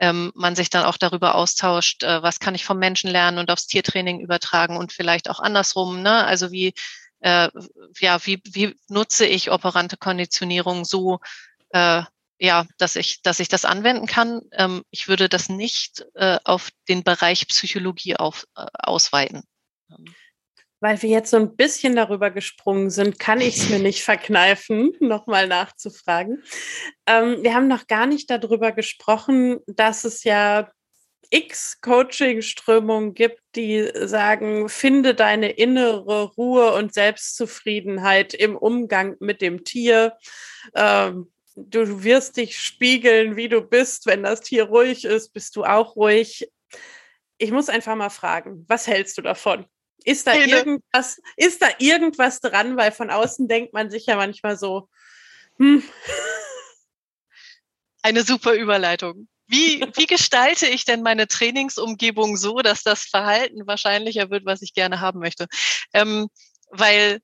ähm, 0.00 0.32
man 0.34 0.56
sich 0.56 0.70
dann 0.70 0.84
auch 0.84 0.96
darüber 0.96 1.34
austauscht, 1.34 2.02
äh, 2.02 2.22
was 2.22 2.40
kann 2.40 2.54
ich 2.54 2.64
vom 2.64 2.78
Menschen 2.78 3.10
lernen 3.10 3.38
und 3.38 3.50
aufs 3.50 3.66
Tiertraining 3.66 4.20
übertragen 4.20 4.76
und 4.76 4.92
vielleicht 4.92 5.28
auch 5.28 5.40
andersrum. 5.40 6.02
Ne? 6.02 6.24
Also 6.24 6.50
wie, 6.50 6.72
äh, 7.20 7.48
ja, 7.98 8.26
wie, 8.26 8.40
wie 8.44 8.76
nutze 8.88 9.26
ich 9.26 9.50
operante 9.50 9.98
Konditionierung 9.98 10.84
so, 10.84 11.20
äh, 11.70 12.02
ja, 12.38 12.66
dass 12.78 12.96
ich, 12.96 13.20
dass 13.20 13.40
ich 13.40 13.48
das 13.48 13.66
anwenden 13.66 14.06
kann. 14.06 14.40
Ähm, 14.52 14.82
ich 14.90 15.08
würde 15.08 15.28
das 15.28 15.50
nicht 15.50 16.06
äh, 16.14 16.38
auf 16.44 16.70
den 16.88 17.04
Bereich 17.04 17.46
Psychologie 17.48 18.16
auf, 18.16 18.46
äh, 18.56 18.64
ausweiten. 18.72 19.42
Weil 20.80 21.00
wir 21.02 21.10
jetzt 21.10 21.30
so 21.30 21.36
ein 21.36 21.56
bisschen 21.56 21.94
darüber 21.94 22.30
gesprungen 22.30 22.90
sind, 22.90 23.18
kann 23.18 23.40
ich 23.40 23.58
es 23.58 23.68
mir 23.68 23.78
nicht 23.78 24.02
verkneifen, 24.02 24.92
nochmal 25.00 25.46
nachzufragen. 25.46 26.42
Ähm, 27.06 27.42
wir 27.42 27.54
haben 27.54 27.68
noch 27.68 27.86
gar 27.86 28.06
nicht 28.06 28.30
darüber 28.30 28.72
gesprochen, 28.72 29.58
dass 29.66 30.04
es 30.04 30.24
ja 30.24 30.70
x 31.30 31.80
Coaching-Strömungen 31.80 33.14
gibt, 33.14 33.40
die 33.54 33.88
sagen, 33.94 34.68
finde 34.68 35.14
deine 35.14 35.50
innere 35.50 36.24
Ruhe 36.24 36.74
und 36.74 36.92
Selbstzufriedenheit 36.92 38.34
im 38.34 38.56
Umgang 38.56 39.16
mit 39.20 39.40
dem 39.40 39.64
Tier. 39.64 40.16
Ähm, 40.74 41.30
du 41.54 42.02
wirst 42.02 42.36
dich 42.36 42.58
spiegeln, 42.58 43.36
wie 43.36 43.48
du 43.48 43.60
bist. 43.60 44.06
Wenn 44.06 44.24
das 44.24 44.40
Tier 44.40 44.64
ruhig 44.64 45.04
ist, 45.04 45.32
bist 45.32 45.56
du 45.56 45.64
auch 45.64 45.96
ruhig. 45.96 46.50
Ich 47.38 47.52
muss 47.52 47.68
einfach 47.68 47.96
mal 47.96 48.10
fragen, 48.10 48.64
was 48.68 48.86
hältst 48.86 49.16
du 49.16 49.22
davon? 49.22 49.66
Ist 50.04 50.26
da 50.26 50.34
irgendwas, 50.34 51.20
ist 51.36 51.62
da 51.62 51.68
irgendwas 51.78 52.40
dran? 52.40 52.76
Weil 52.76 52.92
von 52.92 53.10
außen 53.10 53.48
denkt 53.48 53.72
man 53.72 53.90
sich 53.90 54.06
ja 54.06 54.16
manchmal 54.16 54.56
so, 54.56 54.88
hm. 55.58 55.82
Eine 58.02 58.22
super 58.22 58.54
Überleitung. 58.54 59.28
Wie, 59.46 59.84
wie 59.94 60.06
gestalte 60.06 60.66
ich 60.66 60.84
denn 60.84 61.02
meine 61.02 61.28
Trainingsumgebung 61.28 62.36
so, 62.36 62.60
dass 62.60 62.82
das 62.82 63.02
Verhalten 63.04 63.66
wahrscheinlicher 63.66 64.30
wird, 64.30 64.46
was 64.46 64.62
ich 64.62 64.74
gerne 64.74 65.00
haben 65.00 65.18
möchte? 65.18 65.48
Ähm, 65.92 66.28
weil, 66.70 67.20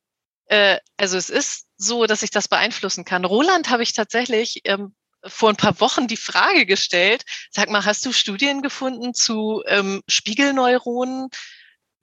äh, 0.47 0.79
also 0.97 1.17
es 1.17 1.31
ist 1.31 1.67
so, 1.77 2.07
dass 2.07 2.23
ich 2.23 2.31
das 2.31 2.49
beeinflussen 2.49 3.05
kann. 3.05 3.25
Roland 3.25 3.71
habe 3.71 3.85
ich 3.85 3.95
tatsächlich 3.95 4.61
ähm, 4.65 4.95
vor 5.25 5.49
ein 5.51 5.57
paar 5.57 5.81
Wochen 5.81 6.09
die 6.09 6.17
Frage 6.17 6.67
gestellt, 6.67 7.23
sag 7.51 7.71
mal, 7.71 7.85
hast 7.85 8.05
du 8.05 8.13
Studien 8.13 8.61
gefunden 8.61 9.15
zu 9.15 9.63
ähm, 9.67 10.03
Spiegelneuronen 10.09 11.29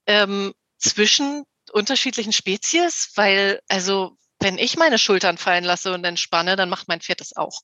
ähm, 0.07 0.53
zwischen 0.83 1.43
unterschiedlichen 1.71 2.33
Spezies, 2.33 3.11
weil 3.15 3.61
also 3.67 4.17
wenn 4.39 4.57
ich 4.57 4.77
meine 4.77 4.99
Schultern 4.99 5.37
fallen 5.37 5.63
lasse 5.63 5.93
und 5.93 6.03
entspanne, 6.03 6.55
dann 6.55 6.69
macht 6.69 6.87
mein 6.87 7.01
Pferd 7.01 7.21
das 7.21 7.35
auch. 7.35 7.61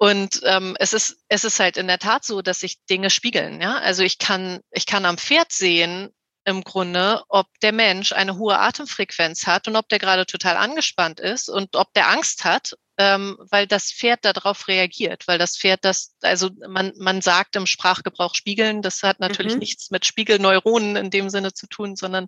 Und 0.00 0.40
ähm, 0.44 0.76
es 0.78 0.92
ist 0.92 1.18
es 1.28 1.42
ist 1.42 1.58
halt 1.58 1.76
in 1.76 1.88
der 1.88 1.98
Tat 1.98 2.24
so, 2.24 2.40
dass 2.40 2.60
sich 2.60 2.78
Dinge 2.88 3.10
spiegeln. 3.10 3.60
Ja, 3.60 3.78
also 3.78 4.04
ich 4.04 4.18
kann 4.18 4.60
ich 4.70 4.86
kann 4.86 5.04
am 5.04 5.18
Pferd 5.18 5.50
sehen 5.50 6.10
im 6.48 6.64
Grunde, 6.64 7.22
ob 7.28 7.46
der 7.60 7.72
Mensch 7.72 8.12
eine 8.12 8.36
hohe 8.38 8.58
Atemfrequenz 8.58 9.46
hat 9.46 9.68
und 9.68 9.76
ob 9.76 9.88
der 9.88 9.98
gerade 9.98 10.26
total 10.26 10.56
angespannt 10.56 11.20
ist 11.20 11.48
und 11.48 11.76
ob 11.76 11.92
der 11.94 12.08
Angst 12.08 12.44
hat 12.44 12.74
ähm, 12.98 13.38
weil 13.38 13.68
das 13.68 13.92
Pferd 13.92 14.24
darauf 14.24 14.66
reagiert, 14.66 15.28
weil 15.28 15.38
das 15.38 15.56
Pferd 15.56 15.84
das, 15.84 16.16
also 16.20 16.50
man, 16.68 16.92
man 16.98 17.22
sagt 17.22 17.54
im 17.54 17.64
Sprachgebrauch 17.64 18.34
spiegeln, 18.34 18.82
das 18.82 19.04
hat 19.04 19.20
natürlich 19.20 19.52
mhm. 19.52 19.60
nichts 19.60 19.92
mit 19.92 20.04
Spiegelneuronen 20.04 20.96
in 20.96 21.10
dem 21.10 21.30
Sinne 21.30 21.52
zu 21.52 21.68
tun, 21.68 21.94
sondern 21.94 22.26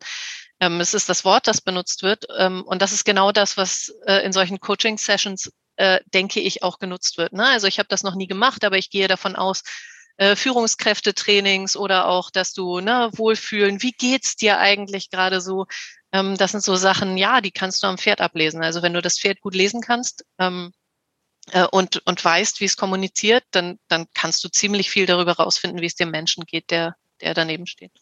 ähm, 0.61 0.81
es 0.81 0.95
ist 0.95 1.09
das 1.09 1.25
Wort, 1.25 1.49
das 1.49 1.61
benutzt 1.61 2.05
wird. 2.05 2.25
Ähm, 2.39 2.62
und 2.62 2.83
das 2.83 2.93
ist 2.93 3.05
genau 3.05 3.33
das, 3.33 3.57
was 3.57 3.93
äh, 4.07 4.25
in 4.25 4.33
solchen 4.33 4.61
Coaching-Sessions, 4.61 5.53
äh, 5.75 5.99
denke 6.14 6.39
ich, 6.39 6.62
auch 6.62 6.79
genutzt 6.79 7.18
wird. 7.18 7.33
Ne? 7.33 7.47
Also 7.47 7.66
ich 7.66 7.81
habe 7.81 7.89
das 7.89 8.05
noch 8.05 8.14
nie 8.14 8.29
gemacht, 8.29 8.64
aber 8.64 8.79
ich 8.79 8.91
gehe 8.91 9.09
davon 9.09 9.35
aus, 9.35 9.64
äh, 10.21 10.37
Führungskräftetrainings 10.37 11.77
oder 11.77 12.07
auch, 12.07 12.31
dass 12.31 12.53
du 12.53 12.81
ne, 12.81 13.09
wohlfühlen, 13.14 13.81
wie 13.81 13.93
geht's 13.93 14.37
dir 14.37 14.59
eigentlich 14.59 15.09
gerade 15.09 15.41
so, 15.41 15.64
ähm, 16.12 16.37
das 16.37 16.51
sind 16.51 16.62
so 16.62 16.77
Sachen, 16.77 17.16
ja, 17.16 17.41
die 17.41 17.53
kannst 17.53 17.83
du 17.83 17.87
am 17.87 17.97
Pferd 17.97 18.21
ablesen. 18.21 18.62
Also 18.62 18.83
wenn 18.83 18.93
du 18.93 19.01
das 19.01 19.18
Pferd 19.18 19.41
gut 19.41 19.55
lesen 19.55 19.81
kannst 19.81 20.27
ähm, 20.39 20.73
äh, 21.53 21.64
und, 21.64 22.07
und 22.07 22.23
weißt, 22.23 22.61
wie 22.61 22.66
es 22.66 22.77
kommuniziert, 22.77 23.45
dann, 23.51 23.79
dann 23.89 24.09
kannst 24.12 24.45
du 24.45 24.51
ziemlich 24.51 24.91
viel 24.91 25.07
darüber 25.07 25.33
rausfinden, 25.33 25.81
wie 25.81 25.87
es 25.87 25.95
dem 25.95 26.11
Menschen 26.11 26.45
geht, 26.45 26.71
der, 26.71 26.97
der 27.23 27.33
daneben 27.33 27.66
steht. 27.66 27.93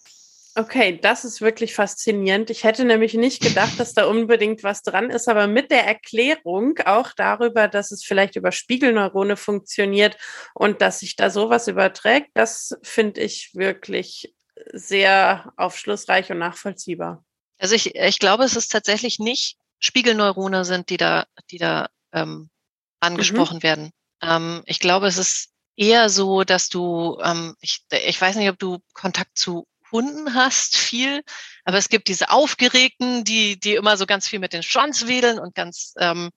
Okay, 0.58 0.98
das 1.00 1.24
ist 1.24 1.40
wirklich 1.40 1.72
faszinierend. 1.72 2.50
Ich 2.50 2.64
hätte 2.64 2.84
nämlich 2.84 3.14
nicht 3.14 3.40
gedacht, 3.40 3.78
dass 3.78 3.94
da 3.94 4.06
unbedingt 4.06 4.64
was 4.64 4.82
dran 4.82 5.08
ist, 5.08 5.28
aber 5.28 5.46
mit 5.46 5.70
der 5.70 5.86
Erklärung 5.86 6.76
auch 6.84 7.12
darüber, 7.12 7.68
dass 7.68 7.92
es 7.92 8.04
vielleicht 8.04 8.34
über 8.34 8.50
Spiegelneurone 8.50 9.36
funktioniert 9.36 10.16
und 10.54 10.80
dass 10.80 10.98
sich 10.98 11.14
da 11.14 11.30
sowas 11.30 11.68
überträgt, 11.68 12.30
das 12.34 12.76
finde 12.82 13.20
ich 13.20 13.54
wirklich 13.54 14.34
sehr 14.72 15.52
aufschlussreich 15.56 16.32
und 16.32 16.38
nachvollziehbar. 16.38 17.24
Also 17.60 17.76
ich, 17.76 17.94
ich 17.94 18.18
glaube, 18.18 18.42
es 18.42 18.56
ist 18.56 18.72
tatsächlich 18.72 19.20
nicht 19.20 19.58
Spiegelneurone 19.78 20.64
sind, 20.64 20.90
die 20.90 20.96
da, 20.96 21.26
die 21.52 21.58
da 21.58 21.86
ähm, 22.12 22.50
angesprochen 22.98 23.58
mhm. 23.58 23.62
werden. 23.62 23.90
Ähm, 24.20 24.64
ich 24.66 24.80
glaube, 24.80 25.06
es 25.06 25.18
ist 25.18 25.50
eher 25.76 26.10
so, 26.10 26.42
dass 26.42 26.68
du, 26.68 27.16
ähm, 27.22 27.54
ich, 27.60 27.84
ich 27.92 28.20
weiß 28.20 28.34
nicht, 28.34 28.48
ob 28.48 28.58
du 28.58 28.78
Kontakt 28.92 29.38
zu 29.38 29.68
Hunden 29.90 30.34
hast, 30.34 30.76
viel, 30.76 31.22
aber 31.64 31.78
es 31.78 31.88
gibt 31.88 32.08
diese 32.08 32.30
Aufgeregten, 32.30 33.24
die, 33.24 33.58
die 33.58 33.74
immer 33.74 33.96
so 33.96 34.06
ganz 34.06 34.28
viel 34.28 34.38
mit 34.38 34.52
den 34.52 34.62
Schwanz 34.62 35.06
wedeln 35.06 35.38
und 35.38 35.54
ganz 35.54 35.94
ähm, 35.98 36.30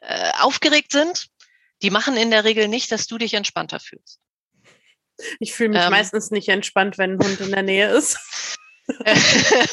äh, 0.00 0.30
aufgeregt 0.40 0.92
sind. 0.92 1.28
Die 1.82 1.90
machen 1.90 2.16
in 2.16 2.30
der 2.30 2.44
Regel 2.44 2.68
nicht, 2.68 2.92
dass 2.92 3.06
du 3.06 3.18
dich 3.18 3.34
entspannter 3.34 3.80
fühlst. 3.80 4.20
Ich 5.38 5.52
fühle 5.52 5.70
mich 5.70 5.82
ähm, 5.82 5.90
meistens 5.90 6.30
nicht 6.30 6.48
entspannt, 6.48 6.98
wenn 6.98 7.14
ein 7.14 7.24
Hund 7.24 7.40
in 7.40 7.50
der 7.50 7.62
Nähe 7.62 7.90
ist. 7.90 8.18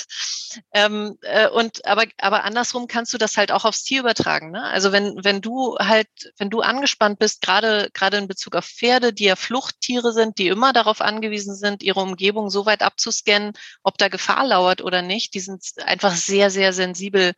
ähm, 0.74 1.18
äh, 1.22 1.49
und 1.49 1.86
aber, 1.86 2.05
aber 2.18 2.43
andersrum 2.43 2.88
kannst 2.88 3.13
du 3.13 3.18
das 3.18 3.38
halt 3.38 3.51
auch 3.51 3.65
aufs 3.65 3.84
Tier 3.84 4.01
übertragen. 4.01 4.51
Ne? 4.51 4.63
Also 4.63 4.91
wenn, 4.91 5.24
wenn 5.24 5.41
du 5.41 5.76
halt, 5.78 6.07
wenn 6.38 6.49
du 6.49 6.61
angespannt 6.61 7.20
bist, 7.20 7.41
gerade, 7.41 7.89
gerade 7.93 8.18
in 8.18 8.28
Bezug 8.28 8.55
auf 8.55 8.65
Pferde, 8.65 9.13
die 9.13 9.26
ja 9.26 9.36
Fluchttiere 9.36 10.13
sind, 10.13 10.38
die 10.38 10.47
immer 10.47 10.74
darauf 10.74 11.01
angewiesen 11.01 11.55
sind, 11.55 11.84
ihre 11.84 12.01
Umgebung 12.01 12.49
so 12.49 12.65
weit 12.65 12.82
abzuscannen, 12.82 13.53
ob 13.84 13.97
da 13.97 14.07
Gefahr 14.07 14.45
lauert 14.45 14.82
oder 14.82 15.01
nicht, 15.01 15.34
die 15.34 15.39
sind 15.39 15.63
einfach 15.86 16.15
sehr, 16.15 16.49
sehr 16.49 16.74
sensibel 16.74 17.34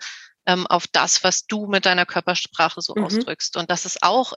ähm, 0.46 0.68
auf 0.68 0.88
das, 0.88 1.24
was 1.24 1.46
du 1.46 1.68
mit 1.68 1.86
deiner 1.86 2.06
Körpersprache 2.06 2.82
so 2.82 2.94
mhm. 2.96 3.06
ausdrückst. 3.06 3.58
Und 3.58 3.70
das 3.70 3.86
ist 3.86 4.04
auch 4.04 4.34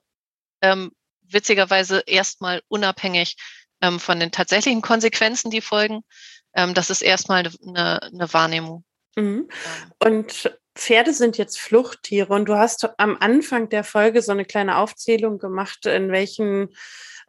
ähm, 0.60 0.92
witzigerweise 1.22 2.00
erstmal 2.06 2.62
unabhängig 2.68 3.36
ähm, 3.80 3.98
von 3.98 4.20
den 4.20 4.30
tatsächlichen 4.30 4.82
Konsequenzen, 4.82 5.50
die 5.50 5.60
folgen, 5.60 6.02
ähm, 6.54 6.74
das 6.74 6.90
ist 6.90 7.02
erstmal 7.02 7.48
eine, 7.66 8.02
eine 8.02 8.32
Wahrnehmung. 8.32 8.84
Mhm. 9.16 9.48
Und 9.98 10.58
Pferde 10.74 11.12
sind 11.12 11.36
jetzt 11.36 11.60
Fluchttiere 11.60 12.32
und 12.32 12.46
du 12.46 12.56
hast 12.56 12.88
am 12.98 13.16
Anfang 13.20 13.68
der 13.68 13.84
Folge 13.84 14.22
so 14.22 14.32
eine 14.32 14.44
kleine 14.44 14.78
Aufzählung 14.78 15.38
gemacht, 15.38 15.84
in 15.86 16.10
welchen 16.10 16.70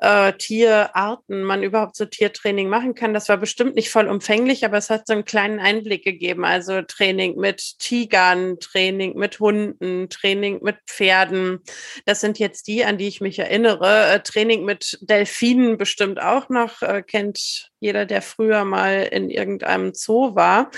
äh, 0.04 0.34
Tierarten 0.34 1.43
man 1.43 1.64
überhaupt 1.64 1.95
so 1.95 2.04
Tiertraining 2.06 2.68
machen 2.68 2.93
kann. 2.93 3.14
Das 3.14 3.30
war 3.30 3.38
bestimmt 3.38 3.76
nicht 3.76 3.89
vollumfänglich, 3.89 4.66
aber 4.66 4.78
es 4.78 4.89
hat 4.89 5.08
so 5.08 5.14
einen 5.14 5.24
kleinen 5.24 5.60
Einblick 5.60 6.04
gegeben. 6.04 6.43
Also 6.43 6.82
Training 6.82 7.38
mit 7.38 7.80
Tigern, 7.80 8.60
Training 8.60 9.18
mit 9.18 9.39
Hunden, 9.39 10.10
Training 10.10 10.60
mit 10.62 10.76
Pferden. 10.88 11.62
Das 12.06 12.20
sind 12.20 12.38
jetzt 12.38 12.68
die, 12.68 12.84
an 12.84 12.97
die 12.97 13.08
ich 13.08 13.22
mich 13.22 13.39
erinnere. 13.39 14.08
Äh, 14.14 14.20
Training 14.20 14.66
mit 14.66 14.99
Delfinen 15.01 15.78
bestimmt 15.78 16.22
auch 16.22 16.49
noch, 16.49 16.82
äh, 16.82 17.01
kennt 17.01 17.72
jeder, 17.80 18.06
der 18.06 18.22
früher 18.22 18.66
mal 18.66 19.08
in 19.10 19.30
irgendeinem 19.30 19.93
Zoo 19.93 20.36
war. 20.36 20.70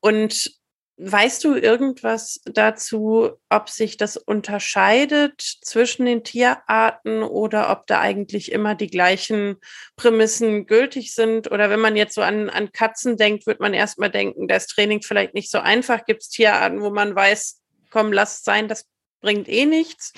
Und 0.00 0.50
Weißt 0.96 1.42
du 1.42 1.56
irgendwas 1.56 2.40
dazu, 2.44 3.32
ob 3.48 3.68
sich 3.68 3.96
das 3.96 4.16
unterscheidet 4.16 5.40
zwischen 5.40 6.06
den 6.06 6.22
Tierarten 6.22 7.24
oder 7.24 7.70
ob 7.70 7.88
da 7.88 7.98
eigentlich 8.00 8.52
immer 8.52 8.76
die 8.76 8.86
gleichen 8.86 9.56
Prämissen 9.96 10.66
gültig 10.66 11.12
sind? 11.12 11.50
Oder 11.50 11.68
wenn 11.68 11.80
man 11.80 11.96
jetzt 11.96 12.14
so 12.14 12.22
an, 12.22 12.48
an 12.48 12.70
Katzen 12.70 13.16
denkt, 13.16 13.46
wird 13.46 13.58
man 13.58 13.74
erstmal 13.74 14.10
denken, 14.10 14.46
das 14.46 14.68
Training 14.68 15.02
vielleicht 15.02 15.34
nicht 15.34 15.50
so 15.50 15.58
einfach. 15.58 16.04
Gibt 16.04 16.22
es 16.22 16.28
Tierarten, 16.28 16.80
wo 16.80 16.90
man 16.90 17.16
weiß, 17.16 17.60
komm, 17.90 18.12
lass 18.12 18.38
es 18.38 18.44
sein, 18.44 18.68
das 18.68 18.86
bringt 19.20 19.48
eh 19.48 19.66
nichts? 19.66 20.12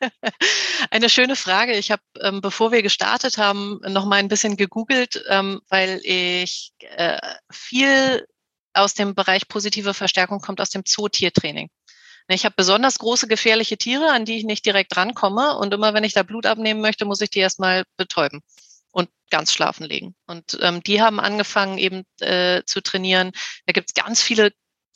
Eine 0.90 1.08
schöne 1.08 1.36
Frage. 1.36 1.72
Ich 1.72 1.90
habe, 1.90 2.02
ähm, 2.20 2.42
bevor 2.42 2.70
wir 2.70 2.82
gestartet 2.82 3.38
haben, 3.38 3.80
noch 3.88 4.04
mal 4.04 4.16
ein 4.16 4.28
bisschen 4.28 4.58
gegoogelt, 4.58 5.24
ähm, 5.30 5.62
weil 5.70 6.00
ich 6.02 6.74
äh, 6.80 7.18
viel 7.50 8.26
aus 8.76 8.94
dem 8.94 9.14
Bereich 9.14 9.48
positive 9.48 9.94
Verstärkung 9.94 10.40
kommt 10.40 10.60
aus 10.60 10.70
dem 10.70 10.84
Zootiertraining. 10.84 11.68
Ich 12.28 12.44
habe 12.44 12.54
besonders 12.56 12.98
große 12.98 13.28
gefährliche 13.28 13.76
Tiere, 13.76 14.10
an 14.10 14.24
die 14.24 14.36
ich 14.36 14.44
nicht 14.44 14.66
direkt 14.66 14.96
rankomme. 14.96 15.56
Und 15.56 15.72
immer 15.72 15.94
wenn 15.94 16.04
ich 16.04 16.12
da 16.12 16.22
Blut 16.22 16.46
abnehmen 16.46 16.80
möchte, 16.80 17.04
muss 17.04 17.20
ich 17.20 17.30
die 17.30 17.38
erstmal 17.38 17.84
betäuben 17.96 18.42
und 18.90 19.08
ganz 19.30 19.52
schlafen 19.52 19.84
legen. 19.84 20.16
Und 20.26 20.58
ähm, 20.60 20.82
die 20.82 21.00
haben 21.00 21.20
angefangen 21.20 21.78
eben 21.78 22.02
äh, 22.20 22.62
zu 22.64 22.80
trainieren. 22.80 23.30
Da 23.66 23.72
gibt 23.72 23.90
es 23.90 23.94
ganz 23.94 24.20
viele 24.20 24.50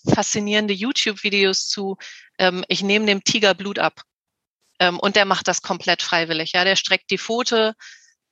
faszinierende 0.09 0.75
YouTube-Videos 0.75 1.69
zu, 1.69 1.99
ähm, 2.39 2.65
ich 2.69 2.83
nehme 2.83 3.07
dem 3.07 3.23
Tiger 3.23 3.55
Blut 3.55 3.79
ab. 3.79 4.03
Ähm, 4.81 4.99
und 4.99 5.15
der 5.15 5.25
macht 5.25 5.47
das 5.47 5.63
komplett 5.63 6.03
freiwillig. 6.03 6.53
Ja, 6.53 6.65
der 6.65 6.77
streckt 6.77 7.11
die 7.11 7.19
Pfote 7.19 7.75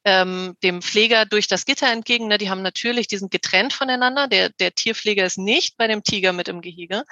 ähm, 0.05 0.57
dem 0.63 0.83
Pfleger 0.83 1.27
durch 1.27 1.49
das 1.49 1.65
Gitter 1.65 1.91
entgegen. 1.91 2.29
Ne? 2.29 2.39
Die 2.39 2.51
haben 2.51 2.63
natürlich, 2.63 3.09
die 3.09 3.19
sind 3.19 3.31
getrennt 3.31 3.73
voneinander. 3.73 4.29
Der, 4.29 4.51
der 4.51 4.75
Tierpfleger 4.75 5.25
ist 5.25 5.39
nicht 5.39 5.77
bei 5.77 5.87
dem 5.87 6.03
Tiger 6.03 6.33
mit 6.33 6.49
im 6.49 6.61
Gehege. 6.61 7.05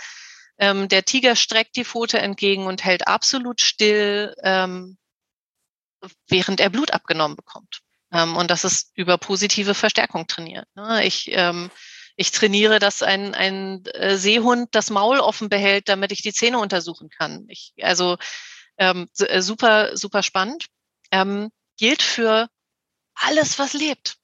Ähm, 0.59 0.89
der 0.89 1.05
Tiger 1.05 1.37
streckt 1.37 1.77
die 1.77 1.85
Pfote 1.85 2.19
entgegen 2.19 2.67
und 2.67 2.85
hält 2.85 3.07
absolut 3.07 3.61
still, 3.61 4.35
ähm, 4.43 4.97
während 6.29 6.61
er 6.61 6.71
Blut 6.71 6.93
abgenommen 6.93 7.37
bekommt. 7.37 7.81
Ähm, 8.13 8.37
und 8.37 8.51
das 8.51 8.65
ist 8.65 8.93
über 8.95 9.19
positive 9.19 9.75
Verstärkung 9.75 10.27
trainiert. 10.27 10.67
Ne? 10.75 11.05
Ich, 11.05 11.29
ähm, 11.33 11.71
ich 12.17 12.31
trainiere, 12.31 12.79
dass 12.79 13.03
ein, 13.03 13.35
ein 13.35 13.85
äh, 13.87 14.17
Seehund 14.17 14.69
das 14.75 14.91
Maul 14.91 15.21
offen 15.21 15.49
behält, 15.49 15.89
damit 15.89 16.13
ich 16.13 16.23
die 16.23 16.33
Zähne 16.33 16.59
untersuchen 16.59 17.11
kann. 17.11 17.45
Ich, 17.49 17.75
also 17.83 18.17
ähm, 18.79 19.09
äh, 19.19 19.43
super, 19.43 19.97
super 19.97 20.23
spannend. 20.23 20.67
Ähm, 21.11 21.51
gilt 21.77 22.03
für 22.03 22.49
alles, 23.17 23.59
was 23.59 23.73
lebt. 23.73 24.17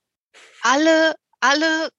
Alle, 0.62 1.14
alle 1.40 1.90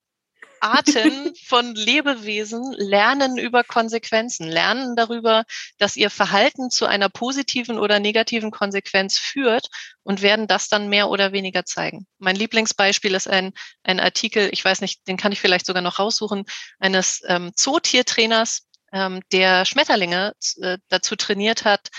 Arten 0.60 1.34
von 1.46 1.74
Lebewesen 1.74 2.72
lernen 2.72 3.36
über 3.36 3.62
Konsequenzen, 3.64 4.48
lernen 4.48 4.96
darüber, 4.96 5.44
dass 5.78 5.96
ihr 5.96 6.08
Verhalten 6.08 6.70
zu 6.70 6.86
einer 6.86 7.10
positiven 7.10 7.78
oder 7.78 8.00
negativen 8.00 8.50
Konsequenz 8.50 9.18
führt 9.18 9.68
und 10.02 10.22
werden 10.22 10.46
das 10.46 10.68
dann 10.68 10.88
mehr 10.88 11.10
oder 11.10 11.32
weniger 11.32 11.64
zeigen. 11.64 12.06
Mein 12.18 12.36
Lieblingsbeispiel 12.36 13.14
ist 13.14 13.28
ein, 13.28 13.52
ein 13.82 14.00
Artikel, 14.00 14.48
ich 14.52 14.64
weiß 14.64 14.80
nicht, 14.80 15.06
den 15.06 15.18
kann 15.18 15.32
ich 15.32 15.40
vielleicht 15.40 15.66
sogar 15.66 15.82
noch 15.82 15.98
raussuchen, 15.98 16.44
eines 16.78 17.22
ähm, 17.26 17.52
Zootiertrainers, 17.54 18.66
ähm, 18.92 19.20
der 19.32 19.66
Schmetterlinge 19.66 20.32
äh, 20.62 20.78
dazu 20.88 21.16
trainiert 21.16 21.64
hat, 21.64 21.90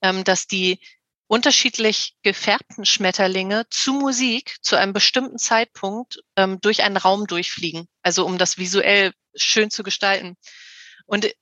ähm, 0.00 0.24
dass 0.24 0.46
die 0.46 0.80
unterschiedlich 1.26 2.14
gefärbten 2.22 2.84
Schmetterlinge 2.84 3.66
zu 3.70 3.92
Musik 3.94 4.56
zu 4.62 4.76
einem 4.76 4.92
bestimmten 4.92 5.38
Zeitpunkt 5.38 6.22
ähm, 6.36 6.60
durch 6.60 6.82
einen 6.82 6.96
Raum 6.96 7.26
durchfliegen. 7.26 7.88
Also 8.02 8.26
um 8.26 8.38
das 8.38 8.58
visuell 8.58 9.12
schön 9.34 9.70
zu 9.70 9.82
gestalten. 9.82 10.36
Und 11.06 11.24
äh, 11.24 11.34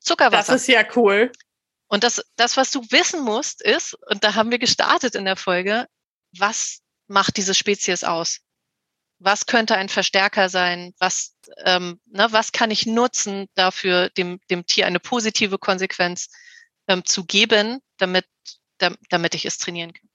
Zuckerwasser. 0.00 0.52
Das 0.52 0.62
ist 0.62 0.68
ja 0.68 0.84
cool. 0.96 1.30
Und 1.86 2.04
das, 2.04 2.24
das, 2.36 2.56
was 2.56 2.70
du 2.70 2.80
wissen 2.90 3.22
musst, 3.22 3.62
ist, 3.62 3.94
und 4.08 4.24
da 4.24 4.34
haben 4.34 4.50
wir 4.50 4.58
gestartet 4.58 5.14
in 5.14 5.26
der 5.26 5.36
Folge, 5.36 5.86
was 6.36 6.80
macht 7.06 7.36
diese 7.36 7.54
Spezies 7.54 8.02
aus? 8.02 8.40
Was 9.18 9.46
könnte 9.46 9.76
ein 9.76 9.88
Verstärker 9.88 10.48
sein? 10.48 10.94
Was, 10.98 11.36
ähm, 11.64 12.00
ne, 12.06 12.26
was 12.30 12.50
kann 12.50 12.70
ich 12.70 12.86
nutzen, 12.86 13.46
dafür 13.54 14.08
dem, 14.10 14.40
dem 14.50 14.66
Tier 14.66 14.86
eine 14.86 14.98
positive 14.98 15.58
Konsequenz 15.58 16.28
ähm, 16.88 17.04
zu 17.04 17.24
geben, 17.24 17.80
damit 17.98 18.26
damit 19.10 19.34
ich 19.34 19.44
es 19.44 19.58
trainieren 19.58 19.92
kann. 19.92 20.08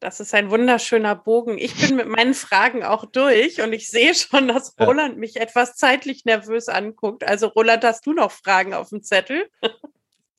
Das 0.00 0.20
ist 0.20 0.34
ein 0.34 0.50
wunderschöner 0.50 1.14
Bogen. 1.14 1.56
Ich 1.58 1.74
bin 1.74 1.96
mit 1.96 2.06
meinen 2.06 2.34
Fragen 2.34 2.84
auch 2.84 3.06
durch 3.06 3.62
und 3.62 3.72
ich 3.72 3.88
sehe 3.88 4.14
schon, 4.14 4.48
dass 4.48 4.74
Roland 4.78 5.16
mich 5.16 5.36
etwas 5.36 5.76
zeitlich 5.76 6.24
nervös 6.24 6.68
anguckt. 6.68 7.24
Also 7.24 7.48
Roland, 7.48 7.84
hast 7.84 8.04
du 8.06 8.12
noch 8.12 8.30
Fragen 8.30 8.74
auf 8.74 8.90
dem 8.90 9.02
Zettel? 9.02 9.48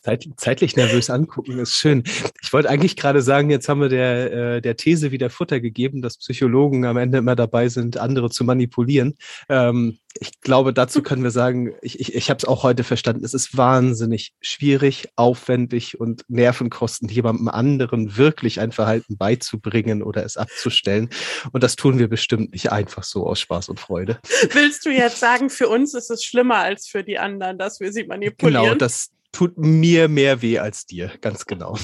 Zeit, 0.02 0.28
zeitlich 0.38 0.76
nervös 0.76 1.10
angucken 1.10 1.60
ist 1.60 1.74
schön. 1.74 2.04
Ich 2.42 2.54
wollte 2.54 2.70
eigentlich 2.70 2.96
gerade 2.96 3.22
sagen, 3.22 3.50
jetzt 3.50 3.68
haben 3.68 3.82
wir 3.82 3.90
der, 3.90 4.32
äh, 4.32 4.62
der 4.62 4.78
These 4.78 5.12
wieder 5.12 5.30
Futter 5.30 5.60
gegeben, 5.60 6.02
dass 6.02 6.18
Psychologen 6.18 6.86
am 6.86 6.98
Ende 6.98 7.18
immer 7.18 7.36
dabei 7.36 7.70
sind, 7.70 7.98
andere 7.98 8.30
zu 8.30 8.44
manipulieren. 8.44 9.18
Ähm, 9.50 10.00
ich 10.20 10.42
glaube, 10.42 10.74
dazu 10.74 11.04
können 11.04 11.24
wir 11.24 11.32
sagen, 11.32 11.76
ich, 11.82 12.00
ich, 12.00 12.16
ich 12.16 12.30
habe 12.30 12.38
es 12.38 12.46
auch 12.46 12.64
heute 12.64 12.84
verstanden, 12.84 13.24
es 13.24 13.34
ist 13.34 13.58
wahnsinnig 13.58 14.34
schwierig, 14.42 15.10
aufwendig 15.16 16.00
und 16.00 16.24
nervenkostend, 16.28 17.12
jemandem 17.12 17.50
anderen 17.50 18.18
wirklich 18.18 18.60
ein 18.60 18.72
Verhalten 18.72 19.18
beizubringen 19.18 20.02
oder 20.02 20.24
es 20.24 20.38
abzustellen. 20.38 21.10
Und 21.52 21.64
das 21.64 21.76
tun 21.76 22.00
wir 22.00 22.08
bestimmt 22.08 22.52
nicht 22.52 22.72
einfach 22.72 23.04
so 23.04 23.28
aus 23.28 23.40
Spaß 23.40 23.70
und 23.70 23.80
Freude. 23.80 24.20
Willst 24.52 24.86
du 24.86 24.90
jetzt 24.90 25.20
sagen, 25.20 25.50
für 25.50 25.68
uns 25.68 25.94
ist 25.94 26.10
es 26.10 26.24
schlimmer 26.24 26.58
als 26.58 26.88
für 26.88 27.04
die 27.04 27.20
anderen, 27.20 27.58
dass 27.58 27.80
wir 27.80 27.92
sie 27.92 28.06
manipulieren? 28.06 28.64
Genau, 28.64 28.76
das, 28.76 29.12
tut 29.38 29.56
mir 29.56 30.08
mehr 30.08 30.42
weh 30.42 30.58
als 30.58 30.88
dir, 30.88 31.12
ganz 31.22 31.46
genau. 31.46 31.78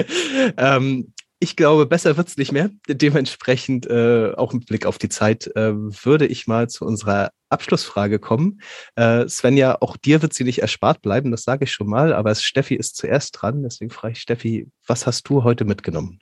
ähm, 0.56 1.12
ich 1.38 1.54
glaube, 1.54 1.86
besser 1.86 2.16
wird 2.16 2.26
es 2.26 2.36
nicht 2.36 2.50
mehr. 2.50 2.70
Dementsprechend, 2.88 3.86
äh, 3.86 4.32
auch 4.36 4.52
mit 4.52 4.66
Blick 4.66 4.84
auf 4.84 4.98
die 4.98 5.08
Zeit, 5.08 5.46
äh, 5.54 5.72
würde 5.72 6.26
ich 6.26 6.48
mal 6.48 6.68
zu 6.68 6.84
unserer 6.84 7.30
Abschlussfrage 7.48 8.18
kommen. 8.18 8.60
Äh, 8.96 9.28
Svenja, 9.28 9.78
auch 9.80 9.96
dir 9.96 10.20
wird 10.20 10.34
sie 10.34 10.42
nicht 10.42 10.60
erspart 10.60 11.00
bleiben, 11.00 11.30
das 11.30 11.44
sage 11.44 11.62
ich 11.62 11.70
schon 11.70 11.86
mal, 11.86 12.12
aber 12.12 12.34
Steffi 12.34 12.74
ist 12.74 12.96
zuerst 12.96 13.40
dran. 13.40 13.62
Deswegen 13.62 13.92
frage 13.92 14.14
ich 14.14 14.20
Steffi, 14.20 14.68
was 14.84 15.06
hast 15.06 15.28
du 15.28 15.44
heute 15.44 15.64
mitgenommen? 15.64 16.18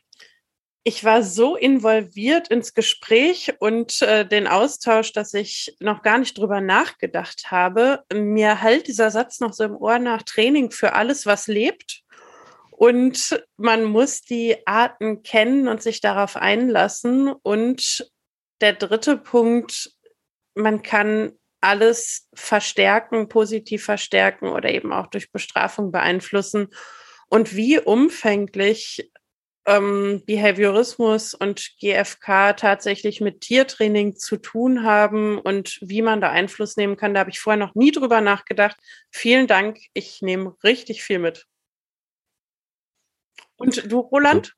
Ich 0.88 1.02
war 1.02 1.24
so 1.24 1.56
involviert 1.56 2.46
ins 2.46 2.72
Gespräch 2.72 3.54
und 3.58 4.02
äh, 4.02 4.24
den 4.24 4.46
Austausch, 4.46 5.12
dass 5.12 5.34
ich 5.34 5.76
noch 5.80 6.02
gar 6.02 6.16
nicht 6.16 6.38
drüber 6.38 6.60
nachgedacht 6.60 7.50
habe. 7.50 8.04
Mir 8.14 8.62
halt 8.62 8.86
dieser 8.86 9.10
Satz 9.10 9.40
noch 9.40 9.52
so 9.52 9.64
im 9.64 9.74
Ohr 9.74 9.98
nach 9.98 10.22
Training 10.22 10.70
für 10.70 10.92
alles, 10.92 11.26
was 11.26 11.48
lebt. 11.48 12.02
Und 12.70 13.42
man 13.56 13.82
muss 13.82 14.20
die 14.20 14.64
Arten 14.64 15.24
kennen 15.24 15.66
und 15.66 15.82
sich 15.82 16.00
darauf 16.00 16.36
einlassen. 16.36 17.32
Und 17.32 18.08
der 18.60 18.74
dritte 18.74 19.16
Punkt, 19.16 19.90
man 20.54 20.82
kann 20.82 21.32
alles 21.60 22.28
verstärken, 22.32 23.28
positiv 23.28 23.84
verstärken 23.84 24.50
oder 24.50 24.70
eben 24.70 24.92
auch 24.92 25.08
durch 25.08 25.32
Bestrafung 25.32 25.90
beeinflussen. 25.90 26.68
Und 27.28 27.56
wie 27.56 27.80
umfänglich 27.80 29.10
ähm, 29.66 30.22
Behaviorismus 30.24 31.34
und 31.34 31.72
GFK 31.80 32.56
tatsächlich 32.56 33.20
mit 33.20 33.40
Tiertraining 33.40 34.16
zu 34.16 34.36
tun 34.36 34.84
haben 34.84 35.38
und 35.38 35.78
wie 35.82 36.02
man 36.02 36.20
da 36.20 36.30
Einfluss 36.30 36.76
nehmen 36.76 36.96
kann. 36.96 37.14
Da 37.14 37.20
habe 37.20 37.30
ich 37.30 37.40
vorher 37.40 37.58
noch 37.58 37.74
nie 37.74 37.90
drüber 37.90 38.20
nachgedacht. 38.20 38.76
Vielen 39.10 39.46
Dank. 39.46 39.78
Ich 39.92 40.22
nehme 40.22 40.54
richtig 40.62 41.02
viel 41.02 41.18
mit. 41.18 41.46
Und 43.56 43.90
du, 43.90 44.00
Roland? 44.00 44.54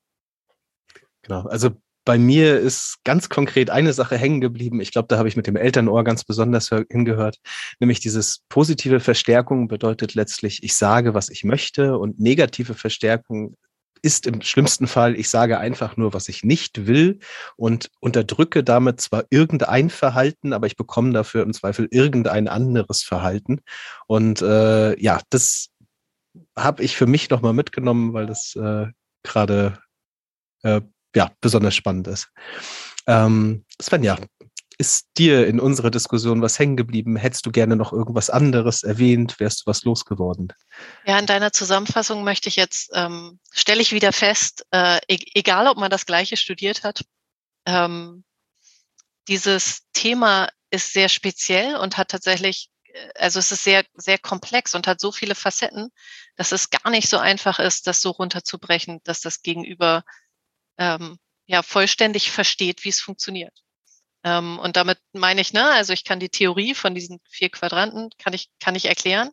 Genau. 1.23 1.47
Also 1.47 1.71
bei 2.05 2.17
mir 2.17 2.59
ist 2.59 2.97
ganz 3.03 3.29
konkret 3.29 3.69
eine 3.69 3.93
Sache 3.93 4.17
hängen 4.17 4.41
geblieben. 4.41 4.81
Ich 4.81 4.91
glaube, 4.91 5.07
da 5.07 5.17
habe 5.17 5.27
ich 5.27 5.35
mit 5.35 5.47
dem 5.47 5.55
Elternohr 5.55 6.03
ganz 6.03 6.23
besonders 6.23 6.69
hingehört. 6.89 7.37
Nämlich 7.79 7.99
dieses 7.99 8.43
positive 8.49 8.99
Verstärkung 8.99 9.67
bedeutet 9.67 10.15
letztlich, 10.15 10.63
ich 10.63 10.75
sage, 10.75 11.13
was 11.13 11.29
ich 11.29 11.43
möchte 11.43 11.97
und 11.97 12.19
negative 12.19 12.73
Verstärkung 12.73 13.57
ist 14.01 14.27
im 14.27 14.41
schlimmsten 14.41 14.87
Fall, 14.87 15.15
ich 15.15 15.29
sage 15.29 15.59
einfach 15.59 15.97
nur, 15.97 16.13
was 16.13 16.29
ich 16.29 16.43
nicht 16.43 16.87
will 16.87 17.19
und 17.55 17.89
unterdrücke 17.99 18.63
damit 18.63 19.01
zwar 19.01 19.25
irgendein 19.29 19.89
Verhalten, 19.89 20.53
aber 20.53 20.67
ich 20.67 20.75
bekomme 20.75 21.13
dafür 21.13 21.43
im 21.43 21.53
Zweifel 21.53 21.87
irgendein 21.91 22.47
anderes 22.47 23.03
Verhalten. 23.03 23.61
Und 24.07 24.41
äh, 24.41 24.99
ja, 24.99 25.19
das 25.29 25.69
habe 26.57 26.83
ich 26.83 26.95
für 26.95 27.07
mich 27.07 27.29
nochmal 27.29 27.53
mitgenommen, 27.53 28.13
weil 28.13 28.25
das 28.25 28.55
äh, 28.55 28.87
gerade 29.23 29.79
äh, 30.63 30.81
ja, 31.15 31.31
besonders 31.41 31.75
spannend 31.75 32.07
ist. 32.07 32.29
Ähm, 33.07 33.65
Svenja, 33.81 34.17
ist 34.79 35.09
dir 35.17 35.45
in 35.45 35.59
unserer 35.59 35.91
Diskussion 35.91 36.41
was 36.41 36.57
hängen 36.57 36.77
geblieben? 36.77 37.17
Hättest 37.17 37.45
du 37.45 37.51
gerne 37.51 37.75
noch 37.75 37.91
irgendwas 37.91 38.29
anderes 38.29 38.83
erwähnt? 38.83 39.37
Wärst 39.37 39.61
du 39.61 39.63
was 39.65 39.83
losgeworden? 39.83 40.53
Ja, 41.05 41.19
in 41.19 41.25
deiner 41.25 41.51
Zusammenfassung 41.51 42.23
möchte 42.23 42.47
ich 42.47 42.55
jetzt, 42.55 42.89
ähm, 42.93 43.41
stelle 43.51 43.81
ich 43.81 43.91
wieder 43.91 44.13
fest, 44.13 44.65
äh, 44.71 44.99
e 45.09 45.19
egal 45.33 45.67
ob 45.67 45.77
man 45.77 45.91
das 45.91 46.05
Gleiche 46.05 46.37
studiert 46.37 46.83
hat, 46.83 47.03
ähm, 47.65 48.23
dieses 49.27 49.81
Thema 49.91 50.47
ist 50.71 50.93
sehr 50.93 51.09
speziell 51.09 51.75
und 51.75 51.97
hat 51.97 52.07
tatsächlich, 52.07 52.69
äh, 52.85 53.09
also 53.15 53.39
es 53.39 53.51
ist 53.51 53.65
sehr, 53.65 53.83
sehr 53.95 54.17
komplex 54.17 54.75
und 54.75 54.87
hat 54.87 55.01
so 55.01 55.11
viele 55.11 55.35
Facetten, 55.35 55.89
dass 56.37 56.53
es 56.53 56.69
gar 56.69 56.89
nicht 56.89 57.09
so 57.09 57.17
einfach 57.17 57.59
ist, 57.59 57.85
das 57.85 57.99
so 57.99 58.11
runterzubrechen, 58.11 59.01
dass 59.03 59.19
das 59.19 59.41
Gegenüber 59.41 60.03
ähm, 60.77 61.19
ja 61.47 61.63
vollständig 61.63 62.31
versteht, 62.31 62.85
wie 62.85 62.89
es 62.89 63.01
funktioniert. 63.01 63.61
Ähm, 64.23 64.59
und 64.59 64.75
damit 64.75 64.99
meine 65.13 65.41
ich, 65.41 65.53
ne, 65.53 65.71
also 65.71 65.93
ich 65.93 66.03
kann 66.03 66.19
die 66.19 66.29
Theorie 66.29 66.75
von 66.75 66.93
diesen 66.93 67.19
vier 67.29 67.49
Quadranten, 67.49 68.09
kann 68.17 68.33
ich, 68.33 68.49
kann 68.59 68.75
ich 68.75 68.85
erklären. 68.85 69.31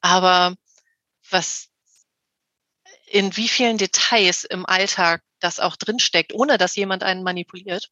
Aber 0.00 0.56
was, 1.30 1.68
in 3.06 3.36
wie 3.36 3.48
vielen 3.48 3.78
Details 3.78 4.44
im 4.44 4.66
Alltag 4.66 5.22
das 5.40 5.60
auch 5.60 5.76
drinsteckt, 5.76 6.34
ohne 6.34 6.58
dass 6.58 6.76
jemand 6.76 7.02
einen 7.02 7.22
manipuliert, 7.22 7.90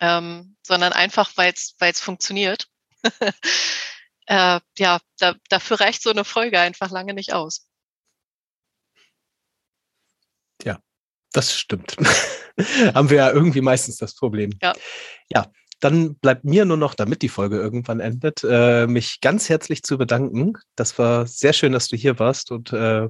ähm, 0.00 0.56
sondern 0.62 0.92
einfach, 0.92 1.32
weil 1.36 1.52
es 1.52 2.00
funktioniert. 2.00 2.68
äh, 4.26 4.60
ja, 4.78 5.00
da, 5.18 5.34
dafür 5.48 5.80
reicht 5.80 6.02
so 6.02 6.10
eine 6.10 6.24
Folge 6.24 6.60
einfach 6.60 6.90
lange 6.90 7.14
nicht 7.14 7.32
aus. 7.32 7.66
Ja, 10.62 10.80
das 11.32 11.52
stimmt. 11.58 11.96
Haben 12.94 13.10
wir 13.10 13.16
ja 13.18 13.30
irgendwie 13.30 13.60
meistens 13.60 13.96
das 13.96 14.14
Problem. 14.14 14.50
Ja. 14.62 14.72
Ja, 15.32 15.46
dann 15.80 16.14
bleibt 16.16 16.44
mir 16.44 16.64
nur 16.64 16.76
noch, 16.76 16.94
damit 16.94 17.22
die 17.22 17.28
Folge 17.28 17.56
irgendwann 17.56 18.00
endet, 18.00 18.42
äh, 18.44 18.86
mich 18.86 19.20
ganz 19.20 19.48
herzlich 19.48 19.82
zu 19.82 19.98
bedanken. 19.98 20.54
Das 20.74 20.98
war 20.98 21.26
sehr 21.26 21.52
schön, 21.52 21.72
dass 21.72 21.88
du 21.88 21.96
hier 21.96 22.18
warst 22.18 22.50
und 22.50 22.72
äh, 22.72 23.08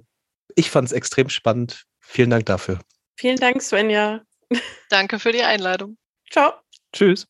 Ich 0.55 0.71
fand 0.71 0.89
es 0.89 0.93
extrem 0.93 1.29
spannend. 1.29 1.85
Vielen 2.01 2.31
Dank 2.31 2.47
dafür. 2.47 2.79
Vielen 3.17 3.37
Dank, 3.37 3.63
Svenja. 3.63 4.23
Danke 4.91 5.19
für 5.19 5.33
die 5.33 5.43
Einladung. 5.43 5.97
Ciao. 6.31 6.55
Tschüss. 6.93 7.27